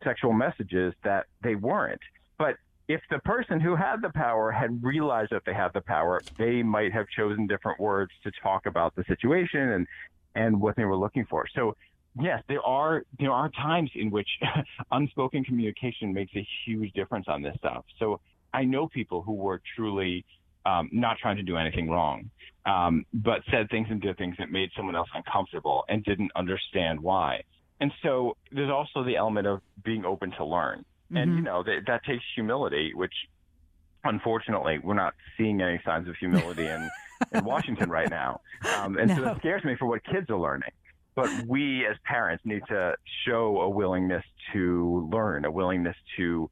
sexual 0.02 0.32
messages 0.32 0.92
that 1.04 1.26
they 1.42 1.54
weren't. 1.54 2.00
But 2.36 2.56
if 2.90 3.00
the 3.08 3.20
person 3.20 3.60
who 3.60 3.76
had 3.76 4.02
the 4.02 4.10
power 4.10 4.50
had 4.50 4.82
realized 4.82 5.30
that 5.30 5.42
they 5.46 5.54
had 5.54 5.72
the 5.72 5.80
power, 5.80 6.24
they 6.38 6.60
might 6.60 6.92
have 6.92 7.06
chosen 7.16 7.46
different 7.46 7.78
words 7.78 8.10
to 8.24 8.32
talk 8.42 8.66
about 8.66 8.96
the 8.96 9.04
situation 9.04 9.60
and, 9.60 9.86
and 10.34 10.60
what 10.60 10.74
they 10.74 10.84
were 10.84 10.96
looking 10.96 11.24
for. 11.30 11.46
So 11.54 11.76
yes, 12.20 12.42
there 12.48 12.62
are 12.62 13.04
there 13.20 13.30
are 13.30 13.48
times 13.50 13.92
in 13.94 14.10
which 14.10 14.26
unspoken 14.90 15.44
communication 15.44 16.12
makes 16.12 16.32
a 16.34 16.44
huge 16.64 16.92
difference 16.92 17.26
on 17.28 17.42
this 17.42 17.54
stuff. 17.58 17.84
So 18.00 18.20
I 18.52 18.64
know 18.64 18.88
people 18.88 19.22
who 19.22 19.34
were 19.34 19.60
truly 19.76 20.24
um, 20.66 20.88
not 20.90 21.16
trying 21.18 21.36
to 21.36 21.44
do 21.44 21.56
anything 21.56 21.88
wrong, 21.88 22.28
um, 22.66 23.06
but 23.14 23.42
said 23.52 23.70
things 23.70 23.86
and 23.88 24.02
did 24.02 24.18
things 24.18 24.34
that 24.40 24.50
made 24.50 24.68
someone 24.76 24.96
else 24.96 25.08
uncomfortable 25.14 25.84
and 25.88 26.02
didn't 26.02 26.32
understand 26.34 26.98
why. 26.98 27.44
And 27.80 27.92
so 28.02 28.36
there's 28.50 28.68
also 28.68 29.04
the 29.04 29.16
element 29.16 29.46
of 29.46 29.60
being 29.84 30.04
open 30.04 30.32
to 30.38 30.44
learn, 30.44 30.84
and 31.14 31.34
you 31.36 31.42
know 31.42 31.62
that 31.62 31.80
that 31.86 32.04
takes 32.04 32.24
humility, 32.34 32.92
which 32.94 33.14
unfortunately 34.04 34.78
we're 34.82 34.94
not 34.94 35.14
seeing 35.36 35.60
any 35.60 35.80
signs 35.84 36.08
of 36.08 36.16
humility 36.16 36.66
in 36.66 36.88
in 37.32 37.44
Washington 37.44 37.90
right 37.90 38.08
now, 38.10 38.40
um, 38.76 38.96
and 38.96 39.10
so 39.10 39.16
No. 39.18 39.24
that 39.24 39.38
scares 39.38 39.62
me 39.64 39.76
for 39.78 39.86
what 39.86 40.02
kids 40.04 40.30
are 40.30 40.38
learning. 40.38 40.70
But 41.14 41.28
we 41.46 41.84
as 41.86 41.96
parents 42.04 42.42
need 42.46 42.62
to 42.68 42.94
show 43.26 43.60
a 43.60 43.68
willingness 43.68 44.24
to 44.52 45.08
learn, 45.12 45.44
a 45.44 45.50
willingness 45.50 45.96
to 46.16 46.48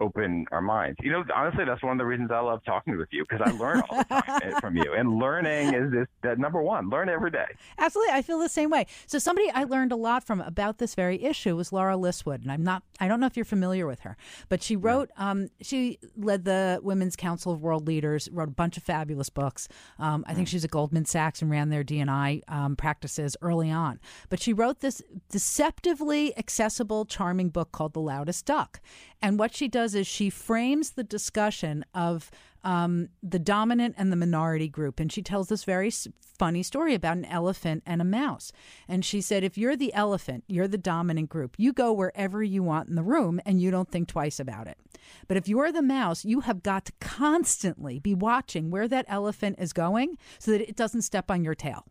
open 0.00 0.46
our 0.52 0.60
minds. 0.60 0.98
You 1.02 1.12
know, 1.12 1.24
honestly, 1.34 1.64
that's 1.64 1.82
one 1.82 1.92
of 1.92 1.98
the 1.98 2.06
reasons 2.06 2.30
I 2.30 2.40
love 2.40 2.64
talking 2.64 2.96
with 2.96 3.08
you 3.10 3.24
because 3.28 3.46
I 3.46 3.56
learn 3.56 3.82
all 3.88 3.98
the 3.98 4.04
time 4.22 4.60
from 4.60 4.76
you. 4.76 4.92
And 4.96 5.18
learning 5.18 5.74
is 5.74 5.92
this 5.92 6.06
that 6.22 6.38
number 6.38 6.62
one. 6.62 6.90
Learn 6.90 7.08
every 7.08 7.30
day. 7.30 7.46
Absolutely, 7.78 8.14
I 8.14 8.22
feel 8.22 8.38
the 8.38 8.48
same 8.48 8.70
way. 8.70 8.86
So 9.06 9.18
somebody 9.18 9.50
I 9.50 9.64
learned 9.64 9.92
a 9.92 9.96
lot 9.96 10.24
from 10.24 10.40
about 10.40 10.78
this 10.78 10.94
very 10.94 11.22
issue 11.22 11.56
was 11.56 11.72
Laura 11.72 11.94
Liswood, 11.94 12.42
and 12.42 12.50
I'm 12.50 12.64
not. 12.64 12.82
I 13.00 13.08
don't 13.08 13.20
know 13.20 13.26
if 13.26 13.36
you're 13.36 13.44
familiar 13.44 13.86
with 13.86 14.00
her, 14.00 14.16
but 14.48 14.62
she 14.62 14.76
wrote. 14.76 15.10
Um, 15.16 15.48
she 15.60 15.98
led 16.16 16.44
the 16.44 16.80
Women's 16.82 17.16
Council 17.16 17.52
of 17.52 17.60
World 17.60 17.86
Leaders, 17.86 18.28
wrote 18.32 18.48
a 18.48 18.52
bunch 18.52 18.76
of 18.76 18.82
fabulous 18.82 19.30
books. 19.30 19.68
Um, 19.98 20.24
I 20.26 20.34
think 20.34 20.48
she's 20.48 20.64
at 20.64 20.70
Goldman 20.70 21.04
Sachs 21.04 21.42
and 21.42 21.50
ran 21.50 21.68
their 21.68 21.84
DNI 21.84 22.42
um, 22.48 22.76
practices 22.76 23.36
early 23.42 23.70
on. 23.70 24.00
But 24.28 24.40
she 24.40 24.52
wrote 24.52 24.80
this 24.80 25.02
deceptively 25.30 26.36
accessible, 26.38 27.04
charming 27.04 27.50
book 27.50 27.72
called 27.72 27.94
The 27.94 28.00
Loudest 28.00 28.46
Duck. 28.46 28.80
And 29.20 29.38
what 29.38 29.54
she 29.54 29.68
does 29.68 29.94
is 29.94 30.06
she 30.06 30.30
frames 30.30 30.90
the 30.90 31.04
discussion 31.04 31.84
of 31.94 32.30
um, 32.64 33.08
the 33.22 33.38
dominant 33.38 33.94
and 33.98 34.12
the 34.12 34.16
minority 34.16 34.68
group. 34.68 35.00
And 35.00 35.10
she 35.12 35.22
tells 35.22 35.48
this 35.48 35.64
very 35.64 35.90
funny 36.38 36.62
story 36.62 36.94
about 36.94 37.16
an 37.16 37.24
elephant 37.24 37.82
and 37.86 38.00
a 38.00 38.04
mouse. 38.04 38.52
And 38.86 39.04
she 39.04 39.20
said, 39.20 39.42
if 39.42 39.58
you're 39.58 39.76
the 39.76 39.92
elephant, 39.94 40.44
you're 40.48 40.68
the 40.68 40.78
dominant 40.78 41.28
group. 41.28 41.56
You 41.58 41.72
go 41.72 41.92
wherever 41.92 42.42
you 42.42 42.62
want 42.62 42.88
in 42.88 42.94
the 42.94 43.02
room 43.02 43.40
and 43.44 43.60
you 43.60 43.70
don't 43.70 43.90
think 43.90 44.08
twice 44.08 44.38
about 44.38 44.66
it. 44.66 44.78
But 45.26 45.36
if 45.36 45.48
you're 45.48 45.72
the 45.72 45.82
mouse, 45.82 46.24
you 46.24 46.40
have 46.40 46.62
got 46.62 46.84
to 46.86 46.92
constantly 47.00 47.98
be 47.98 48.14
watching 48.14 48.70
where 48.70 48.88
that 48.88 49.06
elephant 49.08 49.56
is 49.58 49.72
going 49.72 50.16
so 50.38 50.50
that 50.52 50.68
it 50.68 50.76
doesn't 50.76 51.02
step 51.02 51.30
on 51.30 51.44
your 51.44 51.54
tail. 51.54 51.84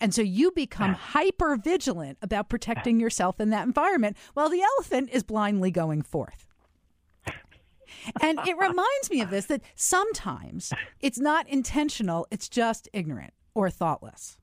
And 0.00 0.14
so 0.14 0.22
you 0.22 0.50
become 0.50 0.94
hyper 0.94 1.56
vigilant 1.56 2.18
about 2.22 2.48
protecting 2.48 3.00
yourself 3.00 3.40
in 3.40 3.50
that 3.50 3.66
environment 3.66 4.16
while 4.34 4.48
the 4.48 4.62
elephant 4.62 5.10
is 5.12 5.22
blindly 5.22 5.70
going 5.70 6.02
forth. 6.02 6.46
And 8.20 8.38
it 8.46 8.56
reminds 8.58 9.10
me 9.10 9.20
of 9.20 9.30
this 9.30 9.46
that 9.46 9.62
sometimes 9.74 10.72
it's 11.00 11.18
not 11.18 11.48
intentional, 11.48 12.26
it's 12.30 12.48
just 12.48 12.88
ignorant 12.92 13.32
or 13.54 13.70
thoughtless. 13.70 14.36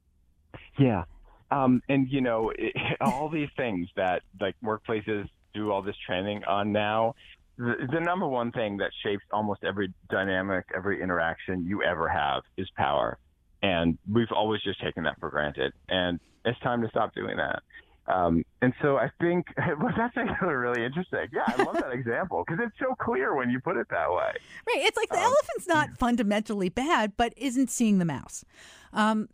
Yeah. 0.77 1.03
Um, 1.51 1.81
and 1.87 2.07
you 2.09 2.21
know, 2.21 2.51
it, 2.57 2.73
all 3.01 3.29
these 3.29 3.49
things 3.55 3.87
that 3.95 4.23
like 4.39 4.55
workplaces 4.63 5.27
do 5.53 5.71
all 5.71 5.81
this 5.81 5.95
training 6.05 6.43
on 6.45 6.71
now. 6.71 7.15
The, 7.57 7.87
the 7.91 7.99
number 7.99 8.27
one 8.27 8.51
thing 8.51 8.77
that 8.77 8.89
shapes 9.03 9.23
almost 9.31 9.63
every 9.63 9.93
dynamic, 10.09 10.65
every 10.75 11.01
interaction 11.01 11.63
you 11.65 11.83
ever 11.83 12.09
have 12.09 12.41
is 12.57 12.67
power. 12.75 13.19
And 13.63 13.97
we've 14.11 14.31
always 14.35 14.61
just 14.61 14.79
taken 14.81 15.03
that 15.03 15.19
for 15.19 15.29
granted. 15.29 15.73
And 15.89 16.19
it's 16.45 16.59
time 16.59 16.81
to 16.81 16.89
stop 16.89 17.15
doing 17.15 17.37
that. 17.37 17.63
Um, 18.05 18.43
and 18.61 18.73
so 18.81 18.97
I 18.97 19.09
think 19.21 19.45
well, 19.57 19.93
that's 19.95 20.17
actually 20.17 20.53
really 20.53 20.83
interesting. 20.83 21.25
Yeah, 21.31 21.43
I 21.47 21.63
love 21.63 21.75
that 21.75 21.91
example 21.93 22.43
because 22.45 22.63
it's 22.65 22.77
so 22.77 22.93
clear 22.95 23.33
when 23.33 23.49
you 23.49 23.61
put 23.61 23.77
it 23.77 23.87
that 23.89 24.11
way. 24.11 24.33
Right. 24.67 24.85
It's 24.85 24.97
like 24.97 25.09
the 25.09 25.17
um, 25.17 25.23
elephant's 25.23 25.67
not 25.67 25.97
fundamentally 25.97 26.67
bad, 26.67 27.13
but 27.15 27.33
isn't 27.37 27.71
seeing 27.71 27.99
the 27.99 28.05
mouse. 28.05 28.43
Um, 28.91 29.29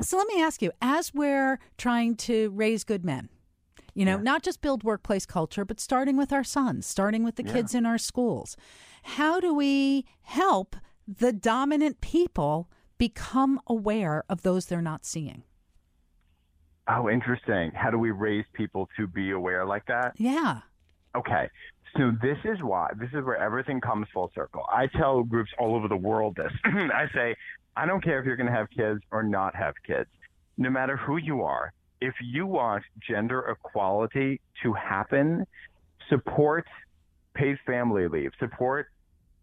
so 0.00 0.16
let 0.16 0.28
me 0.28 0.40
ask 0.40 0.62
you 0.62 0.70
as 0.80 1.12
we're 1.12 1.58
trying 1.76 2.14
to 2.16 2.50
raise 2.50 2.84
good 2.84 3.04
men, 3.04 3.28
you 3.92 4.04
know, 4.04 4.16
yeah. 4.16 4.22
not 4.22 4.42
just 4.42 4.62
build 4.62 4.84
workplace 4.84 5.26
culture, 5.26 5.64
but 5.64 5.80
starting 5.80 6.16
with 6.16 6.32
our 6.32 6.44
sons, 6.44 6.86
starting 6.86 7.24
with 7.24 7.34
the 7.34 7.44
yeah. 7.44 7.52
kids 7.54 7.74
in 7.74 7.84
our 7.84 7.98
schools, 7.98 8.56
how 9.02 9.40
do 9.40 9.52
we 9.52 10.06
help 10.22 10.76
the 11.06 11.32
dominant 11.32 12.00
people 12.00 12.70
become 12.98 13.60
aware 13.66 14.24
of 14.28 14.42
those 14.42 14.66
they're 14.66 14.82
not 14.82 15.04
seeing? 15.04 15.44
Oh, 16.88 17.08
interesting. 17.08 17.72
How 17.74 17.90
do 17.90 17.98
we 17.98 18.10
raise 18.12 18.44
people 18.52 18.88
to 18.96 19.06
be 19.06 19.32
aware 19.32 19.66
like 19.66 19.86
that? 19.86 20.12
Yeah. 20.16 20.60
Okay. 21.16 21.48
So 21.96 22.12
this 22.22 22.36
is 22.44 22.58
why 22.62 22.90
this 22.98 23.08
is 23.08 23.24
where 23.24 23.36
everything 23.36 23.80
comes 23.80 24.06
full 24.12 24.30
circle. 24.34 24.64
I 24.68 24.86
tell 24.86 25.22
groups 25.22 25.50
all 25.58 25.74
over 25.74 25.88
the 25.88 25.96
world 25.96 26.36
this. 26.36 26.52
I 26.64 27.06
say, 27.14 27.34
I 27.76 27.86
don't 27.86 28.02
care 28.02 28.20
if 28.20 28.26
you're 28.26 28.36
going 28.36 28.48
to 28.48 28.52
have 28.52 28.68
kids 28.70 29.00
or 29.10 29.22
not 29.22 29.54
have 29.56 29.74
kids. 29.86 30.08
No 30.58 30.70
matter 30.70 30.96
who 30.96 31.16
you 31.16 31.42
are, 31.42 31.72
if 32.00 32.14
you 32.22 32.46
want 32.46 32.84
gender 33.08 33.40
equality 33.48 34.40
to 34.62 34.72
happen, 34.74 35.46
support 36.08 36.66
paid 37.34 37.58
family 37.66 38.08
leave, 38.08 38.30
support 38.38 38.88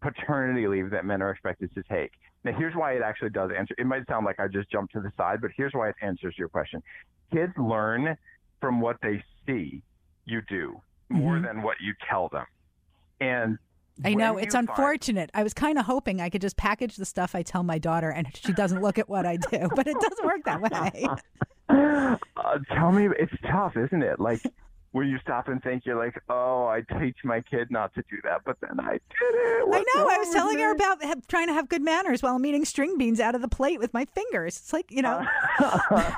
paternity 0.00 0.66
leave 0.66 0.90
that 0.90 1.04
men 1.04 1.22
are 1.22 1.30
expected 1.30 1.74
to 1.74 1.82
take. 1.84 2.12
Now, 2.44 2.52
here's 2.52 2.74
why 2.74 2.92
it 2.92 3.02
actually 3.02 3.30
does 3.30 3.50
answer. 3.56 3.74
It 3.78 3.86
might 3.86 4.06
sound 4.06 4.26
like 4.26 4.38
I 4.38 4.48
just 4.48 4.70
jumped 4.70 4.92
to 4.92 5.00
the 5.00 5.10
side, 5.16 5.40
but 5.40 5.50
here's 5.56 5.72
why 5.72 5.88
it 5.88 5.96
answers 6.02 6.34
your 6.36 6.48
question. 6.48 6.82
Kids 7.32 7.52
learn 7.56 8.16
from 8.60 8.80
what 8.80 8.98
they 9.02 9.22
see 9.46 9.82
you 10.26 10.42
do 10.48 10.80
more 11.08 11.34
mm-hmm. 11.34 11.46
than 11.46 11.62
what 11.62 11.76
you 11.80 11.94
tell 12.08 12.28
them. 12.28 12.44
And 13.20 13.58
I 14.04 14.14
know 14.14 14.36
it's 14.36 14.54
unfortunate. 14.54 15.30
Find... 15.32 15.40
I 15.40 15.42
was 15.42 15.54
kind 15.54 15.78
of 15.78 15.86
hoping 15.86 16.20
I 16.20 16.28
could 16.28 16.42
just 16.42 16.56
package 16.56 16.96
the 16.96 17.04
stuff 17.04 17.34
I 17.34 17.42
tell 17.42 17.62
my 17.62 17.78
daughter 17.78 18.10
and 18.10 18.26
she 18.34 18.52
doesn't 18.52 18.82
look 18.82 18.98
at 18.98 19.08
what 19.08 19.24
I 19.24 19.36
do, 19.36 19.68
but 19.74 19.86
it 19.86 19.96
doesn't 20.00 20.24
work 20.24 20.44
that 20.44 20.60
way. 20.60 21.06
Uh, 21.66 22.58
tell 22.74 22.92
me, 22.92 23.08
it's 23.18 23.32
tough, 23.50 23.74
isn't 23.74 24.02
it? 24.02 24.20
Like 24.20 24.42
when 24.94 25.08
you 25.08 25.18
stop 25.18 25.48
and 25.48 25.60
think, 25.60 25.84
you're 25.84 25.98
like, 25.98 26.14
oh, 26.28 26.68
I 26.68 26.82
teach 27.00 27.16
my 27.24 27.40
kid 27.40 27.66
not 27.68 27.92
to 27.94 28.04
do 28.08 28.16
that, 28.22 28.42
but 28.46 28.56
then 28.60 28.78
I 28.78 28.92
did 28.92 29.00
it. 29.20 29.66
What's 29.66 29.84
I 29.96 29.98
know. 29.98 30.08
I 30.08 30.18
was 30.18 30.32
telling 30.32 30.56
her 30.60 30.70
about 30.70 30.98
trying 31.26 31.48
to 31.48 31.52
have 31.52 31.68
good 31.68 31.82
manners 31.82 32.22
while 32.22 32.36
I'm 32.36 32.46
eating 32.46 32.64
string 32.64 32.96
beans 32.96 33.18
out 33.18 33.34
of 33.34 33.42
the 33.42 33.48
plate 33.48 33.80
with 33.80 33.92
my 33.92 34.04
fingers. 34.04 34.56
It's 34.56 34.72
like, 34.72 34.92
you 34.92 35.02
know. 35.02 35.26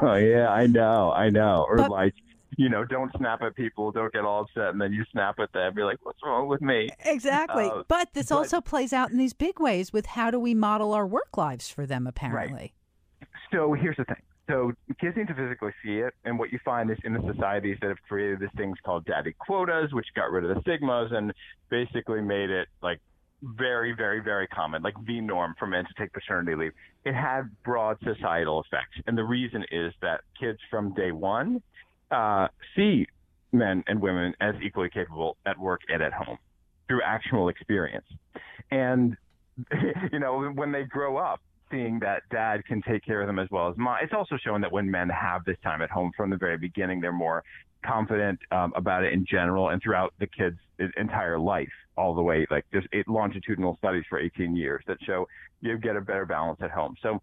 oh, 0.02 0.16
yeah, 0.16 0.50
I 0.50 0.66
know. 0.66 1.10
I 1.10 1.30
know. 1.30 1.64
Or 1.66 1.76
but, 1.76 1.90
like, 1.90 2.12
you 2.58 2.68
know, 2.68 2.84
don't 2.84 3.10
snap 3.16 3.40
at 3.40 3.56
people, 3.56 3.92
don't 3.92 4.12
get 4.12 4.26
all 4.26 4.42
upset, 4.42 4.74
and 4.74 4.80
then 4.80 4.92
you 4.92 5.06
snap 5.10 5.38
at 5.38 5.50
them. 5.54 5.72
You're 5.74 5.86
like, 5.86 6.04
what's 6.04 6.20
wrong 6.22 6.46
with 6.46 6.60
me? 6.60 6.90
Exactly. 7.06 7.70
Uh, 7.70 7.82
but 7.88 8.12
this 8.12 8.28
but, 8.28 8.36
also 8.36 8.60
plays 8.60 8.92
out 8.92 9.10
in 9.10 9.16
these 9.16 9.32
big 9.32 9.58
ways 9.58 9.90
with 9.90 10.04
how 10.04 10.30
do 10.30 10.38
we 10.38 10.52
model 10.52 10.92
our 10.92 11.06
work 11.06 11.38
lives 11.38 11.70
for 11.70 11.86
them, 11.86 12.06
apparently. 12.06 12.74
Right. 13.22 13.28
So 13.50 13.72
here's 13.72 13.96
the 13.96 14.04
thing 14.04 14.20
so 14.48 14.72
kids 15.00 15.16
need 15.16 15.28
to 15.28 15.34
physically 15.34 15.72
see 15.84 15.98
it, 15.98 16.14
and 16.24 16.38
what 16.38 16.52
you 16.52 16.58
find 16.64 16.90
is 16.90 16.98
in 17.04 17.12
the 17.12 17.32
societies 17.32 17.78
that 17.80 17.88
have 17.88 18.02
created 18.08 18.40
these 18.40 18.48
things 18.56 18.76
called 18.84 19.04
daddy 19.04 19.34
quotas, 19.38 19.92
which 19.92 20.06
got 20.14 20.30
rid 20.30 20.44
of 20.44 20.54
the 20.54 20.60
stigmas 20.62 21.10
and 21.12 21.32
basically 21.68 22.20
made 22.20 22.50
it 22.50 22.68
like 22.82 23.00
very, 23.42 23.92
very, 23.92 24.20
very 24.20 24.46
common, 24.46 24.82
like 24.82 24.94
the 25.06 25.20
norm 25.20 25.54
for 25.58 25.66
men 25.66 25.84
to 25.84 25.90
take 25.98 26.12
paternity 26.12 26.54
leave. 26.54 26.72
It 27.04 27.14
had 27.14 27.50
broad 27.64 27.98
societal 28.04 28.62
effects, 28.62 28.98
and 29.06 29.18
the 29.18 29.24
reason 29.24 29.64
is 29.70 29.92
that 30.00 30.20
kids 30.38 30.58
from 30.70 30.94
day 30.94 31.10
one 31.10 31.60
uh, 32.10 32.48
see 32.76 33.06
men 33.52 33.82
and 33.88 34.00
women 34.00 34.34
as 34.40 34.54
equally 34.62 34.90
capable 34.90 35.36
at 35.44 35.58
work 35.58 35.80
and 35.88 36.02
at 36.02 36.12
home 36.12 36.38
through 36.86 37.02
actual 37.02 37.48
experience, 37.48 38.06
and 38.70 39.16
you 40.12 40.20
know 40.20 40.52
when 40.54 40.70
they 40.70 40.84
grow 40.84 41.16
up 41.16 41.40
seeing 41.70 41.98
that 42.00 42.22
dad 42.30 42.64
can 42.64 42.82
take 42.82 43.04
care 43.04 43.20
of 43.20 43.26
them 43.26 43.38
as 43.38 43.48
well 43.50 43.68
as 43.68 43.76
mom. 43.76 43.98
It's 44.02 44.12
also 44.12 44.36
shown 44.36 44.60
that 44.60 44.72
when 44.72 44.90
men 44.90 45.08
have 45.08 45.44
this 45.44 45.56
time 45.62 45.82
at 45.82 45.90
home 45.90 46.12
from 46.16 46.30
the 46.30 46.36
very 46.36 46.58
beginning, 46.58 47.00
they're 47.00 47.12
more 47.12 47.42
confident 47.84 48.38
um, 48.50 48.72
about 48.76 49.04
it 49.04 49.12
in 49.12 49.24
general 49.28 49.68
and 49.70 49.82
throughout 49.82 50.12
the 50.18 50.26
kid's 50.26 50.58
entire 50.96 51.38
life, 51.38 51.72
all 51.96 52.14
the 52.14 52.22
way. 52.22 52.46
Like 52.50 52.64
there's 52.72 52.86
eight 52.92 53.08
longitudinal 53.08 53.76
studies 53.78 54.04
for 54.08 54.18
18 54.18 54.56
years 54.56 54.82
that 54.86 54.98
show 55.06 55.26
you 55.60 55.78
get 55.78 55.96
a 55.96 56.00
better 56.00 56.26
balance 56.26 56.58
at 56.62 56.70
home. 56.70 56.96
So 57.02 57.20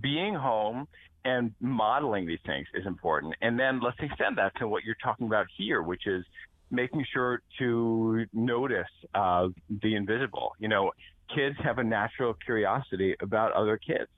being 0.00 0.34
home 0.34 0.88
and 1.24 1.52
modeling 1.60 2.26
these 2.26 2.38
things 2.46 2.66
is 2.74 2.86
important. 2.86 3.34
And 3.40 3.58
then 3.58 3.80
let's 3.80 3.96
extend 4.00 4.38
that 4.38 4.52
to 4.58 4.68
what 4.68 4.84
you're 4.84 4.96
talking 5.02 5.26
about 5.26 5.46
here, 5.56 5.82
which 5.82 6.06
is 6.06 6.24
making 6.70 7.04
sure 7.12 7.40
to 7.58 8.26
notice 8.32 8.86
uh, 9.14 9.48
the 9.82 9.94
invisible. 9.94 10.52
You 10.58 10.68
know, 10.68 10.92
kids 11.34 11.56
have 11.62 11.78
a 11.78 11.84
natural 11.84 12.34
curiosity 12.34 13.14
about 13.20 13.52
other 13.52 13.76
kids. 13.78 14.08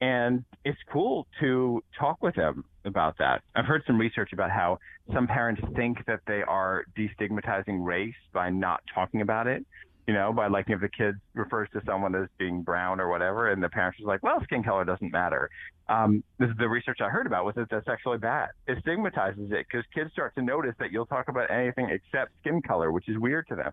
And 0.00 0.44
it's 0.64 0.78
cool 0.92 1.26
to 1.40 1.82
talk 1.98 2.22
with 2.22 2.34
them 2.34 2.64
about 2.84 3.16
that. 3.18 3.42
I've 3.54 3.64
heard 3.64 3.82
some 3.86 3.98
research 3.98 4.32
about 4.32 4.50
how 4.50 4.78
some 5.12 5.26
parents 5.26 5.62
think 5.74 6.04
that 6.06 6.20
they 6.26 6.42
are 6.42 6.84
destigmatizing 6.96 7.84
race 7.84 8.14
by 8.32 8.50
not 8.50 8.80
talking 8.94 9.22
about 9.22 9.46
it. 9.46 9.64
You 10.06 10.14
know, 10.14 10.32
by 10.32 10.46
like 10.46 10.66
if 10.68 10.80
the 10.80 10.88
kid 10.88 11.16
refers 11.34 11.68
to 11.72 11.82
someone 11.84 12.14
as 12.14 12.28
being 12.38 12.62
brown 12.62 13.00
or 13.00 13.08
whatever, 13.08 13.50
and 13.50 13.60
the 13.60 13.68
parents 13.68 13.98
is 13.98 14.06
like, 14.06 14.22
"Well, 14.22 14.40
skin 14.44 14.62
color 14.62 14.84
doesn't 14.84 15.10
matter." 15.10 15.50
Um, 15.88 16.22
this 16.38 16.48
is 16.48 16.56
the 16.58 16.68
research 16.68 17.00
I 17.00 17.08
heard 17.08 17.26
about 17.26 17.44
was 17.44 17.56
that 17.56 17.70
that's 17.70 17.88
actually 17.88 18.18
bad. 18.18 18.50
It 18.68 18.78
stigmatizes 18.82 19.50
it 19.50 19.66
because 19.68 19.84
kids 19.92 20.12
start 20.12 20.36
to 20.36 20.42
notice 20.42 20.76
that 20.78 20.92
you'll 20.92 21.06
talk 21.06 21.26
about 21.28 21.50
anything 21.50 21.90
except 21.90 22.30
skin 22.40 22.62
color, 22.62 22.92
which 22.92 23.08
is 23.08 23.18
weird 23.18 23.48
to 23.48 23.56
them. 23.56 23.72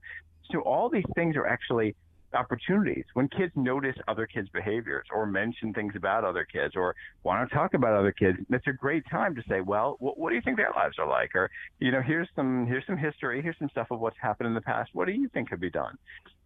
So 0.51 0.61
all 0.61 0.89
these 0.89 1.05
things 1.13 1.35
are 1.35 1.45
actually 1.45 1.95
opportunities 2.33 3.05
when 3.13 3.27
kids 3.29 3.51
notice 3.55 3.95
other 4.07 4.25
kids' 4.25 4.49
behaviors 4.53 5.05
or 5.13 5.25
mention 5.25 5.73
things 5.73 5.93
about 5.95 6.23
other 6.23 6.45
kids 6.45 6.75
or 6.75 6.95
want 7.23 7.47
to 7.47 7.55
talk 7.55 7.73
about 7.73 7.93
other 7.93 8.11
kids. 8.11 8.37
It's 8.49 8.67
a 8.67 8.73
great 8.73 9.03
time 9.09 9.35
to 9.35 9.41
say, 9.47 9.61
well, 9.61 9.97
what, 9.99 10.17
what 10.17 10.29
do 10.29 10.35
you 10.35 10.41
think 10.41 10.57
their 10.57 10.71
lives 10.75 10.95
are 10.99 11.07
like? 11.07 11.35
Or, 11.35 11.49
you 11.79 11.91
know, 11.91 12.01
here's 12.01 12.27
some, 12.35 12.65
here's 12.67 12.85
some 12.85 12.97
history. 12.97 13.41
Here's 13.41 13.57
some 13.59 13.69
stuff 13.69 13.87
of 13.91 13.99
what's 13.99 14.17
happened 14.21 14.47
in 14.47 14.53
the 14.53 14.61
past. 14.61 14.89
What 14.93 15.05
do 15.05 15.13
you 15.13 15.29
think 15.29 15.49
could 15.49 15.61
be 15.61 15.69
done? 15.69 15.97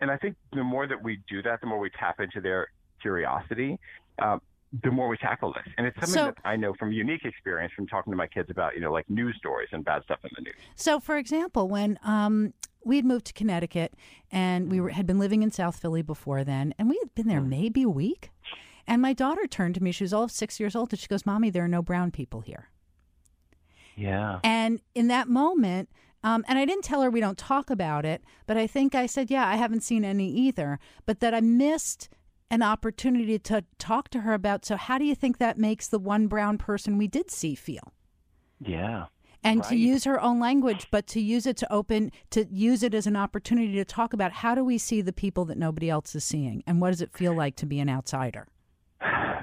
And 0.02 0.12
I 0.12 0.18
think 0.18 0.36
the 0.54 0.64
more 0.64 0.88
that 0.88 1.02
we 1.02 1.20
do 1.30 1.42
that, 1.44 1.62
the 1.62 1.68
more 1.68 1.80
we 1.80 1.90
tap 2.00 2.20
into 2.20 2.42
their 2.42 2.68
curiosity. 3.02 3.80
Uh, 4.20 4.38
the 4.84 4.92
more 4.92 5.08
we 5.08 5.18
tackle 5.18 5.54
this. 5.54 5.74
And 5.78 5.88
it's 5.88 5.96
something 5.96 6.14
so, 6.14 6.26
that 6.26 6.38
I 6.44 6.56
know 6.56 6.74
from 6.78 6.92
unique 6.92 7.24
experience 7.24 7.74
from 7.74 7.88
talking 7.88 8.12
to 8.12 8.18
my 8.18 8.28
kids 8.28 8.50
about, 8.50 8.76
you 8.76 8.82
know, 8.82 8.92
like 8.92 9.10
news 9.10 9.36
stories 9.38 9.70
and 9.72 9.84
bad 9.84 10.04
stuff 10.04 10.20
in 10.24 10.30
the 10.36 10.42
news. 10.42 10.56
So, 10.76 11.00
for 11.00 11.18
example, 11.18 11.68
when 11.68 11.98
um, 12.04 12.54
we 12.84 12.98
had 12.98 13.06
moved 13.06 13.26
to 13.28 13.34
Connecticut 13.34 13.94
and 14.32 14.72
we 14.72 14.82
were, 14.82 14.90
had 14.90 15.06
been 15.06 15.20
living 15.20 15.44
in 15.44 15.52
South 15.52 15.80
Philly 15.80 16.02
before 16.02 16.44
then, 16.44 16.74
and 16.78 16.90
we 16.90 16.98
had 17.02 17.14
been 17.16 17.28
there 17.28 17.40
hmm. 17.40 17.50
maybe 17.50 17.84
a 17.84 17.90
week. 17.90 18.32
And 18.90 19.02
my 19.02 19.12
daughter 19.12 19.48
turned 19.48 19.76
to 19.76 19.84
me. 19.84 19.92
She 19.92 20.06
was 20.06 20.14
all 20.14 20.24
of 20.24 20.32
six 20.32 20.60
years 20.62 20.76
old, 20.76 20.94
and 20.94 21.00
she 21.00 21.08
goes, 21.08 21.26
"Mommy, 21.26 21.50
there 21.50 21.66
are 21.66 21.68
no 21.68 21.82
brown 21.82 22.10
people 22.10 22.40
here." 22.40 22.70
Yeah. 23.98 24.40
And 24.46 24.80
in 24.96 25.08
that 25.10 25.28
moment, 25.28 25.90
um, 26.24 26.46
and 26.48 26.58
I 26.58 26.64
didn't 26.64 26.84
tell 26.84 27.02
her 27.02 27.10
we 27.10 27.20
don't 27.20 27.38
talk 27.38 27.70
about 27.70 28.06
it, 28.06 28.24
but 28.46 28.56
I 28.56 28.66
think 28.66 28.96
I 28.96 29.06
said, 29.06 29.30
"Yeah, 29.30 29.46
I 29.46 29.58
haven't 29.58 29.82
seen 29.82 30.06
any 30.06 30.30
either," 30.30 30.80
but 31.06 31.20
that 31.20 31.34
I 31.34 31.42
missed 31.42 32.08
an 32.50 32.62
opportunity 32.62 33.38
to 33.40 33.64
talk 33.78 34.10
to 34.10 34.22
her 34.22 34.34
about. 34.34 34.66
So, 34.66 34.78
how 34.78 34.98
do 34.98 35.06
you 35.06 35.16
think 35.16 35.38
that 35.38 35.58
makes 35.58 35.88
the 35.88 36.00
one 36.00 36.28
brown 36.28 36.58
person 36.58 36.98
we 36.98 37.08
did 37.08 37.32
see 37.32 37.56
feel? 37.56 37.94
Yeah 38.60 39.06
and 39.44 39.62
right. 39.62 39.70
to 39.70 39.76
use 39.76 40.04
her 40.04 40.22
own 40.22 40.40
language, 40.40 40.88
but 40.92 41.08
to 41.08 41.22
use 41.22 41.46
it 41.46 41.58
to 41.58 41.72
open, 41.72 42.12
to 42.32 42.46
use 42.52 42.84
it 42.84 42.94
as 42.94 43.08
an 43.08 43.16
opportunity 43.16 43.74
to 43.74 43.86
talk 43.86 44.14
about 44.14 44.32
how 44.32 44.56
do 44.56 44.64
we 44.64 44.78
see 44.78 45.02
the 45.02 45.14
people 45.14 45.46
that 45.46 45.58
nobody 45.58 45.90
else 45.90 46.16
is 46.16 46.24
seeing, 46.24 46.64
and 46.68 46.82
what 46.82 46.90
does 46.90 47.02
it 47.02 47.14
feel 47.14 47.34
like 47.34 47.56
to 47.58 47.66
be 47.66 47.80
an 47.80 47.90
outsider? 47.90 48.48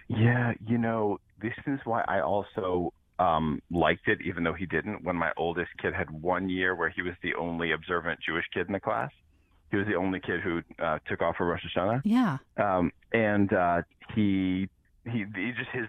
Yeah, 0.08 0.52
you 0.66 0.76
know, 0.76 1.18
this 1.40 1.54
is 1.66 1.80
why 1.84 2.04
I 2.06 2.20
also 2.20 2.92
um, 3.18 3.62
liked 3.70 4.06
it, 4.08 4.18
even 4.22 4.44
though 4.44 4.52
he 4.52 4.66
didn't. 4.66 5.02
When 5.02 5.16
my 5.16 5.32
oldest 5.36 5.70
kid 5.80 5.94
had 5.94 6.10
one 6.10 6.48
year 6.48 6.74
where 6.74 6.90
he 6.90 7.00
was 7.00 7.14
the 7.22 7.34
only 7.34 7.72
observant 7.72 8.20
Jewish 8.20 8.44
kid 8.52 8.66
in 8.66 8.74
the 8.74 8.80
class, 8.80 9.10
he 9.70 9.76
was 9.76 9.86
the 9.86 9.94
only 9.94 10.20
kid 10.20 10.40
who 10.40 10.62
uh, 10.78 10.98
took 11.06 11.22
off 11.22 11.36
for 11.36 11.46
Rosh 11.46 11.62
Hashanah. 11.76 12.02
Yeah. 12.04 12.38
Um, 12.56 12.92
and 13.12 13.52
uh, 13.52 13.82
he, 14.14 14.68
he, 15.04 15.24
he 15.34 15.52
just 15.56 15.70
his 15.72 15.86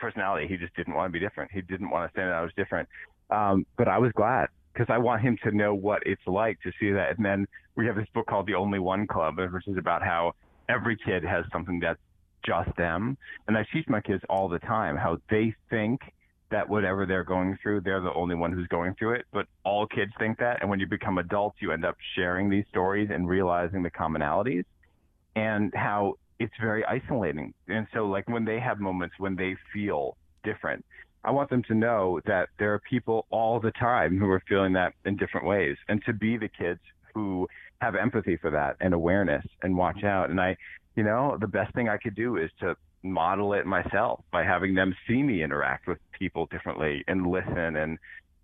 personality. 0.00 0.46
He 0.48 0.56
just 0.56 0.74
didn't 0.76 0.94
want 0.94 1.12
to 1.12 1.12
be 1.12 1.20
different. 1.20 1.50
He 1.52 1.60
didn't 1.60 1.90
want 1.90 2.10
to 2.10 2.12
stand 2.12 2.30
out 2.30 2.44
as 2.44 2.52
different. 2.56 2.88
Um, 3.30 3.66
but 3.76 3.88
I 3.88 3.98
was 3.98 4.12
glad 4.12 4.48
because 4.72 4.92
I 4.92 4.98
want 4.98 5.22
him 5.22 5.36
to 5.44 5.50
know 5.50 5.74
what 5.74 6.02
it's 6.06 6.26
like 6.26 6.60
to 6.62 6.72
see 6.80 6.90
that. 6.92 7.16
And 7.16 7.24
then 7.24 7.46
we 7.76 7.86
have 7.86 7.96
this 7.96 8.06
book 8.14 8.26
called 8.26 8.46
The 8.46 8.54
Only 8.54 8.78
One 8.78 9.06
Club, 9.06 9.36
which 9.52 9.68
is 9.68 9.76
about 9.76 10.02
how 10.02 10.32
every 10.68 10.96
kid 10.96 11.24
has 11.24 11.44
something 11.52 11.80
that's 11.80 12.00
just 12.46 12.74
them. 12.76 13.18
And 13.46 13.56
I 13.56 13.66
teach 13.72 13.86
my 13.88 14.00
kids 14.00 14.22
all 14.30 14.48
the 14.48 14.58
time 14.60 14.96
how 14.96 15.18
they 15.30 15.54
think 15.70 16.00
that 16.50 16.68
whatever 16.68 17.06
they're 17.06 17.24
going 17.24 17.58
through, 17.62 17.82
they're 17.82 18.00
the 18.00 18.12
only 18.14 18.34
one 18.34 18.52
who's 18.52 18.66
going 18.68 18.94
through 18.98 19.14
it. 19.14 19.26
But 19.32 19.46
all 19.64 19.86
kids 19.86 20.12
think 20.18 20.38
that. 20.38 20.60
And 20.60 20.70
when 20.70 20.80
you 20.80 20.86
become 20.86 21.18
adults, 21.18 21.56
you 21.60 21.72
end 21.72 21.84
up 21.84 21.96
sharing 22.14 22.48
these 22.48 22.64
stories 22.70 23.10
and 23.12 23.28
realizing 23.28 23.82
the 23.82 23.90
commonalities 23.90 24.64
and 25.36 25.72
how 25.74 26.14
it's 26.38 26.54
very 26.60 26.84
isolating. 26.84 27.52
And 27.68 27.86
so, 27.92 28.06
like 28.06 28.28
when 28.28 28.44
they 28.44 28.60
have 28.60 28.78
moments 28.80 29.14
when 29.18 29.36
they 29.36 29.56
feel 29.72 30.16
different, 30.44 30.84
I 31.24 31.30
want 31.30 31.50
them 31.50 31.62
to 31.64 31.74
know 31.74 32.20
that 32.26 32.48
there 32.58 32.72
are 32.74 32.78
people 32.78 33.26
all 33.30 33.60
the 33.60 33.72
time 33.72 34.18
who 34.18 34.30
are 34.30 34.42
feeling 34.48 34.72
that 34.74 34.94
in 35.04 35.16
different 35.16 35.46
ways, 35.46 35.76
and 35.88 36.02
to 36.06 36.12
be 36.12 36.36
the 36.36 36.48
kids 36.48 36.80
who 37.14 37.48
have 37.80 37.94
empathy 37.94 38.36
for 38.36 38.50
that 38.50 38.76
and 38.80 38.94
awareness 38.94 39.44
and 39.62 39.76
watch 39.76 40.04
out. 40.04 40.30
And 40.30 40.40
I, 40.40 40.56
you 40.96 41.02
know, 41.02 41.36
the 41.40 41.46
best 41.46 41.74
thing 41.74 41.88
I 41.88 41.96
could 41.96 42.14
do 42.14 42.36
is 42.36 42.50
to 42.60 42.76
model 43.02 43.52
it 43.52 43.66
myself 43.66 44.20
by 44.32 44.44
having 44.44 44.74
them 44.74 44.94
see 45.06 45.22
me 45.22 45.42
interact 45.42 45.86
with 45.86 45.98
people 46.18 46.46
differently 46.46 47.04
and 47.06 47.26
listen 47.26 47.76
and 47.76 47.98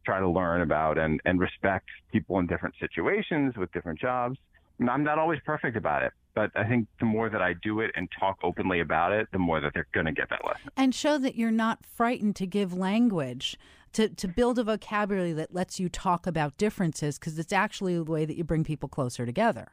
try 0.04 0.20
to 0.20 0.28
learn 0.28 0.60
about 0.60 0.98
and, 0.98 1.20
and 1.24 1.40
respect 1.40 1.88
people 2.12 2.38
in 2.38 2.46
different 2.46 2.74
situations 2.78 3.56
with 3.56 3.72
different 3.72 3.98
jobs. 3.98 4.38
And 4.78 4.90
I'm 4.90 5.04
not 5.04 5.18
always 5.18 5.40
perfect 5.44 5.76
about 5.76 6.02
it, 6.02 6.12
but 6.34 6.50
I 6.54 6.64
think 6.64 6.88
the 6.98 7.06
more 7.06 7.28
that 7.30 7.40
I 7.40 7.54
do 7.62 7.80
it 7.80 7.90
and 7.94 8.08
talk 8.18 8.38
openly 8.42 8.80
about 8.80 9.12
it, 9.12 9.28
the 9.32 9.38
more 9.38 9.60
that 9.60 9.72
they're 9.72 9.86
going 9.92 10.06
to 10.06 10.12
get 10.12 10.28
that 10.30 10.44
lesson. 10.44 10.68
And 10.76 10.94
show 10.94 11.16
that 11.18 11.36
you're 11.36 11.50
not 11.50 11.86
frightened 11.86 12.36
to 12.36 12.46
give 12.46 12.74
language, 12.74 13.56
to, 13.92 14.08
to 14.08 14.28
build 14.28 14.58
a 14.58 14.64
vocabulary 14.64 15.32
that 15.32 15.54
lets 15.54 15.78
you 15.78 15.88
talk 15.88 16.26
about 16.26 16.56
differences, 16.58 17.18
because 17.18 17.38
it's 17.38 17.52
actually 17.52 17.94
the 17.96 18.04
way 18.04 18.24
that 18.24 18.36
you 18.36 18.44
bring 18.44 18.64
people 18.64 18.88
closer 18.88 19.24
together. 19.24 19.68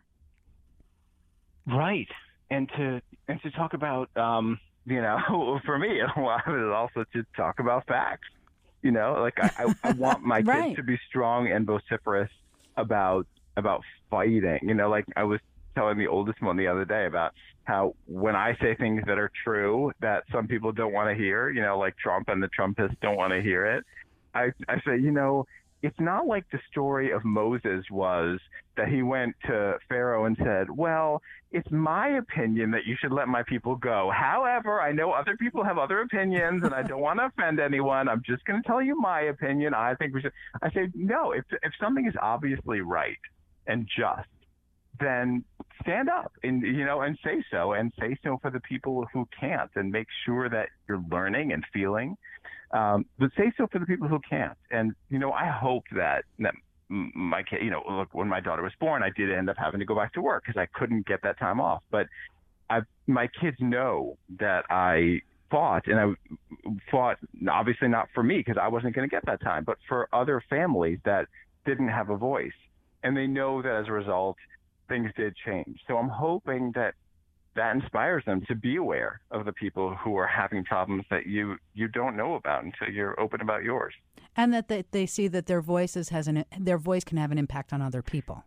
Right. 1.65 2.07
And 2.49 2.69
to 2.77 3.01
and 3.27 3.41
to 3.41 3.51
talk 3.51 3.73
about 3.73 4.15
um, 4.17 4.59
you 4.85 5.01
know, 5.01 5.59
for 5.65 5.77
me, 5.77 5.99
a 5.99 6.19
lot 6.19 6.47
of 6.47 6.55
it 6.55 6.59
is 6.65 6.73
also 6.73 7.03
to 7.13 7.23
talk 7.35 7.59
about 7.59 7.85
facts. 7.87 8.27
You 8.81 8.91
know, 8.91 9.15
like 9.21 9.35
I, 9.39 9.49
I, 9.65 9.67
I 9.83 9.89
want 9.91 10.21
my 10.23 10.41
Right. 10.41 10.51
kids 10.51 10.75
to 10.75 10.83
be 10.83 10.97
strong 11.07 11.51
and 11.51 11.65
vociferous 11.67 12.29
about 12.77 13.27
about 13.57 13.81
fighting. 14.09 14.59
You 14.63 14.73
know, 14.73 14.89
like 14.89 15.05
I 15.15 15.23
was 15.23 15.39
telling 15.75 15.97
the 15.97 16.07
oldest 16.07 16.41
one 16.41 16.57
the 16.57 16.67
other 16.67 16.85
day 16.85 17.05
about 17.05 17.31
how 17.65 17.93
when 18.05 18.35
I 18.35 18.55
say 18.61 18.75
things 18.75 19.03
that 19.07 19.17
are 19.19 19.31
true 19.43 19.91
that 20.01 20.23
some 20.31 20.47
people 20.47 20.71
don't 20.71 20.93
want 20.93 21.09
to 21.09 21.15
hear, 21.21 21.49
you 21.49 21.61
know, 21.61 21.77
like 21.77 21.95
Trump 21.97 22.27
and 22.29 22.41
the 22.41 22.49
Trumpists 22.57 22.95
don't 23.01 23.17
want 23.17 23.33
to 23.33 23.41
hear 23.41 23.65
it. 23.65 23.83
I 24.33 24.51
I 24.67 24.75
say, 24.85 24.97
you 24.99 25.11
know, 25.11 25.45
it's 25.81 25.99
not 25.99 26.27
like 26.27 26.45
the 26.51 26.59
story 26.69 27.11
of 27.11 27.25
Moses 27.25 27.83
was 27.89 28.39
that 28.77 28.87
he 28.87 29.01
went 29.01 29.35
to 29.45 29.77
Pharaoh 29.89 30.25
and 30.25 30.37
said, 30.37 30.69
"Well, 30.69 31.21
it's 31.51 31.69
my 31.71 32.09
opinion 32.09 32.71
that 32.71 32.85
you 32.85 32.95
should 32.99 33.11
let 33.11 33.27
my 33.27 33.43
people 33.43 33.75
go. 33.75 34.11
However, 34.11 34.79
I 34.79 34.91
know 34.91 35.11
other 35.11 35.35
people 35.37 35.63
have 35.63 35.77
other 35.77 36.01
opinions, 36.01 36.63
and 36.63 36.73
I 36.73 36.83
don't 36.83 37.01
want 37.01 37.19
to 37.19 37.25
offend 37.25 37.59
anyone. 37.59 38.07
I'm 38.07 38.21
just 38.23 38.45
going 38.45 38.61
to 38.61 38.67
tell 38.67 38.81
you 38.81 38.99
my 38.99 39.21
opinion. 39.21 39.73
I 39.73 39.95
think 39.95 40.13
we 40.13 40.21
should." 40.21 40.33
I 40.61 40.69
say, 40.71 40.89
"No. 40.93 41.31
If 41.31 41.45
if 41.63 41.73
something 41.79 42.05
is 42.05 42.15
obviously 42.21 42.81
right 42.81 43.19
and 43.65 43.87
just, 43.87 44.29
then 44.99 45.43
stand 45.81 46.09
up 46.09 46.31
and 46.43 46.61
you 46.61 46.85
know 46.85 47.01
and 47.01 47.17
say 47.23 47.43
so, 47.49 47.73
and 47.73 47.91
say 47.99 48.15
so 48.23 48.37
for 48.37 48.51
the 48.51 48.59
people 48.61 49.07
who 49.11 49.27
can't, 49.37 49.71
and 49.75 49.91
make 49.91 50.07
sure 50.25 50.47
that 50.47 50.69
you're 50.87 51.03
learning 51.09 51.53
and 51.53 51.65
feeling." 51.73 52.17
Um, 52.73 53.05
but 53.19 53.31
say 53.37 53.51
so 53.57 53.67
for 53.67 53.79
the 53.79 53.85
people 53.85 54.07
who 54.07 54.19
can't. 54.27 54.57
And 54.69 54.93
you 55.09 55.19
know, 55.19 55.31
I 55.31 55.47
hope 55.47 55.83
that 55.95 56.23
that 56.39 56.53
my 56.89 57.41
kid, 57.43 57.63
you 57.63 57.71
know, 57.71 57.83
look, 57.89 58.09
when 58.13 58.27
my 58.27 58.39
daughter 58.39 58.61
was 58.61 58.73
born, 58.79 59.01
I 59.01 59.09
did 59.15 59.31
end 59.31 59.49
up 59.49 59.57
having 59.57 59.79
to 59.79 59.85
go 59.85 59.95
back 59.95 60.13
to 60.13 60.21
work 60.21 60.43
because 60.45 60.59
I 60.59 60.67
couldn't 60.77 61.05
get 61.05 61.21
that 61.23 61.39
time 61.39 61.59
off. 61.61 61.83
But 61.89 62.07
I, 62.69 62.81
my 63.07 63.27
kids 63.39 63.57
know 63.59 64.17
that 64.39 64.65
I 64.69 65.21
fought, 65.49 65.87
and 65.87 65.99
I 65.99 66.67
fought 66.89 67.17
obviously 67.49 67.87
not 67.87 68.07
for 68.13 68.23
me 68.23 68.37
because 68.37 68.57
I 68.61 68.67
wasn't 68.67 68.95
going 68.95 69.07
to 69.07 69.13
get 69.13 69.25
that 69.25 69.41
time, 69.41 69.63
but 69.63 69.77
for 69.87 70.07
other 70.13 70.43
families 70.49 70.99
that 71.05 71.27
didn't 71.65 71.89
have 71.89 72.09
a 72.09 72.17
voice, 72.17 72.51
and 73.03 73.15
they 73.15 73.27
know 73.27 73.61
that 73.61 73.73
as 73.73 73.87
a 73.87 73.91
result, 73.91 74.37
things 74.87 75.11
did 75.15 75.35
change. 75.45 75.79
So 75.87 75.97
I'm 75.97 76.09
hoping 76.09 76.71
that 76.75 76.95
that 77.55 77.75
inspires 77.75 78.23
them 78.25 78.41
to 78.47 78.55
be 78.55 78.77
aware 78.77 79.21
of 79.31 79.45
the 79.45 79.53
people 79.53 79.95
who 79.95 80.15
are 80.15 80.27
having 80.27 80.63
problems 80.63 81.03
that 81.09 81.25
you 81.25 81.57
you 81.73 81.87
don't 81.87 82.15
know 82.15 82.35
about 82.35 82.63
until 82.63 82.89
you're 82.89 83.19
open 83.19 83.41
about 83.41 83.63
yours. 83.63 83.93
And 84.35 84.53
that 84.53 84.69
they, 84.69 84.85
they 84.91 85.05
see 85.05 85.27
that 85.27 85.47
their 85.47 85.61
voices 85.61 86.09
has 86.09 86.27
an 86.27 86.45
their 86.57 86.77
voice 86.77 87.03
can 87.03 87.17
have 87.17 87.31
an 87.31 87.37
impact 87.37 87.73
on 87.73 87.81
other 87.81 88.01
people. 88.01 88.43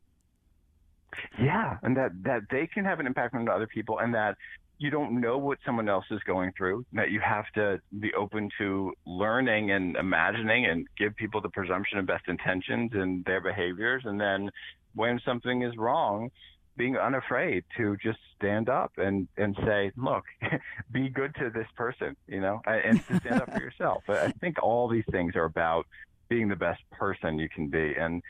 Yeah, 1.39 1.79
and 1.83 1.97
that 1.97 2.13
that 2.23 2.43
they 2.51 2.67
can 2.67 2.85
have 2.85 3.01
an 3.01 3.07
impact 3.07 3.35
on 3.35 3.49
other 3.49 3.67
people, 3.67 3.99
and 3.99 4.15
that 4.15 4.37
you 4.79 4.91
don't 4.91 5.21
know 5.21 5.39
what 5.39 5.59
someone 5.65 5.89
else 5.89 6.07
is 6.11 6.21
going 6.27 6.53
through. 6.57 6.85
That 6.93 7.11
you 7.11 7.21
have 7.21 7.45
to 7.55 7.81
be 8.01 8.13
open 8.15 8.49
to 8.59 8.93
learning 9.07 9.71
and 9.71 9.97
imagining, 9.97 10.67
and 10.67 10.87
give 10.99 11.15
people 11.17 11.41
the 11.41 11.51
presumption 11.51 11.99
of 11.99 12.07
best 12.07 12.25
intentions 12.27 12.93
in 12.95 13.23
their 13.27 13.41
behaviors, 13.41 14.03
and 14.07 14.21
then 14.21 14.51
when 14.95 15.21
something 15.25 15.63
is 15.63 15.77
wrong, 15.77 16.31
being 16.77 16.97
unafraid 16.97 17.65
to 17.77 17.97
just 17.97 18.19
stand 18.37 18.69
up 18.69 18.93
and 18.97 19.29
and 19.37 19.57
say, 19.65 19.93
look, 19.97 20.25
be 20.93 21.09
good 21.09 21.35
to 21.37 21.51
this 21.51 21.69
person, 21.77 22.17
you 22.27 22.41
know, 22.41 22.61
and 22.67 23.07
to 23.09 23.21
stand 23.21 23.43
up 23.43 23.53
for 23.53 23.61
yourself. 23.63 24.03
I 24.09 24.33
think 24.41 24.63
all 24.63 24.89
these 24.89 25.05
things 25.11 25.37
are 25.37 25.45
about 25.45 25.87
being 26.29 26.49
the 26.49 26.57
best 26.57 26.83
person 26.91 27.39
you 27.39 27.49
can 27.49 27.69
be, 27.69 27.95
and 27.99 28.23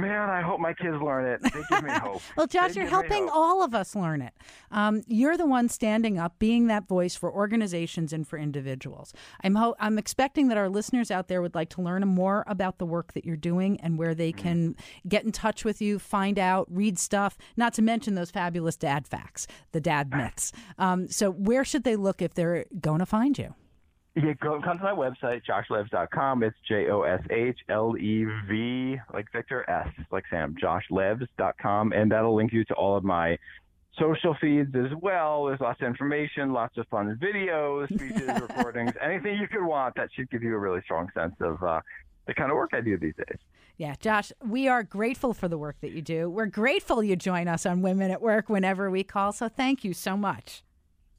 Man, 0.00 0.30
I 0.30 0.42
hope 0.42 0.60
my 0.60 0.72
kids 0.72 0.96
learn 1.00 1.26
it. 1.26 1.42
They 1.42 1.50
give 1.70 1.82
me 1.82 1.90
hope. 1.90 2.22
Well, 2.36 2.46
Josh, 2.46 2.74
They 2.74 2.80
you're 2.80 2.90
helping 2.90 3.28
all 3.28 3.62
of 3.62 3.74
us 3.74 3.94
learn 3.94 4.20
it. 4.22 4.32
Um, 4.70 5.02
you're 5.06 5.36
the 5.36 5.46
one 5.46 5.68
standing 5.68 6.18
up, 6.18 6.38
being 6.38 6.66
that 6.66 6.86
voice 6.86 7.14
for 7.16 7.32
organizations 7.32 8.12
and 8.12 8.26
for 8.26 8.38
individuals. 8.38 9.12
I'm 9.42 9.54
ho- 9.54 9.74
I'm 9.80 9.98
expecting 9.98 10.48
that 10.48 10.56
our 10.58 10.68
listeners 10.68 11.10
out 11.10 11.28
there 11.28 11.40
would 11.42 11.54
like 11.54 11.70
to 11.70 11.82
learn 11.82 12.06
more 12.06 12.44
about 12.46 12.78
the 12.78 12.86
work 12.86 13.12
that 13.14 13.24
you're 13.24 13.36
doing 13.36 13.80
and 13.80 13.98
where 13.98 14.14
they 14.14 14.32
can 14.32 14.76
get 15.08 15.24
in 15.24 15.32
touch 15.32 15.64
with 15.64 15.80
you, 15.80 15.98
find 15.98 16.38
out, 16.38 16.66
read 16.70 16.98
stuff. 16.98 17.38
Not 17.56 17.72
to 17.74 17.82
mention 17.82 18.14
those 18.14 18.30
fabulous 18.30 18.76
dad 18.76 19.06
facts, 19.06 19.46
the 19.72 19.80
dad 19.80 20.10
myths. 20.16 20.52
Um, 20.78 21.08
so, 21.08 21.30
where 21.30 21.64
should 21.64 21.84
they 21.84 21.96
look 21.96 22.20
if 22.22 22.34
they're 22.34 22.66
going 22.80 22.98
to 23.00 23.06
find 23.06 23.38
you? 23.38 23.54
Yeah, 24.16 24.32
go 24.40 24.58
come 24.62 24.78
to 24.78 24.84
my 24.84 24.92
website, 24.92 25.42
joshlevs.com. 25.46 26.42
It's 26.42 26.56
J 26.66 26.88
O 26.88 27.02
S 27.02 27.20
H 27.28 27.58
L 27.68 27.94
E 27.98 28.24
V, 28.48 28.96
like 29.12 29.30
Victor, 29.30 29.68
S, 29.68 29.88
like 30.10 30.24
Sam, 30.30 30.56
joshlevs.com. 30.60 31.92
And 31.92 32.10
that'll 32.10 32.34
link 32.34 32.50
you 32.50 32.64
to 32.64 32.74
all 32.74 32.96
of 32.96 33.04
my 33.04 33.36
social 33.98 34.34
feeds 34.40 34.74
as 34.74 34.90
well. 35.02 35.44
There's 35.44 35.60
lots 35.60 35.82
of 35.82 35.86
information, 35.86 36.54
lots 36.54 36.78
of 36.78 36.88
fun 36.88 37.18
videos, 37.22 37.88
speeches, 37.88 38.40
recordings, 38.40 38.92
anything 39.02 39.36
you 39.38 39.48
could 39.48 39.64
want 39.64 39.94
that 39.96 40.08
should 40.14 40.30
give 40.30 40.42
you 40.42 40.54
a 40.54 40.58
really 40.58 40.80
strong 40.82 41.08
sense 41.14 41.34
of 41.40 41.62
uh, 41.62 41.80
the 42.26 42.32
kind 42.32 42.50
of 42.50 42.56
work 42.56 42.70
I 42.72 42.80
do 42.80 42.96
these 42.96 43.14
days. 43.16 43.38
Yeah, 43.76 43.96
Josh, 44.00 44.32
we 44.42 44.66
are 44.66 44.82
grateful 44.82 45.34
for 45.34 45.48
the 45.48 45.58
work 45.58 45.76
that 45.82 45.92
you 45.92 46.00
do. 46.00 46.30
We're 46.30 46.46
grateful 46.46 47.02
you 47.02 47.16
join 47.16 47.48
us 47.48 47.66
on 47.66 47.82
Women 47.82 48.10
at 48.10 48.22
Work 48.22 48.48
whenever 48.48 48.90
we 48.90 49.04
call. 49.04 49.32
So, 49.32 49.50
thank 49.50 49.84
you 49.84 49.92
so 49.92 50.16
much. 50.16 50.62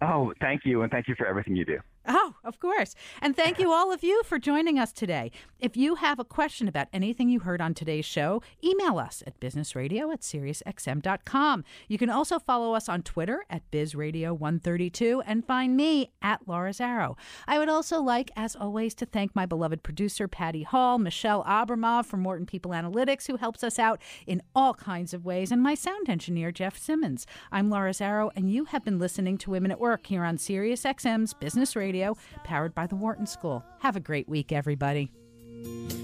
Oh, 0.02 0.34
thank 0.42 0.62
you. 0.66 0.82
And 0.82 0.92
thank 0.92 1.08
you 1.08 1.14
for 1.16 1.28
everything 1.28 1.56
you 1.56 1.66
do. 1.66 1.78
Oh, 2.10 2.36
of 2.46 2.60
course. 2.60 2.96
And 3.22 3.36
thank 3.36 3.60
you, 3.60 3.72
all 3.72 3.92
of 3.92 4.02
you, 4.02 4.24
for 4.24 4.40
joining 4.40 4.80
us 4.80 4.94
today. 4.94 5.30
If 5.60 5.76
you 5.76 5.96
have 5.96 6.20
a 6.20 6.24
question 6.24 6.70
about 6.70 6.88
anything 6.94 7.28
you 7.28 7.40
heard 7.42 7.60
on 7.60 7.74
today's 7.74 8.06
show, 8.06 8.42
email 8.64 8.98
us 8.98 9.22
at 9.28 9.40
businessradio 9.42 10.14
at 10.14 10.22
SiriusXM.com. 10.22 11.66
You 11.90 11.98
can 11.98 12.10
also 12.10 12.40
follow 12.40 12.74
us 12.74 12.88
on 12.88 13.02
Twitter 13.02 13.44
at 13.50 13.70
BizRadio132 13.72 15.22
and 15.26 15.46
find 15.46 15.76
me 15.76 16.12
at 16.22 16.48
Laura 16.48 16.72
Zarrow. 16.72 17.18
I 17.46 17.60
would 17.60 17.68
also 17.68 18.00
like, 18.00 18.32
as 18.38 18.56
always, 18.56 18.96
to 18.96 19.06
thank 19.06 19.36
my 19.36 19.46
beloved 19.46 19.84
producer, 19.84 20.30
Patty 20.30 20.64
Hall, 20.64 20.98
Michelle 21.00 21.44
Abramov 21.44 22.06
from 22.06 22.24
Wharton 22.24 22.46
People 22.46 22.72
Analytics, 22.72 23.28
who 23.28 23.36
helps 23.36 23.66
us 23.66 23.80
out 23.80 24.02
in 24.26 24.42
all 24.56 24.74
kinds 24.74 25.14
of 25.14 25.26
ways, 25.26 25.52
and 25.52 25.62
my 25.62 25.76
sound 25.76 26.08
engineer, 26.08 26.54
Jeff 26.54 26.78
Simmons. 26.78 27.28
I'm 27.52 27.70
Laura 27.70 27.92
Zarrow, 27.92 28.32
and 28.34 28.50
you 28.50 28.66
have 28.66 28.86
been 28.86 29.00
listening 29.00 29.38
to 29.40 29.52
Women 29.52 29.72
at 29.72 29.80
Work 29.80 30.08
here 30.08 30.24
on 30.24 30.38
SiriusXM's 30.38 31.34
Business 31.34 31.76
Radio, 31.98 32.16
powered 32.44 32.76
by 32.76 32.86
the 32.86 32.96
Wharton 32.96 33.26
School. 33.26 33.64
Have 33.80 33.96
a 33.96 34.00
great 34.00 34.30
week, 34.30 34.52
everybody. 34.52 35.12